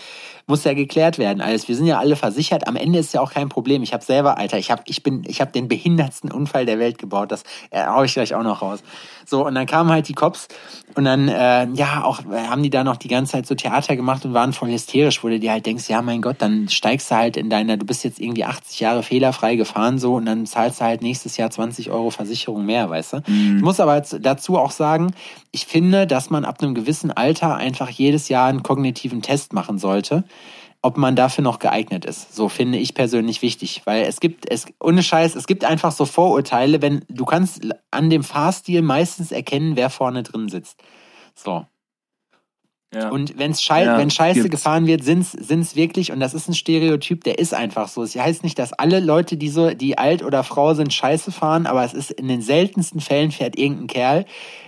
[0.51, 1.67] muss ja geklärt werden alles.
[1.67, 2.67] Wir sind ja alle versichert.
[2.67, 3.83] Am Ende ist ja auch kein Problem.
[3.83, 6.97] Ich habe selber, Alter, ich habe ich bin, ich habe den behindertsten Unfall der Welt
[6.97, 7.30] gebaut.
[7.31, 8.83] Das äh, hau ich gleich auch noch raus.
[9.25, 10.47] So und dann kamen halt die Cops
[10.95, 13.95] und dann äh, ja auch äh, haben die da noch die ganze Zeit so Theater
[13.95, 17.11] gemacht und waren voll hysterisch, wo du dir halt denkst, ja mein Gott, dann steigst
[17.11, 20.45] du halt in deiner, du bist jetzt irgendwie 80 Jahre fehlerfrei gefahren so und dann
[20.45, 23.17] zahlst du halt nächstes Jahr 20 Euro Versicherung mehr, weißt du.
[23.27, 23.57] Mhm.
[23.57, 25.13] Ich muss aber dazu auch sagen,
[25.51, 29.79] ich finde, dass man ab einem gewissen Alter einfach jedes Jahr einen kognitiven Test machen
[29.79, 30.23] sollte
[30.81, 32.35] ob man dafür noch geeignet ist.
[32.35, 36.05] So finde ich persönlich wichtig, weil es gibt, es, ohne Scheiß, es gibt einfach so
[36.05, 37.61] Vorurteile, wenn du kannst
[37.91, 40.81] an dem Fahrstil meistens erkennen, wer vorne drin sitzt.
[41.35, 41.65] So.
[42.93, 43.09] Ja.
[43.09, 44.51] Und wenn's schei ja, wenn Scheiße gibt's.
[44.51, 48.03] gefahren wird, sind's sind's wirklich und das ist ein Stereotyp, der ist einfach so.
[48.03, 51.67] Es heißt nicht, dass alle Leute, die so die alt oder Frau sind, Scheiße fahren,
[51.67, 54.25] aber es ist in den seltensten Fällen fährt irgendein Kerl,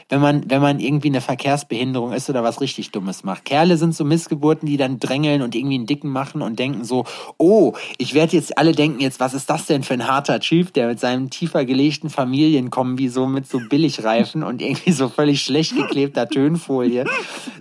[0.09, 3.45] wenn man, wenn man irgendwie eine Verkehrsbehinderung ist oder was richtig Dummes macht.
[3.45, 7.05] Kerle sind so Missgeburten, die dann drängeln und irgendwie einen Dicken machen und denken so,
[7.37, 10.73] oh, ich werde jetzt, alle denken jetzt, was ist das denn für ein harter Typ,
[10.73, 15.75] der mit seinem tiefer gelegten Familienkombi so mit so Billigreifen und irgendwie so völlig schlecht
[15.75, 17.05] geklebter Tönfolie,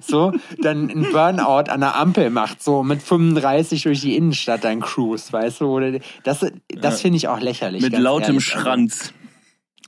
[0.01, 4.81] so, dann ein Burnout an der Ampel macht, so mit 35 durch die Innenstadt ein
[4.81, 7.83] Cruise, weißt du, oder das, das finde ich auch lächerlich.
[7.83, 8.55] Mit lautem ehrlich.
[8.55, 9.15] Also Schranz.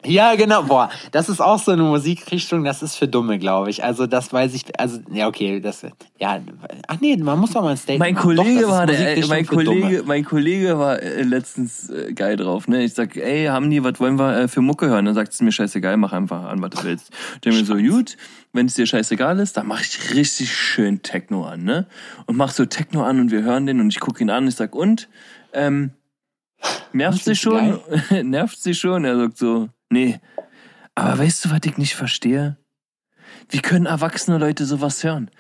[0.04, 0.62] Ja, genau.
[0.62, 3.84] Boah, das ist auch so eine Musikrichtung, das ist für Dumme, glaube ich.
[3.84, 5.86] Also das weiß ich, also ja, okay, das
[6.18, 6.40] ja,
[6.86, 9.46] ach nee, man muss doch mal ein Statement Mein Kollege Doch, war der äh, mein
[9.46, 12.84] Kollege, mein Kollege war äh, letztens äh, geil drauf, ne?
[12.84, 15.04] Ich sag, ey, haben die, was wollen wir äh, für Mucke hören?
[15.04, 17.10] Dann sagt es mir scheißegal, mach einfach an, was du willst.
[17.44, 18.16] Der mir so, gut,
[18.52, 21.86] wenn es dir scheißegal ist, dann mach ich richtig schön Techno an, ne?
[22.26, 24.54] Und mach so Techno an und wir hören den und ich gucke ihn an, ich
[24.54, 25.08] sag, und
[25.52, 25.92] ähm
[26.92, 27.80] Nervt sie schon?
[28.22, 29.04] Nervt sie schon?
[29.04, 30.18] Er sagt so, Nee.
[30.96, 32.56] Aber weißt du, was ich nicht verstehe?
[33.48, 35.30] Wie können erwachsene Leute sowas hören?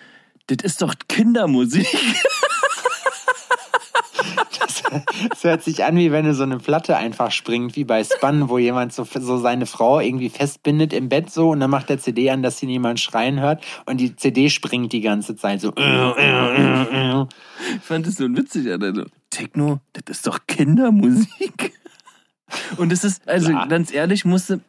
[0.46, 1.88] Das ist doch Kindermusik.
[5.32, 8.58] Es hört sich an, wie wenn so eine Platte einfach springt, wie bei Spun, wo
[8.58, 12.30] jemand so, so seine Frau irgendwie festbindet im Bett so und dann macht der CD
[12.30, 15.72] an, dass sie niemand schreien hört und die CD springt die ganze Zeit so.
[17.76, 19.06] Ich fand das so witzig, Alter.
[19.30, 21.72] Techno, das ist doch Kindermusik.
[22.76, 23.66] Und es ist, also ja.
[23.66, 24.60] ganz ehrlich, musste.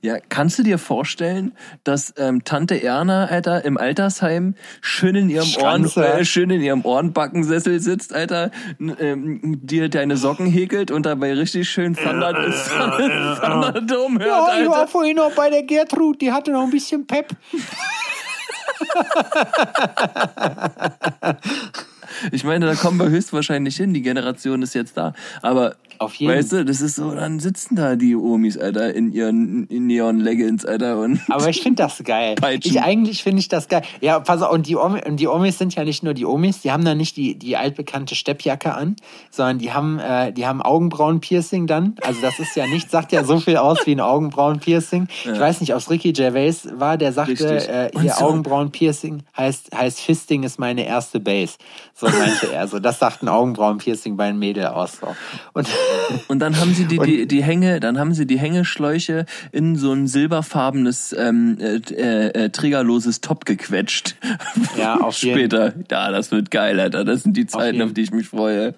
[0.00, 1.52] Ja, kannst du dir vorstellen,
[1.82, 6.84] dass ähm, Tante Erna, Alter, im Altersheim schön in ihrem Ohren, äh, schön in ihrem
[6.84, 14.28] Ohrenbackensessel sitzt, Alter, ähm, dir deine Socken häkelt und dabei richtig schön Thunder, Thunderdome hört,
[14.28, 14.62] Ja, Alter.
[14.62, 17.30] ich war vorhin noch bei der Gertrud, die hatte noch ein bisschen Pep.
[22.32, 25.12] ich meine, da kommen wir höchstwahrscheinlich hin, die Generation ist jetzt da.
[25.42, 29.12] Aber Auf jeden Weißt du, das ist so, dann sitzen da die Omis, Alter, in
[29.12, 30.98] ihren in Neon-Leggings, Alter.
[31.00, 32.34] Und Aber ich finde das geil.
[32.40, 32.72] Peitschen.
[32.72, 33.82] Ich eigentlich finde ich das geil.
[34.00, 36.60] Ja, pass auf, und die, Omi, und die Omis sind ja nicht nur die Omis,
[36.60, 38.96] die haben dann nicht die, die altbekannte Steppjacke an,
[39.30, 41.96] sondern die haben, äh, die haben Augenbrauen-Piercing dann.
[42.02, 45.08] Also das ist ja nicht, sagt ja so viel aus wie ein Augenbrauen-Piercing.
[45.24, 49.74] Ich weiß nicht, ob es Ricky Gervais war, der sagte, äh, ihr so- Augenbrauen-Piercing heißt,
[49.76, 51.54] heißt Fisting ist meine erste Base.
[51.94, 52.68] So meinte er.
[52.68, 54.98] So, das sagt ein Augenbrauen-Piercing bei einem Mädel aus.
[55.00, 55.14] So.
[55.54, 55.68] Und
[56.28, 59.92] Und dann haben sie die, die, die Hänge, dann haben sie die Hängeschläuche in so
[59.92, 64.16] ein silberfarbenes, ähm, äh, äh, äh, trägerloses Top gequetscht.
[64.76, 65.74] Ja, auf jeden- Später.
[65.90, 67.04] Ja, das wird geil, Alter.
[67.04, 68.74] Das sind die Zeiten, jeden- auf die ich mich freue.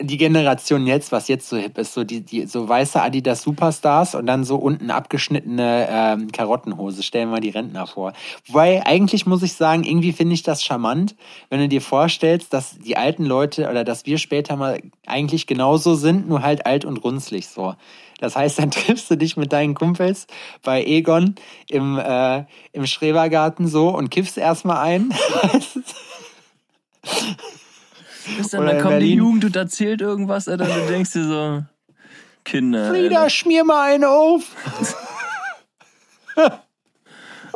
[0.00, 4.14] Die Generation jetzt, was jetzt so hip ist, so die, die so weiße Adidas Superstars
[4.14, 7.02] und dann so unten abgeschnittene ähm, Karottenhose.
[7.02, 8.12] Stellen wir die Rentner vor.
[8.46, 11.16] Wobei eigentlich muss ich sagen, irgendwie finde ich das charmant,
[11.48, 15.94] wenn du dir vorstellst, dass die alten Leute oder dass wir später mal eigentlich genauso
[15.94, 17.74] sind, nur halt alt und runzlig so.
[18.18, 20.26] Das heißt, dann triffst du dich mit deinen Kumpels
[20.62, 21.36] bei Egon
[21.68, 25.14] im, äh, im Schrebergarten so und kiffst erstmal ein.
[28.36, 29.18] Bis dann, dann kommt die Berlin.
[29.18, 31.62] Jugend und erzählt irgendwas, Alter, und du denkst dir so,
[32.44, 32.90] Kinder.
[32.90, 34.42] Frieda, schmier mal eine auf.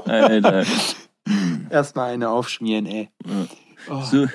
[0.04, 0.54] Alter.
[0.54, 0.64] Alter.
[1.70, 3.08] Erstmal eine aufschmieren, ey.
[3.90, 4.26] Oh, So-.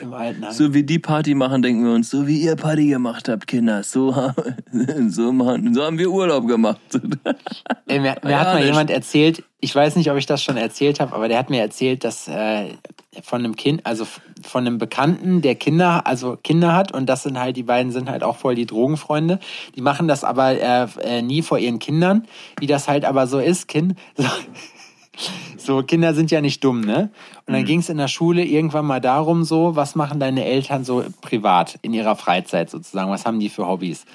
[0.51, 3.84] So wie die Party machen, denken wir uns, so wie ihr Party gemacht habt, Kinder,
[3.84, 4.35] so, ha-
[5.09, 6.80] so, machen, so haben wir Urlaub gemacht.
[7.88, 10.57] Ey, mir mir Ja, hat mal jemand erzählt, ich weiß nicht, ob ich das schon
[10.57, 12.69] erzählt habe, aber der hat mir erzählt, dass äh,
[13.23, 14.05] von einem Kind, also
[14.41, 18.09] von einem Bekannten, der Kinder, also Kinder hat und das sind halt, die beiden sind
[18.09, 19.39] halt auch voll die Drogenfreunde.
[19.76, 22.26] Die machen das aber äh, äh, nie vor ihren Kindern,
[22.59, 23.95] wie das halt aber so ist, Kind.
[24.17, 24.23] So,
[25.85, 27.11] Kinder sind ja nicht dumm, ne?
[27.45, 30.83] Und dann ging es in der Schule irgendwann mal darum, so, was machen deine Eltern
[30.83, 34.05] so privat, in ihrer Freizeit sozusagen, was haben die für Hobbys?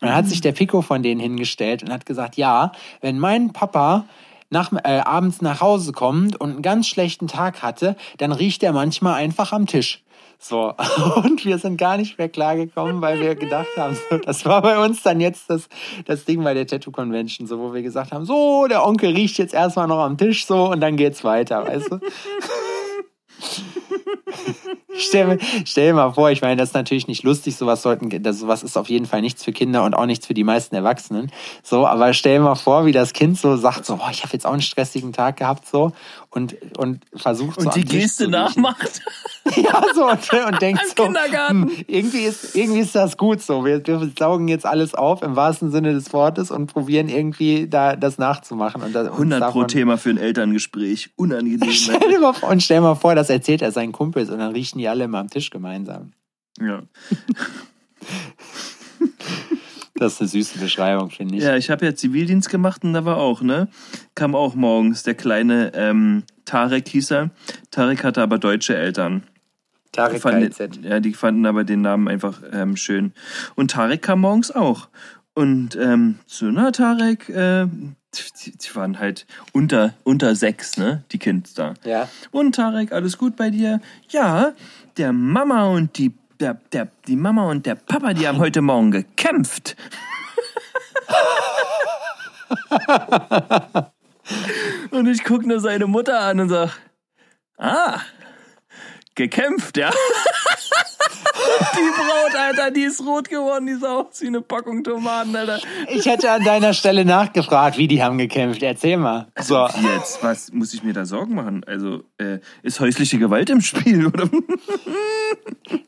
[0.00, 3.52] Und dann hat sich der Pico von denen hingestellt und hat gesagt, ja, wenn mein
[3.52, 4.06] Papa
[4.50, 8.72] nach, äh, abends nach Hause kommt und einen ganz schlechten Tag hatte, dann riecht er
[8.72, 10.02] manchmal einfach am Tisch.
[10.44, 10.74] So,
[11.22, 14.84] und wir sind gar nicht mehr klargekommen, weil wir gedacht haben, so, das war bei
[14.84, 15.68] uns dann jetzt das,
[16.04, 19.38] das Ding bei der Tattoo Convention, so, wo wir gesagt haben, so, der Onkel riecht
[19.38, 22.00] jetzt erstmal noch am Tisch, so, und dann geht's weiter, weißt du?
[24.94, 28.38] Stell, stell dir mal vor, ich meine, das ist natürlich nicht lustig, sowas sollten, das,
[28.38, 31.30] sowas ist auf jeden Fall nichts für Kinder und auch nichts für die meisten Erwachsenen.
[31.62, 34.32] So, aber stell dir mal vor, wie das Kind so sagt, so, boah, ich habe
[34.34, 35.92] jetzt auch einen stressigen Tag gehabt, so,
[36.34, 39.00] und, und versucht so Und die Geste nachmacht.
[39.56, 41.62] Ja, so, und, und denkt so, Kindergarten.
[41.64, 43.64] hm, irgendwie, ist, irgendwie ist das gut so.
[43.64, 47.96] Wir, wir saugen jetzt alles auf im wahrsten Sinne des Wortes und probieren irgendwie da
[47.96, 48.82] das nachzumachen.
[48.82, 51.10] Und das, uns 100 pro davon- Thema für ein Elterngespräch.
[51.16, 51.70] Unangenehm.
[51.72, 54.52] Stell dir mal vor, und stell mal vor, das erzählt er seinen Kumpels und dann
[54.52, 56.12] riechen die alle immer am Tisch gemeinsam.
[56.60, 56.82] ja.
[60.02, 61.44] Das ist eine süße Beschreibung, finde ich.
[61.44, 63.68] Ja, ich habe ja Zivildienst gemacht und da war auch, ne?
[64.16, 67.30] Kam auch morgens der kleine ähm, Tarek hieß er.
[67.70, 69.22] Tarek hatte aber deutsche Eltern.
[69.92, 70.80] Tarek fanden, KZ.
[70.82, 73.12] ja, die fanden aber den Namen einfach ähm, schön.
[73.54, 74.88] Und Tarek kam morgens auch.
[75.34, 81.04] Und ähm, so, na, Tarek, äh, die, die waren halt unter, unter sechs, ne?
[81.12, 81.74] Die Kids da.
[81.84, 82.08] Ja.
[82.32, 83.80] Und Tarek, alles gut bei dir?
[84.08, 84.52] Ja,
[84.96, 86.12] der Mama und die,
[86.42, 89.76] der, der, die Mama und der Papa, die haben heute Morgen gekämpft.
[94.90, 96.70] und ich gucke nur seine Mutter an und sag,
[97.58, 98.00] ah,
[99.14, 99.90] gekämpft, ja.
[101.74, 105.60] die Braut, Alter, die ist rot geworden, die sah aus wie eine Packung Tomaten, Alter.
[105.88, 108.62] Ich hätte an deiner Stelle nachgefragt, wie die haben gekämpft.
[108.62, 109.28] Erzähl mal.
[109.40, 109.54] So.
[109.54, 111.64] Wie Jetzt, was muss ich mir da Sorgen machen?
[111.66, 114.28] Also, äh, ist häusliche Gewalt im Spiel, oder?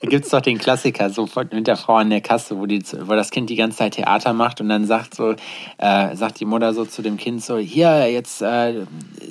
[0.01, 3.15] Da gibt's doch den Klassiker, so mit der Frau an der Kasse, wo, die, wo
[3.15, 5.35] das Kind die ganze Zeit Theater macht und dann sagt so,
[5.79, 8.87] äh, sagt die Mutter so zu dem Kind so, hier, jetzt äh,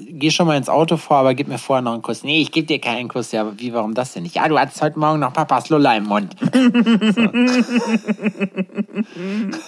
[0.10, 2.24] geh schon mal ins Auto vor, aber gib mir vorher noch einen Kuss.
[2.24, 3.32] Nee, ich geb dir keinen Kuss.
[3.32, 4.36] Ja, aber wie, warum das denn nicht?
[4.36, 6.34] Ja, du hattest heute Morgen noch Papas Lulla im Mund.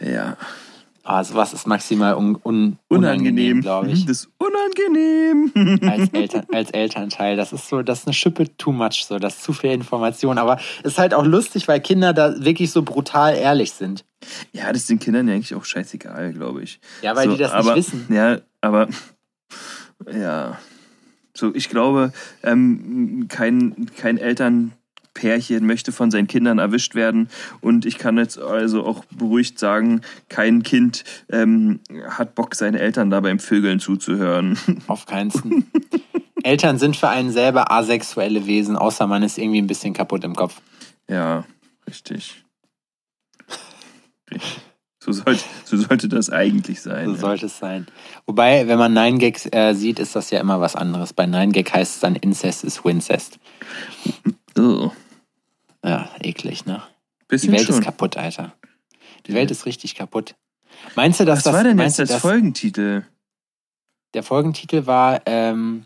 [0.00, 0.36] Ja.
[1.02, 4.04] Ah, sowas ist maximal un, un, unangenehm, glaube ich.
[4.04, 5.50] Das ist unangenehm.
[5.88, 7.36] als, Eltern, als Elternteil.
[7.36, 10.36] Das ist so, das ist eine Schippe too much, so, das ist zu viel Information.
[10.36, 14.04] Aber es ist halt auch lustig, weil Kinder da wirklich so brutal ehrlich sind.
[14.52, 16.80] Ja, das ist den Kindern ja eigentlich auch scheißegal, glaube ich.
[17.00, 18.06] Ja, weil die das nicht aber, wissen.
[18.10, 18.88] Ja, aber
[20.12, 20.58] ja.
[21.36, 22.12] So, ich glaube,
[22.42, 27.28] ähm, kein, kein Elternpärchen möchte von seinen Kindern erwischt werden.
[27.60, 33.10] Und ich kann jetzt also auch beruhigt sagen, kein Kind ähm, hat Bock, seine Eltern
[33.10, 34.56] da beim Vögeln zuzuhören.
[34.86, 35.50] Auf keinen Fall.
[36.44, 40.36] Eltern sind für einen selber asexuelle Wesen, außer man ist irgendwie ein bisschen kaputt im
[40.36, 40.60] Kopf.
[41.08, 41.44] ja,
[41.88, 42.44] richtig.
[45.04, 47.04] So sollte, so sollte das eigentlich sein.
[47.06, 47.18] So ja.
[47.18, 47.86] sollte es sein.
[48.24, 51.12] Wobei, wenn man Nine Gags äh, sieht, ist das ja immer was anderes.
[51.12, 53.38] Bei Nine Gag heißt es dann Incest ist Wincest.
[54.56, 54.92] Oh,
[55.84, 56.80] Ja, eklig, ne?
[57.22, 57.74] Die bisschen Welt schon.
[57.80, 58.54] ist kaputt, Alter.
[59.26, 60.36] Die Welt ist richtig kaputt.
[60.94, 61.52] Meinst du, dass Was das.
[61.54, 63.04] war denn jetzt du, als dass- Folgentitel?
[64.14, 65.84] Der Folgentitel war ähm,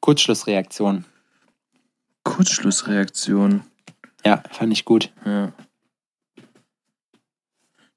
[0.00, 1.04] Kurzschlussreaktion.
[2.22, 3.62] Kurzschlussreaktion.
[4.24, 5.12] Ja, fand ich gut.
[5.24, 5.52] Ja.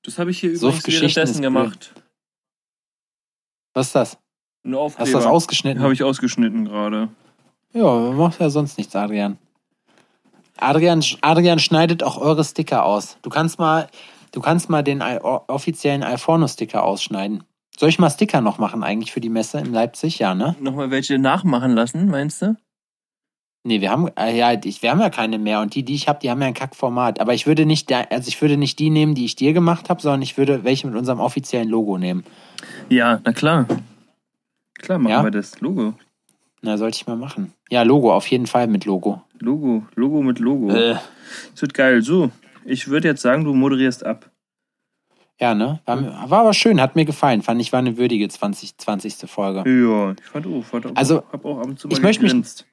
[0.09, 1.93] Das habe ich hier So übrigens währenddessen gemacht.
[3.75, 4.17] Was ist das?
[4.65, 5.29] Ein Hast du das Aufkleber.
[5.29, 5.83] ausgeschnitten?
[5.83, 7.09] Habe ich ausgeschnitten gerade.
[7.73, 9.37] Ja, macht ja sonst nichts, Adrian.
[10.57, 13.19] Adrian, Adrian schneidet auch eure Sticker aus.
[13.21, 13.87] Du kannst mal,
[14.31, 17.43] du kannst mal den offiziellen Alforno-Sticker ausschneiden.
[17.77, 20.17] Soll ich mal Sticker noch machen eigentlich für die Messe in Leipzig?
[20.17, 20.55] Ja, ne?
[20.59, 22.55] Nochmal welche nachmachen lassen, meinst du?
[23.63, 25.59] Nee, wir haben, äh, ja, ich, wir haben ja keine mehr.
[25.61, 27.19] Und die, die ich habe, die haben ja ein Kackformat.
[27.19, 30.01] Aber ich würde nicht, also ich würde nicht die nehmen, die ich dir gemacht habe,
[30.01, 32.23] sondern ich würde welche mit unserem offiziellen Logo nehmen.
[32.87, 33.65] Ja, na klar.
[34.79, 35.23] Klar, machen Ja?
[35.23, 35.59] wir das.
[35.59, 35.93] Logo.
[36.61, 37.53] Na, sollte ich mal machen.
[37.69, 39.21] Ja, Logo, auf jeden Fall mit Logo.
[39.39, 39.83] Logo.
[39.95, 40.69] Logo mit Logo.
[40.71, 40.95] Äh,
[41.51, 42.01] Das wird geil.
[42.01, 42.31] So,
[42.65, 44.29] ich würde jetzt sagen, du moderierst ab.
[45.39, 45.79] ja, ne?
[45.85, 47.41] War, war aber schön, hat mir gefallen.
[47.41, 49.15] Fand ich, war eine würdige 20, 20.
[49.29, 49.59] Folge.
[49.69, 50.63] Ja, ich fand auch.
[50.63, 52.65] Fand auch Also, hab auch ab und zu mal ich möchte mich-.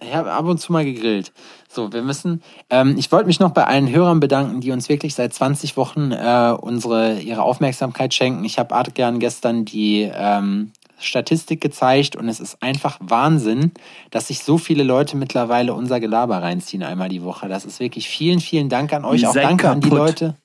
[0.00, 1.32] Ich habe ab und zu mal gegrillt.
[1.68, 2.42] So, wir müssen.
[2.70, 6.12] Ähm, ich wollte mich noch bei allen Hörern bedanken, die uns wirklich seit 20 Wochen
[6.12, 8.44] äh, unsere ihre Aufmerksamkeit schenken.
[8.44, 13.72] Ich habe Adrian gestern die ähm, Statistik gezeigt und es ist einfach Wahnsinn,
[14.10, 17.48] dass sich so viele Leute mittlerweile unser Gelaber reinziehen einmal die Woche.
[17.48, 19.22] Das ist wirklich vielen, vielen Dank an euch.
[19.22, 20.08] Ihr Auch danke an die kaputt.
[20.08, 20.36] Leute.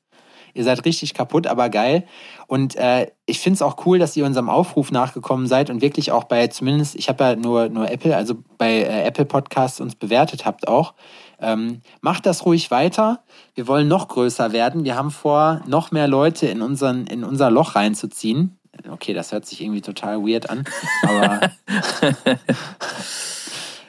[0.57, 2.03] Ihr seid richtig kaputt, aber geil.
[2.47, 6.11] Und äh, ich finde es auch cool, dass ihr unserem Aufruf nachgekommen seid und wirklich
[6.11, 9.95] auch bei, zumindest, ich habe ja nur, nur Apple, also bei äh, Apple Podcasts uns
[9.95, 10.95] bewertet habt auch.
[11.39, 13.19] Ähm, macht das ruhig weiter.
[13.53, 14.83] Wir wollen noch größer werden.
[14.83, 18.57] Wir haben vor, noch mehr Leute in, unseren, in unser Loch reinzuziehen.
[18.89, 20.63] Okay, das hört sich irgendwie total weird an,
[21.03, 21.51] aber,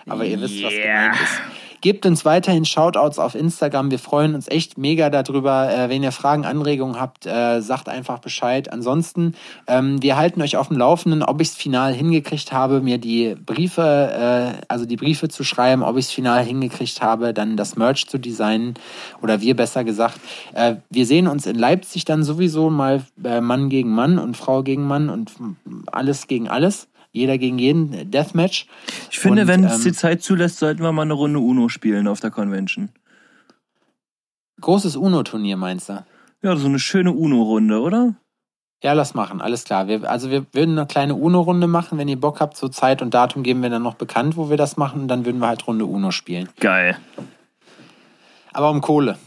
[0.06, 1.08] aber ihr wisst, was Yeah.
[1.08, 1.57] gemeint ist.
[1.80, 3.92] Gebt uns weiterhin Shoutouts auf Instagram.
[3.92, 5.72] Wir freuen uns echt mega darüber.
[5.72, 8.72] Äh, wenn ihr Fragen, Anregungen habt, äh, sagt einfach Bescheid.
[8.72, 9.34] Ansonsten,
[9.68, 13.36] ähm, wir halten euch auf dem Laufenden, ob ich es final hingekriegt habe, mir die
[13.36, 17.76] Briefe, äh, also die Briefe zu schreiben, ob ich es final hingekriegt habe, dann das
[17.76, 18.74] Merch zu designen
[19.22, 20.20] oder wir besser gesagt.
[20.54, 24.64] Äh, wir sehen uns in Leipzig dann sowieso mal äh, Mann gegen Mann und Frau
[24.64, 25.32] gegen Mann und
[25.92, 26.88] alles gegen alles.
[27.18, 28.66] Jeder gegen jeden äh, Deathmatch.
[29.10, 32.08] Ich finde, wenn es ähm, die Zeit zulässt, sollten wir mal eine Runde Uno spielen
[32.08, 32.90] auf der Convention.
[34.60, 36.04] Großes UNO-Turnier, meinst du?
[36.42, 38.14] Ja, so eine schöne Uno-Runde, oder?
[38.82, 39.88] Ja, lass machen, alles klar.
[39.88, 42.56] Wir, also wir würden eine kleine UNO-Runde machen, wenn ihr Bock habt.
[42.56, 45.08] So Zeit und Datum geben wir dann noch bekannt, wo wir das machen.
[45.08, 46.48] Dann würden wir halt Runde UNO spielen.
[46.60, 46.96] Geil.
[48.52, 49.18] Aber um Kohle.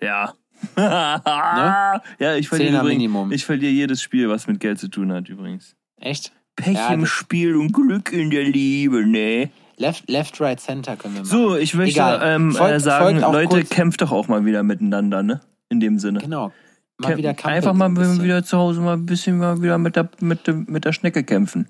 [0.00, 0.34] Ja.
[0.76, 3.32] Ja, ich verliere übrigens, Minimum.
[3.32, 5.74] ich verliere jedes Spiel, was mit Geld zu tun hat, übrigens.
[5.96, 6.32] Echt?
[6.60, 9.50] Pech Ja, im Spiel und Glück in der Liebe, ne?
[9.76, 11.30] Left, left, right, center können wir machen.
[11.30, 15.22] So, ich möchte ähm, Folgt- äh, sagen, Leute, kurz- kämpft doch auch mal wieder miteinander,
[15.22, 15.40] ne?
[15.70, 16.18] In dem Sinne.
[16.20, 16.52] Genau.
[16.98, 19.96] Mal Kämp- wieder Einfach mal ein wieder zu Hause mal ein bisschen mal wieder mit
[19.96, 21.66] der, mit, der, mit der Schnecke kämpfen.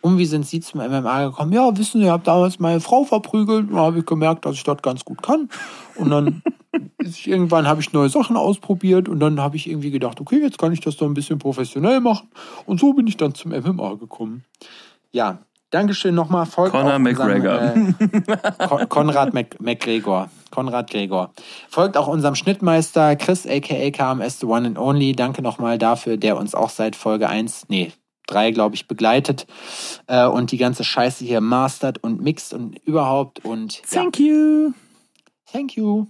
[0.00, 1.52] Und wie sind Sie zum MMA gekommen?
[1.52, 3.70] Ja, wissen Sie, ich habe damals meine Frau verprügelt.
[3.70, 5.48] Da habe ich gemerkt, dass ich das ganz gut kann.
[5.96, 6.42] Und dann
[6.98, 9.08] ist ich, irgendwann habe ich neue Sachen ausprobiert.
[9.08, 12.00] Und dann habe ich irgendwie gedacht, okay, jetzt kann ich das doch ein bisschen professionell
[12.00, 12.28] machen.
[12.66, 14.44] Und so bin ich dann zum MMA gekommen.
[15.12, 15.40] Ja,
[15.70, 16.46] Dankeschön nochmal.
[16.46, 17.60] Folgt Conor auch unserem, McGregor.
[17.60, 20.28] Äh, Kon Konrad Mac McGregor.
[20.50, 21.30] Konrad Gregor.
[21.68, 25.12] Folgt auch unserem Schnittmeister Chris aka KMS The One and Only.
[25.12, 27.92] Danke nochmal dafür, der uns auch seit Folge 1, nee,
[28.30, 29.46] 3, glaube ich, begleitet
[30.06, 34.72] äh, und die ganze Scheiße hier mastert und mixt und überhaupt und ja, Thank you.
[35.50, 36.06] thank you.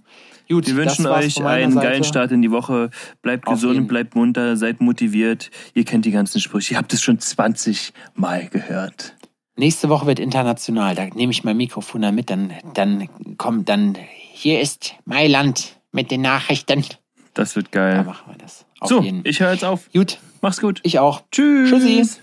[0.49, 1.87] Gut, Wir wünschen euch einen Seite.
[1.87, 2.89] geilen Start in die Woche.
[3.21, 3.87] Bleibt Auf gesund, jeden.
[3.87, 5.49] bleibt munter, seid motiviert.
[5.73, 6.73] Ihr kennt die ganzen Sprüche.
[6.73, 9.15] Ihr habt es schon 20 Mal gehört.
[9.55, 10.95] Nächste Woche wird international.
[10.95, 12.29] Da nehme ich mein Mikrofon da mit.
[12.29, 13.07] Dann, dann
[13.37, 13.97] kommt dann.
[14.33, 16.83] Hier ist Mailand mit den Nachrichten.
[17.33, 18.03] Das wird Da geil.
[18.03, 18.65] machen wir das.
[18.79, 19.21] Auf so, jeden.
[19.23, 19.89] ich höre jetzt auf.
[19.93, 20.79] Gut, Mach's gut.
[20.83, 21.21] ich auch.
[21.31, 21.69] Tschüss.
[21.69, 22.21] Tschüssi.